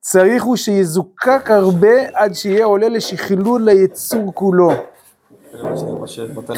צריך 0.00 0.44
הוא 0.44 0.56
שיזוקק 0.56 1.50
הרבה 1.50 2.08
עד 2.14 2.32
שיהיה 2.32 2.64
עולה 2.64 2.88
לשכלול 2.88 3.62
ליצור 3.62 4.34
כולו. 4.34 4.70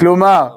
כלומר, 0.00 0.56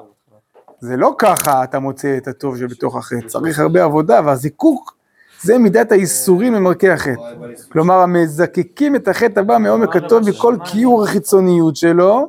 זה 0.80 0.96
לא 0.96 1.14
ככה 1.18 1.64
אתה 1.64 1.78
מוצא 1.78 2.16
את 2.16 2.28
הטוב 2.28 2.58
שבתוך 2.58 2.96
החטא, 2.96 3.28
צריך 3.28 3.58
הרבה 3.58 3.84
עבודה, 3.84 4.20
והזיקוק 4.24 4.96
זה 5.42 5.58
מידת 5.58 5.92
האיסורים 5.92 6.52
ממרכי 6.52 6.90
החטא. 6.90 7.20
כלומר, 7.72 7.94
המזקקים 7.94 8.96
את 8.96 9.08
החטא 9.08 9.40
הבא 9.40 9.58
מעומק 9.58 9.96
הטוב 9.96 10.28
מכל 10.28 10.56
כיעור 10.64 11.04
החיצוניות 11.04 11.76
שלו. 11.76 12.28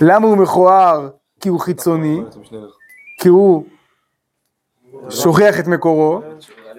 למה 0.00 0.26
הוא 0.26 0.36
מכוער? 0.36 1.08
כי 1.40 1.48
הוא 1.48 1.60
חיצוני, 1.60 2.20
כי 3.20 3.28
הוא 3.28 3.64
שוכח 5.10 5.60
את 5.60 5.66
מקורו, 5.66 6.20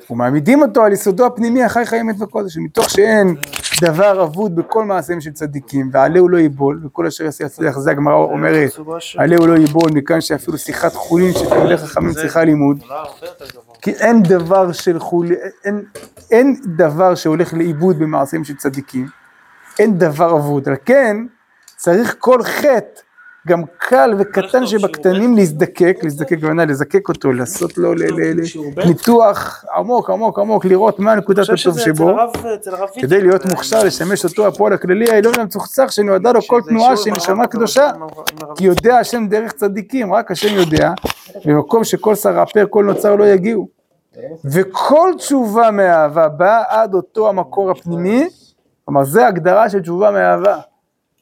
ומעמידים 0.09 0.61
אותו 0.61 0.83
על 0.83 0.93
יסודו 0.93 1.25
הפנימי 1.25 1.63
החי 1.63 1.85
חיים 1.85 2.09
את 2.09 2.15
וקודש, 2.21 2.57
מתוך 2.57 2.89
שאין 2.89 3.35
דבר 3.81 4.23
אבוד 4.23 4.55
בכל 4.55 4.85
מעשיהם 4.85 5.21
של 5.21 5.31
צדיקים, 5.31 5.89
ועלה 5.93 6.19
הוא 6.19 6.29
לא 6.29 6.37
ייבול, 6.37 6.81
וכל 6.85 7.07
אשר 7.07 7.23
יעשה 7.23 7.45
יצליח, 7.45 7.77
זה 7.77 7.91
הגמרא 7.91 8.15
אומרת, 8.15 8.71
עלה 9.17 9.35
הוא 9.37 9.47
לא 9.47 9.53
ייבול, 9.53 9.91
מכאן 9.91 10.21
שאפילו 10.21 10.57
שיחת 10.57 10.93
חולין 10.93 11.33
של 11.33 11.49
תלמידי 11.49 11.77
חכמים 11.77 12.13
צריכה 12.13 12.43
לימוד, 12.43 12.83
כי 13.81 13.91
אין 13.91 14.23
דבר 14.23 14.71
של 14.71 14.99
חולין, 14.99 15.37
אין, 15.65 15.85
אין 16.31 16.55
דבר 16.65 17.15
שהולך 17.15 17.53
לאיבוד 17.53 17.99
במעשיהם 17.99 18.43
של 18.43 18.55
צדיקים, 18.55 19.07
אין 19.79 19.97
דבר 19.97 20.37
אבוד, 20.37 20.69
על 20.69 20.75
כן 20.85 21.17
צריך 21.75 22.15
כל 22.19 22.43
חטא, 22.43 23.01
גם 23.47 23.63
קל 23.77 24.13
וקטן 24.19 24.65
שבקטנים 24.65 25.35
להזדקק, 25.35 25.97
להזדקק 26.03 26.37
הכוונה 26.37 26.65
לזקק 26.65 27.09
אותו, 27.09 27.33
לעשות 27.33 27.77
לו 27.77 27.93
ניתוח 28.85 29.65
עמוק 29.75 30.09
עמוק 30.09 30.39
עמוק, 30.39 30.65
לראות 30.65 30.99
מה 30.99 31.15
נקודת 31.15 31.49
הטוב 31.49 31.79
שבו, 31.79 32.15
כדי 33.01 33.21
להיות 33.21 33.45
מוכשר 33.45 33.83
לשמש 33.83 34.25
אותו 34.25 34.47
הפועל 34.47 34.73
הכללי 34.73 35.11
העליון 35.11 35.33
המצוחצח 35.39 35.91
שנועדה 35.91 36.31
לו 36.31 36.41
כל 36.41 36.61
תנועה 36.67 36.97
של 36.97 37.11
נשמה 37.11 37.47
קדושה, 37.47 37.91
כי 38.57 38.65
יודע 38.65 38.97
השם 38.97 39.27
דרך 39.27 39.51
צדיקים, 39.51 40.13
רק 40.13 40.31
השם 40.31 40.55
יודע, 40.55 40.91
במקום 41.45 41.83
שכל 41.83 42.15
סרפר 42.15 42.65
כל 42.69 42.83
נוצר 42.83 43.15
לא 43.15 43.27
יגיעו. 43.27 43.67
וכל 44.45 45.11
תשובה 45.17 45.71
מאהבה 45.71 46.27
באה 46.27 46.63
עד 46.67 46.93
אותו 46.93 47.29
המקור 47.29 47.71
הפנימי, 47.71 48.27
כלומר 48.85 49.03
זה 49.03 49.27
הגדרה 49.27 49.69
של 49.69 49.81
תשובה 49.81 50.11
מאהבה, 50.11 50.57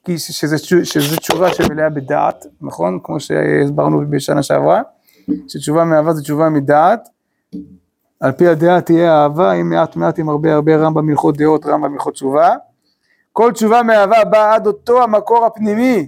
כי 0.06 0.18
שזה, 0.18 0.58
שזה 0.84 1.18
תשובה 1.18 1.54
שמלאה 1.54 1.90
בדעת, 1.90 2.46
נכון? 2.62 3.00
כמו 3.04 3.20
שהסברנו 3.20 4.02
בשנה 4.10 4.44
שעברה, 4.44 4.82
שתשובה 5.48 5.84
מאהבה 5.84 6.14
זה 6.14 6.22
תשובה 6.22 6.50
מדעת, 6.50 7.08
על 8.20 8.32
פי 8.32 8.48
הדעה 8.48 8.82
תהיה 8.82 9.14
אהבה, 9.14 9.52
עם 9.52 9.70
מעט 9.70 9.96
מעט 9.96 10.20
עם 10.20 10.30
הרבה 10.30 10.54
הרבה 10.54 10.76
רמב"ם 10.76 11.10
הלכות 11.10 11.38
דעות, 11.38 11.66
רמב"ם 11.66 11.94
הלכות 11.94 12.14
תשובה. 12.14 12.56
כל 13.32 13.52
תשובה 13.52 13.84
מאהבה 13.84 14.26
באה 14.26 14.56
עד 14.56 14.68
אותו 14.68 15.04
המקור 15.04 15.46
הפנימי, 15.46 16.08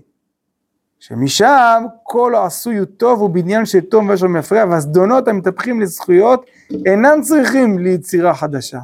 שמשם 1.00 1.84
כל 2.04 2.36
העשוי 2.36 2.78
הוא 2.78 2.86
טוב 2.86 3.22
ובניין 3.22 3.66
של 3.66 3.80
תום 3.80 4.10
ואשר 4.10 4.28
מפריע, 4.28 4.66
והזדונות 4.70 5.28
המתהפכים 5.28 5.82
לזכויות 5.82 6.46
אינם 6.86 7.22
צריכים 7.22 7.80
ליצירה 7.80 8.34
חדשה. 8.34 8.80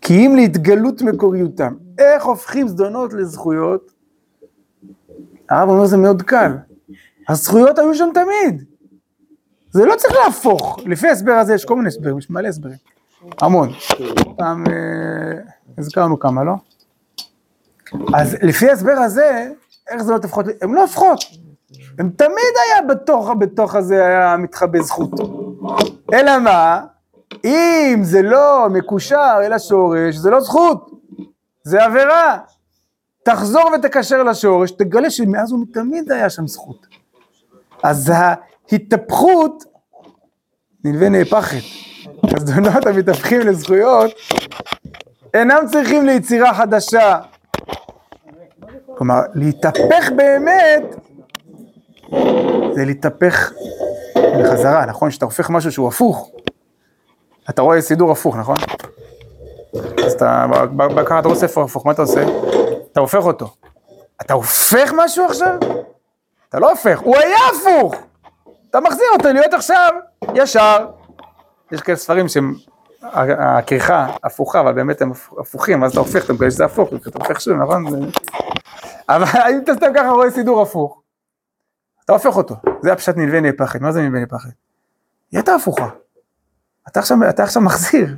כי 0.00 0.26
אם 0.26 0.34
להתגלות 0.36 1.02
מקוריותם, 1.02 1.74
איך 1.98 2.24
הופכים 2.24 2.68
זדונות 2.68 3.12
לזכויות? 3.12 3.90
הרב 5.50 5.68
אומר 5.68 5.86
זה 5.86 5.96
מאוד 5.96 6.22
קל, 6.22 6.52
הזכויות 7.28 7.78
היו 7.78 7.94
שם 7.94 8.08
תמיד, 8.14 8.64
זה 9.70 9.84
לא 9.84 9.94
צריך 9.96 10.14
להפוך, 10.24 10.78
לפי 10.86 11.08
ההסבר 11.08 11.32
הזה 11.32 11.54
יש 11.54 11.64
כל 11.64 11.76
מיני 11.76 11.88
הסברים, 11.88 12.18
יש 12.18 12.30
מלא 12.30 12.48
הסברים, 12.48 12.76
המון, 13.40 13.68
פעם 14.36 14.64
אה, 14.66 15.42
הזכרנו 15.78 16.18
כמה, 16.18 16.44
לא? 16.44 16.54
אז 18.14 18.36
לפי 18.42 18.68
ההסבר 18.68 18.92
הזה, 18.92 19.50
איך 19.90 20.02
זדונות 20.02 20.24
הופכות, 20.24 20.46
הן 20.62 20.74
לא 20.74 20.80
הופכות, 20.80 21.18
הם 21.98 22.10
תמיד 22.10 22.54
היה 22.66 22.82
בתוך, 22.88 23.30
בתוך 23.38 23.74
הזה 23.74 24.06
היה 24.06 24.36
מתחבא 24.36 24.82
זכות. 24.82 25.10
אלא 26.12 26.38
מה? 26.38 26.80
אם 27.44 28.00
זה 28.02 28.22
לא 28.22 28.66
מקושר 28.70 29.38
אל 29.42 29.52
השורש, 29.52 30.16
זה 30.16 30.30
לא 30.30 30.40
זכות, 30.40 30.90
זה 31.66 31.84
עבירה. 31.84 32.38
תחזור 33.22 33.70
ותקשר 33.74 34.22
לשורש, 34.22 34.70
תגלה 34.70 35.10
שמאז 35.10 35.52
ומתמיד 35.52 36.12
היה 36.12 36.30
שם 36.30 36.46
זכות. 36.46 36.86
אז 37.82 38.12
ההתהפכות 38.14 39.64
נלווה 40.84 41.08
נהפכת. 41.08 41.62
הזדונות 42.36 42.86
המתהפכים 42.86 43.40
לזכויות 43.40 44.10
אינם 45.34 45.66
צריכים 45.72 46.06
ליצירה 46.06 46.54
חדשה. 46.54 47.18
כלומר, 48.96 49.20
להתהפך 49.34 50.10
באמת 50.16 50.82
זה 52.74 52.84
להתהפך 52.84 53.52
בחזרה, 54.16 54.86
נכון? 54.86 55.10
שאתה 55.10 55.24
הופך 55.24 55.50
משהו 55.50 55.72
שהוא 55.72 55.88
הפוך. 55.88 56.30
אתה 57.50 57.62
רואה 57.62 57.80
סידור 57.80 58.12
הפוך, 58.12 58.36
נכון? 58.36 58.56
אז 60.06 60.12
אתה, 60.12 60.46
ככה 61.06 61.18
אתה 61.18 61.34
ספר 61.34 61.60
הפוך, 61.60 61.86
מה 61.86 61.92
אתה 61.92 62.02
עושה? 62.02 62.24
אתה 62.92 63.00
הופך 63.00 63.24
אותו. 63.24 63.54
אתה 64.20 64.34
הופך 64.34 64.92
משהו 64.96 65.24
עכשיו? 65.24 65.56
אתה 66.48 66.58
לא 66.58 66.70
הופך, 66.70 66.98
הוא 66.98 67.16
היה 67.16 67.36
הפוך! 67.56 67.94
אתה 68.70 68.80
מחזיר 68.80 69.06
אותו 69.12 69.32
להיות 69.32 69.54
עכשיו 69.54 69.90
ישר. 70.34 70.86
יש 71.72 71.80
כאלה 71.80 71.96
ספרים 71.96 72.28
שהם, 72.28 72.54
הכריכה 73.02 74.06
הפוכה, 74.24 74.60
אבל 74.60 74.72
באמת 74.72 75.02
הם 75.02 75.12
הפוכים, 75.40 75.84
אז 75.84 75.90
אתה 75.90 76.00
הופך, 76.00 76.24
אתה 76.24 76.32
מקווה 76.32 76.50
שזה 76.50 76.64
הפוך, 76.64 76.88
אתה 77.08 77.18
הופך 77.18 77.40
שוב, 77.40 77.56
נכון? 77.56 77.84
אבל 79.08 79.24
אם 79.52 79.60
אתה 79.64 79.74
סתם 79.74 79.86
ככה 79.94 80.08
רואה 80.08 80.30
סידור 80.30 80.62
הפוך, 80.62 81.02
אתה 82.04 82.12
הופך 82.12 82.36
אותו, 82.36 82.56
זה 82.82 82.92
הפשט 82.92 83.16
נלווה 83.16 83.40
נהפכת, 83.40 83.80
מה 83.80 83.92
זה 83.92 84.02
נלווה 84.02 84.20
נהפכת? 84.20 84.50
היא 85.30 85.38
הייתה 85.38 85.54
הפוכה. 85.54 85.88
אתה 86.88 87.00
עכשיו, 87.00 87.18
אתה 87.30 87.42
עכשיו 87.42 87.62
מחזיר, 87.62 88.16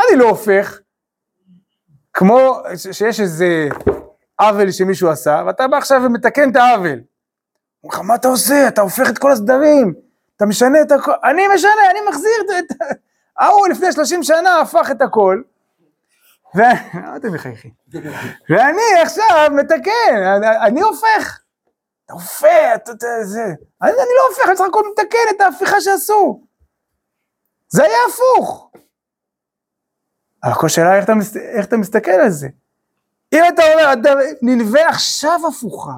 אני 0.00 0.18
לא 0.18 0.28
הופך, 0.28 0.78
כמו 2.12 2.58
שיש 2.76 3.20
איזה 3.20 3.68
עוול 4.40 4.70
שמישהו 4.70 5.08
עשה, 5.08 5.42
ואתה 5.46 5.68
בא 5.68 5.76
עכשיו 5.76 6.00
ומתקן 6.04 6.50
את 6.50 6.56
העוול. 6.56 6.88
הוא 7.80 7.90
אומר 7.90 7.94
לך, 7.94 8.00
מה 8.00 8.14
אתה 8.14 8.28
עושה? 8.28 8.68
אתה 8.68 8.80
הופך 8.80 9.10
את 9.10 9.18
כל 9.18 9.32
הסדרים, 9.32 9.94
אתה 10.36 10.46
משנה 10.46 10.80
את 10.82 10.92
הכל, 10.92 11.12
אני 11.24 11.42
משנה, 11.54 11.90
אני 11.90 11.98
מחזיר 12.08 12.58
את... 12.58 12.76
ההוא 13.40 13.68
לפני 13.68 13.92
30 13.92 14.22
שנה 14.22 14.60
הפך 14.60 14.90
את 14.90 15.02
הכל, 15.02 15.42
מה 16.54 17.16
אתם 17.16 17.34
מחייכים? 17.34 17.70
ואני 18.50 18.82
עכשיו 19.02 19.50
מתקן, 19.52 20.42
אני 20.66 20.80
הופך. 20.80 21.40
אתה 22.04 22.12
הופך, 22.12 22.74
אתה 22.74 23.06
זה. 23.22 23.44
אני 23.82 23.92
לא 23.92 24.28
הופך, 24.28 24.48
אני 24.48 24.56
סך 24.56 24.64
הכל 24.68 24.82
מתקן 24.92 25.18
את 25.36 25.40
ההפיכה 25.40 25.80
שעשו. 25.80 26.40
זה 27.68 27.82
היה 27.84 27.98
הפוך. 28.08 28.70
אבל 30.44 30.54
כל 30.54 30.68
שאלה 30.68 30.96
איך 30.96 31.04
אתה, 31.04 31.12
איך 31.36 31.66
אתה 31.66 31.76
מסתכל 31.76 32.10
על 32.10 32.30
זה. 32.30 32.48
אם 33.32 33.42
אתה 33.54 33.62
אומר, 33.72 33.92
אתה 33.92 34.10
נלווה 34.42 34.88
עכשיו 34.88 35.40
הפוכה. 35.48 35.92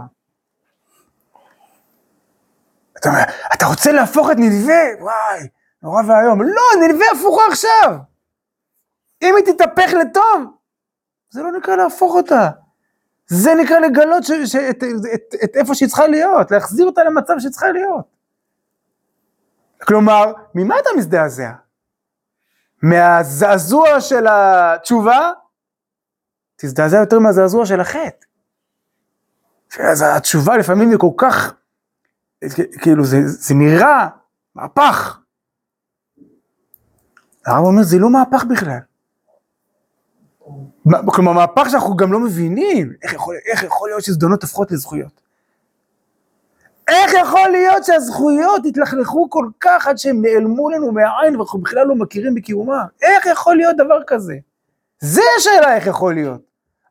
אתה 2.99 3.09
אומר, 3.09 3.23
אתה 3.55 3.67
רוצה 3.67 3.93
להפוך 3.93 4.31
את 4.31 4.37
נלווה? 4.39 4.83
וואי, 5.01 5.49
נורא 5.83 6.03
ואיום. 6.09 6.43
לא, 6.43 6.87
נלווה 6.87 7.07
הפוכה 7.13 7.43
עכשיו. 7.51 7.97
אם 9.23 9.35
היא 9.37 9.55
תתהפך 9.55 9.93
לטוב, 9.93 10.57
זה 11.31 11.43
לא 11.43 11.53
נקרא 11.53 11.77
להפוך 11.77 12.15
אותה. 12.15 12.51
זה 13.27 13.55
נקרא 13.55 13.79
לגלות 13.79 14.25
ש, 14.25 14.31
ש, 14.31 14.57
את, 14.57 14.77
את, 14.77 14.85
את, 15.15 15.35
את 15.45 15.57
איפה 15.57 15.75
שהיא 15.75 15.89
צריכה 15.89 16.07
להיות, 16.07 16.51
להחזיר 16.51 16.87
אותה 16.87 17.05
למצב 17.05 17.35
שהיא 17.39 17.51
צריכה 17.51 17.69
להיות. 17.69 18.07
כלומר, 19.83 20.33
ממה 20.55 20.79
אתה 20.79 20.91
מזדעזע? 20.97 21.51
מהזעזוע 22.83 24.01
של 24.01 24.27
התשובה? 24.31 25.31
תזדעזע 26.57 26.97
יותר 26.97 27.19
מהזעזוע 27.19 27.67
של 27.67 27.81
החטא. 27.81 28.27
אז 29.81 30.05
התשובה 30.17 30.57
לפעמים 30.57 30.91
היא 30.91 30.99
כל 30.99 31.11
כך, 31.17 31.55
כאילו 32.83 33.05
זה, 33.05 33.17
זה 33.27 33.55
נראה 33.55 34.09
מהפך. 34.55 35.19
הרב 37.47 37.65
אומר, 37.65 37.83
זה 37.83 37.99
לא 37.99 38.11
מהפך 38.11 38.45
בכלל. 38.45 38.79
כלומר, 41.07 41.33
מהפך 41.33 41.71
שאנחנו 41.71 41.97
גם 41.97 42.13
לא 42.13 42.21
מבינים, 42.21 42.93
איך 43.03 43.13
יכול, 43.13 43.37
איך 43.47 43.63
יכול 43.63 43.89
להיות 43.89 44.03
שזדונות 44.03 44.43
הופכות 44.43 44.71
לזכויות? 44.73 45.22
איך 46.89 47.13
יכול 47.21 47.49
להיות 47.49 47.85
שהזכויות 47.85 48.67
התלכלכו 48.67 49.31
כל 49.31 49.49
כך 49.61 49.87
עד 49.87 49.99
שהם 49.99 50.23
נעלמו 50.23 50.71
לנו 50.71 50.93
מהעין 50.93 51.37
ואנחנו 51.37 51.61
בכלל 51.61 51.87
לא 51.87 51.95
מכירים 51.95 52.35
בקיומה? 52.35 52.85
איך 53.03 53.27
יכול 53.27 53.57
להיות 53.57 53.77
דבר 53.77 53.99
כזה? 54.07 54.35
זה 55.01 55.23
השאלה 55.39 55.77
איך 55.77 55.87
יכול 55.87 56.15
להיות. 56.15 56.41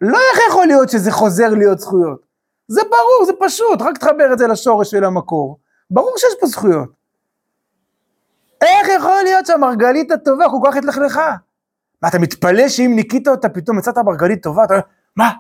לא 0.02 0.18
איך 0.18 0.39
יכול 0.50 0.66
להיות 0.66 0.89
שזה 0.89 1.12
חוזר 1.12 1.50
להיות 1.50 1.80
זכויות. 1.80 2.22
זה 2.68 2.82
ברור, 2.84 3.26
זה 3.26 3.32
פשוט, 3.39 3.82
רק 3.82 3.98
תחבר 3.98 4.34
את 4.34 4.38
זה 4.38 4.48
לשורש 4.48 4.92
של 4.92 5.04
המקור. 5.04 5.60
ברור 5.92 6.14
שיש 6.18 6.34
פה 6.39 6.48
זכויות. 6.48 6.89
איך 8.62 8.88
יכול 8.98 9.24
להיות 9.24 9.46
שהמרגלית 9.46 10.12
הטובה 10.12 10.46
כל 10.50 10.70
כך 10.70 10.76
התלכלכה? 10.76 11.36
מה, 12.02 12.08
אתה 12.08 12.20
מתפלא 12.20 12.70
שאם 12.70 12.92
ניקית 12.96 13.28
אותה, 13.28 13.50
פתאום 13.50 13.78
מצאת 13.78 13.98
מרגלית 13.98 14.44
טובה? 14.44 14.64
אתה 14.64 14.74
אומר, 14.74 14.84
מה, 15.16 15.32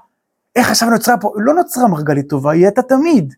איך 0.55 0.69
עכשיו 0.69 0.89
נוצרה 0.89 1.17
פה? 1.17 1.33
לא 1.35 1.53
נוצרה 1.53 1.87
מרגלית 1.87 2.29
טובה, 2.29 2.51
היא 2.51 2.65
הייתה 2.65 2.81
תמיד. 2.81 3.33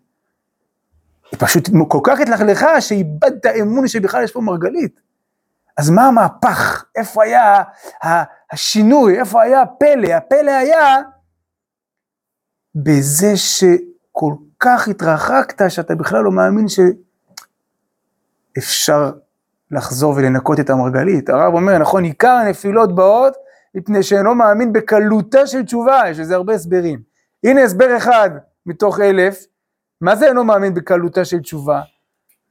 היא 1.33 1.39
פשוט 1.39 1.69
כל 1.87 1.99
כך 2.03 2.19
התלכלכה 2.19 2.81
שאיבדת 2.81 3.45
אמון 3.45 3.87
שבכלל 3.87 4.23
יש 4.23 4.31
פה 4.31 4.41
מרגלית. 4.41 4.99
אז 5.77 5.89
מה 5.89 6.07
המהפך? 6.07 6.85
איפה 6.95 7.23
היה 7.23 7.63
השינוי? 8.51 9.19
איפה 9.19 9.41
היה 9.41 9.61
הפלא? 9.61 10.13
הפלא 10.13 10.51
היה 10.51 10.97
בזה 12.75 13.37
שכל 13.37 14.33
כך 14.59 14.87
התרחקת 14.87 15.71
שאתה 15.71 15.95
בכלל 15.95 16.23
לא 16.23 16.31
מאמין 16.31 16.65
שאפשר 18.57 19.11
לחזור 19.71 20.13
ולנקות 20.17 20.59
את 20.59 20.69
המרגלית. 20.69 21.29
הרב 21.29 21.53
אומר, 21.53 21.77
נכון, 21.77 22.03
עיקר 22.03 22.31
הנפילות 22.31 22.95
באות 22.95 23.33
מפני 23.75 24.03
שאינו 24.03 24.35
מאמין 24.35 24.73
בקלותה 24.73 25.47
של 25.47 25.63
תשובה, 25.63 26.01
יש 26.09 26.19
לזה 26.19 26.35
הרבה 26.35 26.53
הסברים. 26.53 26.99
הנה 27.43 27.63
הסבר 27.63 27.97
אחד 27.97 28.29
מתוך 28.65 28.99
אלף, 28.99 29.45
מה 30.03 30.15
זה 30.15 30.27
אינו 30.27 30.43
מאמין 30.43 30.73
בקלותה 30.73 31.25
של 31.25 31.39
תשובה? 31.39 31.81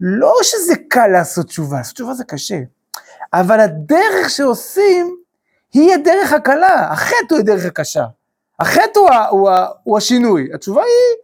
לא 0.00 0.34
שזה 0.42 0.74
קל 0.88 1.06
לעשות 1.06 1.46
תשובה, 1.46 1.76
לעשות 1.76 1.94
תשובה 1.94 2.14
זה 2.14 2.24
קשה, 2.24 2.58
אבל 3.32 3.60
הדרך 3.60 4.30
שעושים 4.30 5.16
היא 5.72 5.94
הדרך 5.94 6.32
הקלה, 6.32 6.88
החטא 6.92 7.14
הוא 7.30 7.38
הדרך 7.38 7.66
הקשה. 7.66 8.04
החטא 8.60 8.98
הוא, 8.98 9.10
הוא, 9.10 9.50
הוא, 9.50 9.50
הוא 9.82 9.98
השינוי, 9.98 10.50
התשובה 10.54 10.82
היא, 10.82 11.16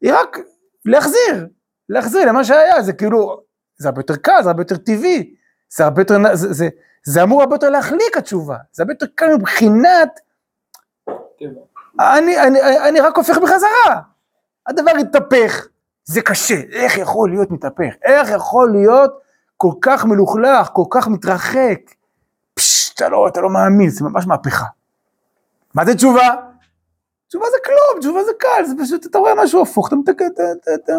היא 0.00 0.20
רק 0.20 0.38
להחזיר, 0.84 1.46
להחזיר 1.88 2.28
למה 2.28 2.44
שהיה, 2.44 2.82
זה 2.82 2.92
כאילו, 2.92 3.40
זה 3.78 3.88
הרבה 3.88 4.00
יותר 4.00 4.16
קל, 4.16 4.42
זה 4.42 4.50
הרבה 4.50 4.60
יותר 4.60 4.76
טבעי, 4.76 5.34
זה 5.76 5.84
הרבה 5.84 6.00
יותר, 6.00 6.18
זה, 6.34 6.52
זה, 6.52 6.68
זה 7.04 7.22
אמור 7.22 7.42
הרבה 7.42 7.54
יותר 7.54 7.70
להחליק 7.70 8.16
התשובה, 8.16 8.56
זה 8.72 8.82
הרבה 8.82 8.92
יותר 8.92 9.06
קל 9.14 9.34
מבחינת, 9.36 10.20
אני, 12.00 12.40
אני, 12.40 12.60
אני 12.88 13.00
רק 13.00 13.16
הופך 13.16 13.38
בחזרה, 13.38 14.00
הדבר 14.66 14.90
התהפך, 15.00 15.66
זה 16.04 16.22
קשה, 16.22 16.54
איך 16.72 16.98
יכול 16.98 17.30
להיות 17.30 17.50
מתהפך, 17.50 17.94
איך 18.02 18.30
יכול 18.30 18.70
להיות 18.72 19.12
כל 19.56 19.72
כך 19.80 20.04
מלוכלך, 20.04 20.68
כל 20.72 20.84
כך 20.90 21.08
מתרחק, 21.08 21.78
פשש, 22.54 22.92
אתה 22.94 23.08
לא, 23.08 23.28
אתה 23.28 23.40
לא 23.40 23.50
מאמין, 23.50 23.90
זה 23.90 24.04
ממש 24.04 24.26
מהפכה. 24.26 24.64
מה 25.74 25.84
זה 25.84 25.94
תשובה? 25.94 26.28
תשובה 27.28 27.46
זה 27.50 27.56
כלום, 27.64 28.00
תשובה 28.00 28.24
זה 28.24 28.32
קל, 28.38 28.64
זה 28.64 28.74
פשוט, 28.84 29.06
אתה 29.06 29.18
רואה 29.18 29.32
משהו 29.44 29.62
הפוך, 29.62 29.88
אתה 29.88 29.96
מתקן, 29.96 30.26
אתה, 30.34 30.42
אתה, 30.62 30.74
אתה, 30.74 30.92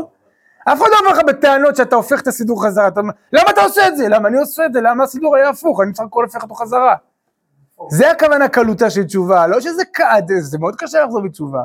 אף 0.65 0.81
אחד 0.81 0.89
לא 0.91 0.97
אומר 0.99 1.11
לך 1.11 1.19
בטענות 1.27 1.75
שאתה 1.75 1.95
הופך 1.95 2.21
את 2.21 2.27
הסידור 2.27 2.65
חזרה, 2.65 2.87
אתה 2.87 3.01
למה 3.33 3.49
אתה 3.49 3.61
עושה 3.61 3.87
את 3.87 3.97
זה? 3.97 4.09
למה 4.09 4.27
אני 4.27 4.37
עושה 4.37 4.65
את 4.65 4.73
זה? 4.73 4.81
למה 4.81 5.03
הסידור 5.03 5.35
היה 5.35 5.49
הפוך? 5.49 5.81
אני 5.81 5.93
צריך 5.93 6.07
הכל 6.07 6.23
הופך 6.23 6.43
אותו 6.43 6.55
חזרה. 6.55 6.95
זה 7.89 8.11
הכוונה 8.11 8.47
קלותה 8.47 8.89
של 8.89 9.03
תשובה, 9.03 9.47
לא 9.47 9.61
שזה 9.61 9.85
קל, 9.85 10.19
זה 10.39 10.57
מאוד 10.57 10.75
קשה 10.75 11.03
לחזור 11.05 11.21
בתשובה. 11.21 11.63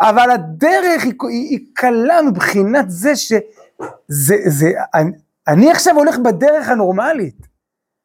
אבל 0.00 0.30
הדרך 0.30 1.04
היא, 1.04 1.12
היא, 1.22 1.48
היא 1.50 1.66
קלה 1.74 2.22
מבחינת 2.22 2.84
זה 2.88 3.16
שזה, 3.16 4.36
זה, 4.46 4.70
אני, 4.94 5.10
אני 5.48 5.70
עכשיו 5.70 5.94
הולך 5.96 6.18
בדרך 6.18 6.68
הנורמלית. 6.68 7.46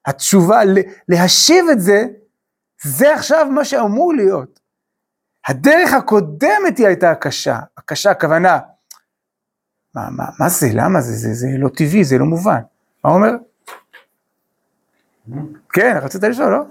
התשובה, 0.05 0.61
להשיב 1.07 1.65
את 1.71 1.81
זה, 1.81 2.05
זה 2.83 3.13
עכשיו 3.13 3.47
מה 3.51 3.65
שאמור 3.65 4.13
להיות. 4.13 4.59
הדרך 5.47 5.93
הקודמת 5.93 6.77
היא 6.77 6.87
הייתה 6.87 7.11
הקשה, 7.11 7.59
הקשה 7.77 8.11
הכוונה, 8.11 8.59
מה, 9.95 10.09
מה, 10.09 10.25
מה 10.39 10.49
זה, 10.49 10.67
למה 10.73 11.01
זה, 11.01 11.13
זה, 11.13 11.33
זה 11.33 11.47
לא 11.57 11.69
טבעי, 11.69 12.03
זה 12.03 12.17
לא 12.17 12.25
מובן. 12.25 12.61
מה 13.03 13.09
הוא 13.11 13.17
אומר? 13.17 13.31
כן, 15.69 15.97
רצית 16.01 16.23
לשאול, 16.23 16.51
לא? 16.51 16.63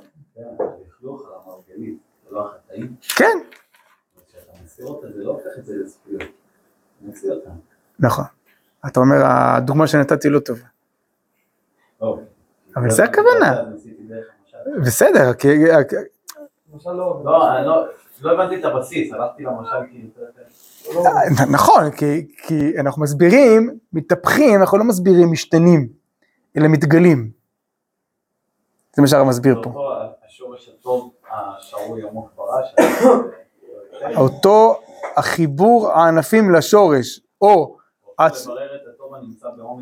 כן. 3.17 3.39
נכון. 7.99 8.25
אתה 8.87 9.01
אומר, 9.01 9.17
הדוגמה 9.25 9.87
שנתתי 9.87 10.29
לא 10.29 10.41
טובה. 10.41 10.67
טוב. 11.99 12.21
אבל 12.77 12.91
זה 12.91 13.05
הכוונה. 13.05 13.61
המשל. 13.61 13.89
בסדר, 14.85 15.33
כי... 15.35 15.49
לא, 17.25 17.57
אני 17.59 17.67
לא- 17.67 17.87
לא 18.23 18.33
הבנתי 18.33 18.61
את 18.61 18.65
הבסיס, 18.65 19.13
הלכתי 19.13 19.43
למשל 19.43 19.87
כי... 19.91 20.11
נ- 21.31 21.53
נכון, 21.53 21.91
כי, 21.91 22.27
אנחנו 22.81 23.03
מסבירים, 23.03 23.79
מתהפכים, 23.93 24.61
אנחנו 24.61 24.79
לא 24.79 24.85
מסבירים 24.85 25.33
משתנים, 25.33 25.89
אלא 26.57 26.69
מתגלים. 26.69 27.31
זה 28.97 29.03
מה 29.03 29.09
שהרב 29.09 29.27
מסביר 29.27 29.63
פה. 29.63 29.71
השורש 30.27 30.69
הטוב 30.69 31.13
השרוי 31.31 32.03
עמוק 32.09 32.31
ברש. 32.37 32.75
אותו 34.17 34.81
החיבור 35.17 35.93
הענפים 35.93 36.51
לשורש, 36.51 37.21
או... 37.41 37.77
הצ-. 38.21 38.49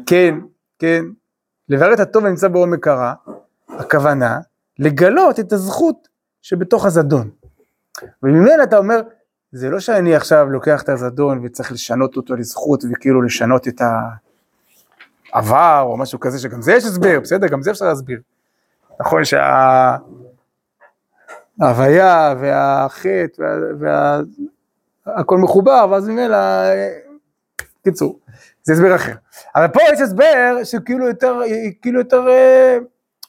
כן, 0.06 0.34
כן. 0.78 1.04
לברר 1.68 1.94
את 1.94 2.00
הטוב 2.00 2.24
הנמצא 2.24 2.48
בעומק 2.48 2.88
הרע, 2.88 3.12
הכוונה, 3.68 4.40
לגלות 4.78 5.40
את 5.40 5.52
הזכות 5.52 6.08
שבתוך 6.42 6.86
הזדון. 6.86 7.30
וממילא 8.22 8.62
אתה 8.62 8.78
אומר, 8.78 9.00
זה 9.52 9.70
לא 9.70 9.80
שאני 9.80 10.14
עכשיו 10.14 10.46
לוקח 10.50 10.82
את 10.82 10.88
הזדון 10.88 11.40
וצריך 11.44 11.72
לשנות 11.72 12.16
אותו 12.16 12.36
לזכות 12.36 12.84
וכאילו 12.92 13.22
לשנות 13.22 13.68
את 13.68 13.80
העבר 15.32 15.80
או 15.82 15.96
משהו 15.96 16.20
כזה, 16.20 16.38
שגם 16.38 16.62
זה 16.62 16.72
יש 16.72 16.84
הסבר, 16.84 17.20
בסדר, 17.20 17.46
גם 17.46 17.62
זה 17.62 17.70
אפשר 17.70 17.84
להסביר. 17.84 18.20
נכון 19.00 19.22
שההוויה 21.58 22.34
והחטא 22.40 23.42
וה... 23.42 23.48
וה... 23.80 24.20
הכל 25.06 25.38
מחובר, 25.38 25.86
ואז 25.90 26.08
ממילא, 26.08 26.36
קיצור, 27.84 28.18
זה 28.62 28.72
הסבר 28.72 28.94
אחר. 28.94 29.14
אבל 29.56 29.68
פה 29.68 29.80
יש 29.92 30.00
הסבר 30.00 30.64
שכאילו 30.64 31.08
יותר, 31.08 31.40
כאילו 31.82 31.98
יותר, 31.98 32.28
אה, 32.28 32.78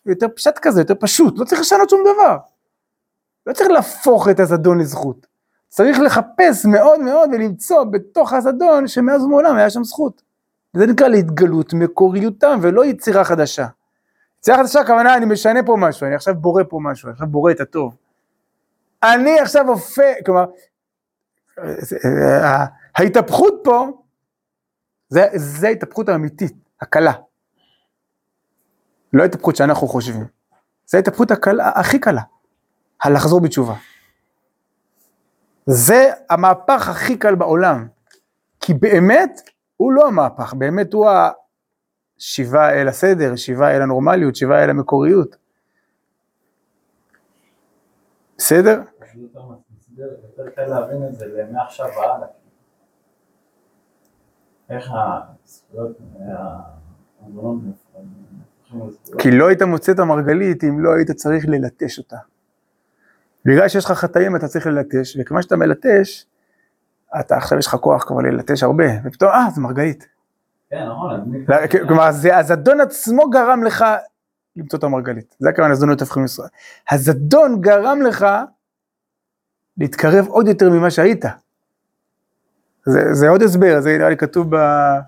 יותר 0.06 0.28
פשט 0.36 0.60
כזה, 0.62 0.82
יותר 0.82 0.94
פשוט, 1.00 1.40
לא 1.40 1.46
צריך 1.46 1.62
לשנות 1.62 1.90
שום 1.90 2.00
דבר. 2.14 2.38
לא 3.48 3.54
צריך 3.54 3.70
להפוך 3.70 4.30
את 4.30 4.40
הזדון 4.40 4.80
לזכות. 4.80 5.28
צריך 5.68 6.00
לחפש 6.00 6.66
מאוד 6.66 7.00
מאוד 7.00 7.30
ולמצוא 7.34 7.84
בתוך 7.84 8.34
הזדון 8.34 8.88
שמאז 8.88 9.24
ומעולם 9.24 9.56
היה 9.56 9.70
שם 9.70 9.84
זכות. 9.84 10.22
זה 10.74 10.86
נקרא 10.86 11.08
להתגלות 11.08 11.74
מקוריותם 11.74 12.60
ולא 12.62 12.86
יצירה 12.86 13.24
חדשה. 13.24 13.68
יצירה 14.40 14.58
חדשה 14.58 14.80
הכוונה 14.80 15.18
אני 15.18 15.26
משנה 15.26 15.64
פה 15.64 15.76
משהו, 15.80 16.08
אני 16.08 16.16
עכשיו 16.16 16.36
בורא 16.36 16.64
פה 16.70 16.80
משהו, 16.82 17.08
אני 17.08 17.14
עכשיו 17.14 17.28
בורא 17.28 17.52
את 17.52 17.60
הטוב. 17.60 17.96
אני 19.04 19.40
עכשיו 19.40 19.68
הופך, 19.68 20.14
כלומר, 20.26 20.46
אה, 21.60 22.66
ההתהפכות 22.96 23.54
פה, 23.64 23.88
זה, 25.10 25.26
זה 25.36 25.68
ההתהפכות 25.68 26.10
האמיתית, 26.10 26.54
הקלה. 26.82 27.14
לא 29.14 29.24
ההתהפכות 29.24 29.56
שאנחנו 29.56 29.88
חושבים. 29.88 30.26
זה 30.86 30.98
ההתהפכות 30.98 31.32
הכי 31.76 32.00
קלה, 32.00 32.22
הלחזור 33.04 33.42
בתשובה. 33.42 33.76
זה 35.66 36.12
המהפך 36.30 36.90
הכי 36.90 37.18
קל 37.18 37.36
בעולם. 37.36 37.88
כי 38.60 38.74
באמת, 38.74 39.42
הוא 39.78 39.94
לא 39.94 40.08
המהפך, 40.08 40.54
באמת 40.54 40.94
הוא 40.94 41.10
השיבה 42.18 42.70
אל 42.70 42.88
הסדר, 42.88 43.36
שיבה 43.36 43.72
אל 43.76 43.82
הנורמליות, 43.82 44.36
שיבה 44.36 44.64
אל 44.64 44.70
המקוריות. 44.70 45.36
בסדר? 48.40 48.82
זה 49.14 49.22
יותר 49.22 49.40
מסביר, 49.72 50.08
יותר 50.24 50.50
קל 50.56 50.66
להבין 50.66 51.08
את 51.08 51.16
זה 51.16 51.26
למעכשיו 51.26 51.86
והלאה. 51.86 52.28
איך 54.70 54.92
הזכויות, 55.46 55.98
ההמונות 57.22 57.62
הופכים 57.66 58.88
לזכויות. 58.88 59.22
כי 59.22 59.32
לא 59.32 59.48
היית 59.48 59.62
מוצא 59.62 59.92
את 59.92 60.00
המרגלית 60.00 60.64
אם 60.64 60.80
לא 60.80 60.96
היית 60.96 61.12
צריך 61.12 61.46
ללטש 61.48 62.00
אותה. 62.00 62.18
בגלל 63.46 63.68
שיש 63.68 63.86
לך 63.86 63.92
חטאים 63.92 64.36
אתה 64.36 64.48
צריך 64.48 64.68
ללטש, 64.68 65.18
וכיוון 65.20 65.42
שאתה 65.42 65.56
מלטש, 65.56 66.26
אתה 67.20 67.38
עכשיו 67.38 67.58
יש 67.58 67.68
לך 67.68 67.76
כוח 67.76 68.04
כבר 68.04 68.22
ללטש 68.22 68.64
הרבה, 68.64 68.86
ופתאום, 69.04 69.32
אה, 69.32 69.50
זה 69.56 69.62
מרגלית. 69.62 70.08
כן, 70.70 70.86
נכון. 70.86 71.46
כלומר, 71.88 72.10
הזדון 72.34 72.82
עצמו 72.82 73.30
גרם 73.30 73.64
לך 73.64 73.86
למצוא 74.56 74.80
את 74.80 74.84
המרגלית. 74.84 75.36
זה 75.40 75.50
הכוונה, 75.50 75.72
הזדונות 75.74 76.02
הופכים 76.02 76.22
לישראל. 76.22 76.48
הזדון 76.92 77.62
גרם 77.62 78.02
לך 78.02 78.26
להתקרב 79.78 80.28
עוד 80.28 80.48
יותר 80.48 80.70
ממה 80.70 80.92
שהיית. 80.92 81.26
זה, 82.86 83.14
זה 83.14 83.30
עוד 83.30 83.42
הסבר, 83.42 83.82
זה 83.82 83.98
נראה 83.98 84.10
לי 84.10 84.18
כתוב 84.18 84.56
ב- 84.56 85.00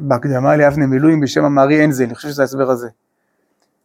בהקדמה 0.00 0.56
לאבני 0.56 0.86
מילואים 0.86 1.20
בשם 1.20 1.44
המארי 1.44 1.84
אנזל, 1.84 2.04
אני 2.04 2.14
חושב 2.14 2.28
שזה 2.28 2.42
ההסבר 2.42 2.70
הזה. 2.70 2.88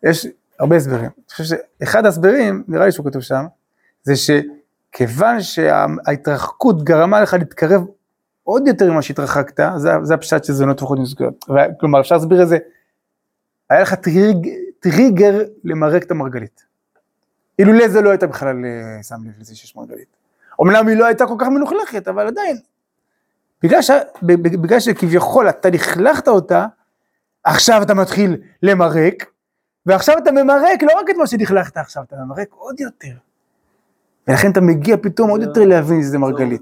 יש 0.03 0.28
הרבה 0.59 0.76
הסברים. 0.76 1.05
אני 1.05 1.32
חושב 1.32 1.43
שאחד 1.43 2.05
ההסברים, 2.05 2.63
נראה 2.67 2.86
לי 2.86 2.91
שהוא 2.91 3.05
כתוב 3.05 3.22
שם, 3.22 3.45
זה 4.03 4.13
שכיוון 4.15 5.41
שההתרחקות 5.41 6.84
גרמה 6.84 7.22
לך 7.22 7.34
להתקרב 7.34 7.82
עוד 8.50 8.68
יותר 8.68 8.91
ממה 8.91 9.02
שהתרחקת, 9.02 9.60
זה, 9.78 9.89
זה 10.04 10.14
הפשט 10.14 10.43
של 10.43 10.54
זונות 10.54 10.78
ופחות 10.78 11.00
מזכויות. 11.00 11.45
כלומר, 11.80 12.00
אפשר 12.00 12.16
להסביר 12.16 12.43
את 12.43 12.47
זה, 12.47 12.58
היה 13.70 13.82
לך 13.82 13.93
טריג, 13.93 14.50
טריגר 14.80 15.43
למרק 15.64 16.04
את 16.04 16.12
המרגלית. 16.12 16.66
אילולא 17.60 17.88
זה 17.88 18.02
לא 18.02 18.10
הייתה 18.10 18.28
בכלל 18.28 18.66
אה, 18.66 19.04
שם 19.04 19.16
לב 19.26 19.34
לזה 19.39 19.56
שיש 19.56 19.76
מרגלית. 19.76 20.08
אמנם 20.62 20.88
היא 20.88 20.97
לא 20.97 21.06
הייתה 21.06 21.26
כל 21.28 21.36
כך 21.39 21.47
מלוכלכת, 21.47 22.08
אבל 22.08 22.28
עדיין. 22.28 22.58
בגלל, 23.64 23.82
ש... 23.82 23.91
בגלל 24.22 24.80
שכביכול 24.80 25.50
אתה 25.50 25.70
לכלכת 25.70 26.28
אותה, 26.28 26.66
עכשיו 27.43 27.82
אתה 27.82 27.93
מתחיל 27.93 28.38
למרק, 28.64 29.26
ועכשיו 29.86 30.18
אתה 30.18 30.32
ממרק 30.32 30.84
לא 30.84 31.00
רק 31.00 31.10
את 31.10 31.16
מה 31.16 31.28
שלכלכת 31.28 31.78
עכשיו, 31.78 32.04
אתה 32.04 32.16
ממרק 32.16 32.47
עוד 32.52 32.80
יותר. 32.80 33.16
ולכן 34.28 34.52
אתה 34.52 34.62
מגיע 34.62 34.97
פתאום 34.97 35.30
עוד 35.30 35.41
יותר 35.41 35.66
להבין 35.66 36.02
שזה 36.02 36.18
מרגלית. 36.18 36.62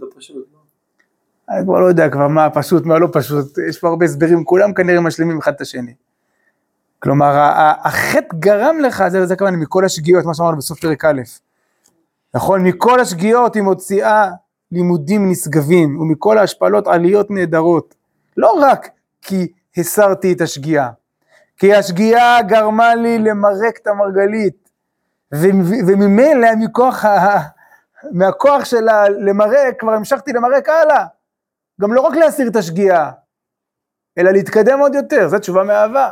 אני 1.50 1.64
כבר 1.64 1.80
לא 1.80 1.86
יודע 1.86 2.10
כבר 2.10 2.28
מה 2.28 2.50
פשוט, 2.50 2.86
מה 2.86 3.00
לא 3.00 3.08
פשוט, 3.12 3.58
יש 3.70 3.80
פה 3.80 3.88
הרבה 3.88 4.06
הסברים, 4.06 4.43
כולם 4.43 4.74
כנראה 4.74 5.02
משלימים 5.02 5.38
אחד 5.38 5.54
את 5.54 5.62
השני. 5.62 5.93
כלומר, 7.00 7.34
החטא 7.84 8.36
גרם 8.39 8.80
לך, 8.80 9.04
זה, 9.08 9.26
זה 9.26 9.36
כמובן 9.36 9.56
מכל 9.56 9.86
השגיאות, 9.86 10.26
מה 10.26 10.34
שאמרנו 10.34 10.58
בסוף 10.58 10.80
פרק 10.80 11.06
א', 11.06 11.22
נכון? 12.34 12.64
מכל 12.64 13.00
השגיאות 13.00 13.56
היא 13.56 13.64
מוציאה 13.64 14.32
לימודים 14.72 15.30
נשגבים, 15.30 16.00
ומכל 16.00 16.38
ההשפלות 16.38 16.88
עליות 16.88 17.32
נהדרות. 17.32 17.95
לא 18.38 18.60
רק 18.62 18.89
כי 19.22 19.48
הסרתי 19.78 20.34
את 20.34 20.41
השגיאה, 20.41 20.89
כי 21.58 21.76
השגיאה 21.76 22.41
גרמה 22.41 22.95
לי 22.95 23.20
למרק 23.20 23.78
את 23.82 23.88
המרגלית, 23.88 24.70
וממילא 25.88 26.56
מכוח 26.60 27.06
ה... 27.06 27.39
מהכוח 28.12 28.66
שלה 28.66 29.10
למרק, 29.10 29.80
כבר 29.80 29.91
המשכתי 29.93 30.34
למרק 30.34 30.70
הלאה. 30.70 31.06
גם 31.82 31.94
לא 31.94 32.02
רק 32.02 32.16
להסיר 32.16 32.48
את 32.48 32.56
השגיאה, 32.56 33.12
אלא 34.18 34.32
להתקדם 34.32 34.80
עוד 34.80 34.96
יותר, 34.96 35.28
זו 35.28 35.40
תשובה 35.40 35.64
מאהבה. 35.64 36.12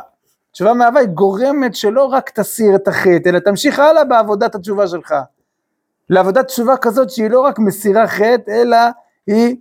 תשובה 0.52 0.74
מאהבה 0.74 1.00
היא 1.00 1.08
גורמת 1.08 1.74
שלא 1.74 2.04
רק 2.04 2.30
תסיר 2.30 2.76
את 2.76 2.88
החטא, 2.88 3.28
אלא 3.28 3.38
תמשיך 3.38 3.78
הלאה 3.78 4.04
בעבודת 4.04 4.54
התשובה 4.54 4.86
שלך. 4.86 5.14
לעבודת 6.10 6.46
תשובה 6.46 6.76
כזאת 6.76 7.10
שהיא 7.10 7.30
לא 7.30 7.40
רק 7.40 7.58
מסירה 7.58 8.08
חטא, 8.08 8.50
אלא 8.50 8.76
היא 9.26 9.56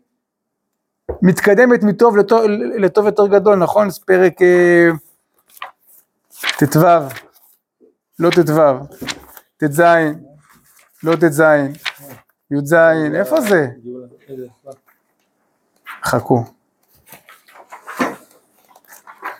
מתקדמת 1.21 1.83
מטוב 1.83 2.17
לטוב, 2.17 2.43
לטוב 2.77 3.05
יותר 3.05 3.27
גדול, 3.27 3.55
נכון? 3.55 3.89
זה 3.89 3.99
פרק 4.05 4.41
אה, 4.41 4.89
ט"ו, 6.57 6.79
לא 8.19 8.29
ט"ו, 8.29 8.85
ט"ז, 9.57 9.81
לא 11.03 11.15
ט"ז, 11.15 11.43
י"ז, 12.51 12.73
איפה 13.15 13.41
זה? 13.41 13.67
חכו. 16.05 16.43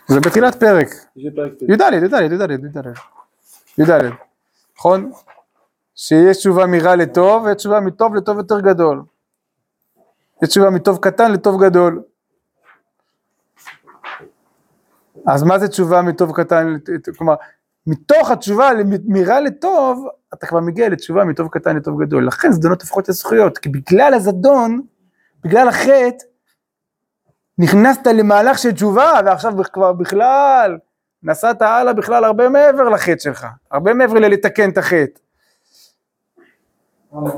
זה 0.06 0.20
בתחילת 0.20 0.54
פרק. 0.54 0.88
י"ד, 1.16 1.38
י"ד, 1.68 1.80
י"ד, 1.92 2.12
י"ד, 2.32 2.86
י"ד, 3.78 3.90
נכון? 4.78 5.12
שיש 5.94 6.36
תשובה 6.36 6.66
מרע 6.66 6.96
לטוב, 6.96 7.44
ויש 7.44 7.56
תשובה 7.56 7.80
מטוב 7.80 8.14
לטוב 8.14 8.38
יותר 8.38 8.60
גדול. 8.60 9.02
יש 10.42 10.48
תשובה 10.48 10.70
מטוב 10.70 10.98
קטן 10.98 11.32
לטוב 11.32 11.64
גדול. 11.64 12.02
אז 15.26 15.42
מה 15.42 15.58
זה 15.58 15.68
תשובה 15.68 16.02
מטוב 16.02 16.32
קטן, 16.36 16.76
כלומר, 17.18 17.34
מתוך 17.86 18.30
התשובה 18.30 18.70
מרע 19.04 19.40
לטוב, 19.40 20.08
אתה 20.34 20.46
כבר 20.46 20.60
מגיע 20.60 20.88
לתשובה 20.88 21.24
מטוב 21.24 21.48
קטן 21.48 21.76
לטוב 21.76 22.02
גדול. 22.02 22.26
לכן 22.26 22.52
זדונות 22.52 22.80
הופכות 22.82 23.08
לזכויות, 23.08 23.58
כי 23.58 23.68
בגלל 23.68 24.14
הזדון, 24.14 24.82
בגלל 25.44 25.68
החטא, 25.68 26.24
נכנסת 27.66 28.06
למהלך 28.06 28.58
של 28.58 28.72
תשובה, 28.72 29.12
ועכשיו 29.26 29.52
כבר 29.72 29.92
בכלל, 29.92 30.78
נסעת 31.22 31.62
הלאה 31.62 31.92
בכלל 31.92 32.24
הרבה 32.24 32.48
מעבר 32.48 32.88
לחטא 32.88 33.18
שלך, 33.18 33.46
הרבה 33.70 33.94
מעבר 33.94 34.14
ללתקן 34.14 34.70
את 34.70 34.78
החטא. 34.78 35.20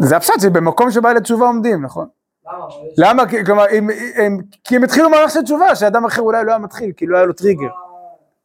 זה 0.00 0.16
הפשט 0.16 0.40
שבמקום 0.42 0.90
שבא 0.90 1.12
לתשובה 1.12 1.46
עומדים, 1.46 1.84
נכון? 1.84 2.08
למה? 2.46 2.64
למה? 2.98 3.28
כי- 3.28 3.44
כלומר, 3.44 3.64
הם- 3.70 3.88
הם- 4.16 4.38
כי 4.64 4.76
הם 4.76 4.84
התחילו 4.84 5.10
מערכת 5.10 5.32
של 5.34 5.42
תשובה, 5.42 5.74
שאדם 5.76 6.04
אחר 6.04 6.22
אולי 6.22 6.44
לא 6.44 6.50
היה 6.50 6.58
מתחיל, 6.58 6.92
כי 6.96 7.06
לא 7.06 7.16
היה 7.16 7.26
לו 7.26 7.32
טריגר. 7.32 7.68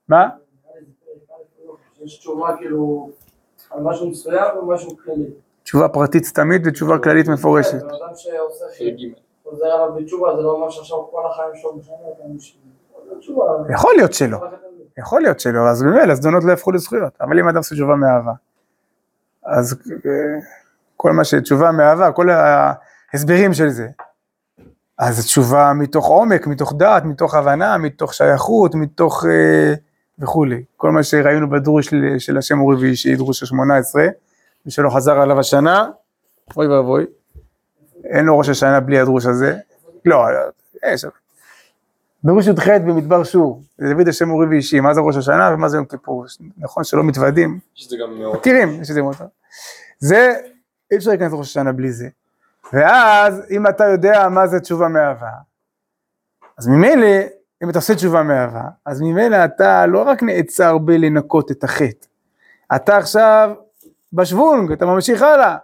מה? 0.07 0.30
יש 2.03 2.17
תשובה 2.17 2.55
כאילו 2.57 3.09
על 3.71 3.82
משהו 3.84 4.09
מסוים 4.09 4.57
ומשהו 4.57 4.97
כללי. 4.97 5.26
תשובה 5.63 5.88
פרטית 5.89 6.24
סתמית 6.26 6.61
ותשובה 6.65 6.97
כללית 6.99 7.28
מפורשת. 7.28 7.82
חוזר 9.50 9.66
עליו 9.66 9.94
בתשובה, 9.96 10.36
זה 10.36 10.41
לא 10.41 10.52
אומר 10.52 10.70
שעכשיו 10.70 10.98
כל 11.12 11.22
החיים 11.32 11.50
שלו 11.56 11.76
משנה 11.76 11.96
אותם 12.06 12.38
בשביל... 12.38 12.62
תשובה. 13.20 13.44
יכול 13.74 13.94
להיות 13.98 14.14
שלא, 14.14 14.38
יכול 14.98 15.22
להיות 15.22 15.39
שלא, 15.39 15.70
אז 15.70 15.84
ממילא 15.84 16.16
זדונות 16.16 16.44
לא 16.44 16.50
יהפכו 16.52 16.72
לזכויות, 16.72 17.14
אבל 17.22 17.39
אם 17.39 17.48
אדם 17.48 17.58
עושה 17.58 17.76
תשובה 17.76 17.96
מאהבה, 17.96 18.32
אז 19.46 19.74
אה, 20.06 20.12
כל 20.98 21.12
מה 21.12 21.24
שתשובה 21.24 21.72
מאהבה, 21.72 22.12
כל 22.12 22.28
ההסברים 22.30 23.54
של 23.54 23.70
זה, 23.70 23.88
אז 25.00 25.26
תשובה 25.26 25.72
מתוך 25.76 26.08
עומק, 26.08 26.48
מתוך 26.48 26.74
דעת, 26.78 27.04
מתוך 27.06 27.36
הבנה, 27.36 27.78
מתוך 27.78 28.14
שייכות, 28.14 28.76
מתוך 28.76 29.26
אה, 29.26 29.74
וכולי. 30.20 30.64
כל 30.78 30.91
מה 30.91 31.04
שראינו 31.04 31.50
בדרוש 31.50 31.86
של- 31.89 32.16
של 32.20 32.38
השם 32.38 32.60
אורי 32.60 32.76
ואישי, 32.76 33.16
דרוש 33.16 33.44
ה-18, 33.44 34.00
מי 34.66 34.72
שלא 34.72 34.89
חזר 34.89 35.20
עליו 35.20 35.39
השנה, 35.39 35.89
אוי 36.58 36.68
ואבוי, 36.68 37.06
אין 38.04 38.26
לו 38.26 38.38
ראש 38.38 38.49
השנה 38.49 38.80
בלי 38.80 38.99
הדרוש 38.99 39.26
הזה, 39.26 39.58
לא, 40.06 40.26
יש, 40.86 41.06
דרוש 42.26 42.47
י"ח 42.47 42.68
במדבר 42.68 43.24
שור, 43.24 43.62
זה 43.78 43.93
דוד 43.93 44.08
השם 44.08 44.30
אורי 44.30 44.47
ואישי, 44.47 44.80
מה 44.80 44.93
זה 44.93 45.01
ראש 45.01 45.16
השנה 45.16 45.51
ומה 45.54 45.70
זה 45.70 45.78
יום 45.78 45.86
כיפור, 45.86 46.26
נכון 46.58 46.84
שלא 46.84 47.04
מתוודים. 47.04 47.60
מכירים, 48.34 48.82
יש 48.82 48.89
את 48.89 48.95
זה 48.95 49.01
מאוד. 49.01 49.16
זה, 49.99 50.34
אי 50.91 50.97
אפשר 50.97 51.10
להיכנס 51.10 51.32
לראש 51.32 51.47
השנה 51.47 51.72
בלי 51.72 51.91
זה. 51.91 52.08
ואז, 52.74 53.41
אם 53.51 53.68
אתה 53.68 53.86
יודע 53.86 54.30
מה 54.30 54.47
זה 54.47 54.60
תשובה 54.60 54.88
מאהבה, 54.88 55.30
אז 56.58 56.68
ממילא, 56.68 57.18
אם 57.64 57.70
אתה 57.70 57.78
עושה 57.78 57.95
תשובה 57.95 58.24
מאהבה, 58.24 58.64
אז 58.86 59.01
ממילא 59.01 59.45
אתה 59.45 59.86
לא 59.86 60.04
רק 60.04 60.24
נעצר 60.24 60.78
בלנקות 60.78 61.51
את 61.51 61.64
החטא, 61.64 62.08
אתה 62.76 62.97
עכשיו 62.97 63.51
בשוונג, 64.14 64.72
אתה 64.72 64.86
ממשיך 64.86 65.22
הלאה. 65.22 65.58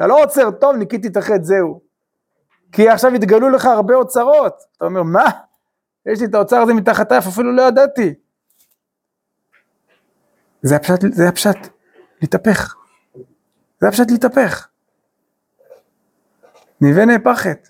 אתה 0.00 0.08
לא 0.08 0.22
עוצר, 0.22 0.50
טוב, 0.50 0.76
ניקיתי 0.76 1.08
את 1.08 1.16
החטא, 1.16 1.42
זהו. 1.42 1.80
כי 2.72 2.88
עכשיו 2.88 3.14
התגלו 3.14 3.50
לך 3.50 3.64
הרבה 3.64 3.94
אוצרות. 3.94 4.62
אתה 4.76 4.84
אומר, 4.84 5.02
מה? 5.02 5.24
יש 6.06 6.20
לי 6.20 6.26
את 6.26 6.34
האוצר 6.34 6.56
הזה 6.56 6.74
מתחת 6.74 7.12
האף, 7.12 7.26
אפילו 7.26 7.52
לא 7.52 7.62
ידעתי. 7.62 8.14
זה 10.62 10.76
הפשט, 10.76 11.00
זה 11.12 11.28
הפשט, 11.28 11.56
להתהפך. 12.20 12.74
זה 13.80 13.88
הפשט 13.88 14.10
להתהפך. 14.10 14.68
ניבי 16.80 17.06
נהפכת. 17.06 17.68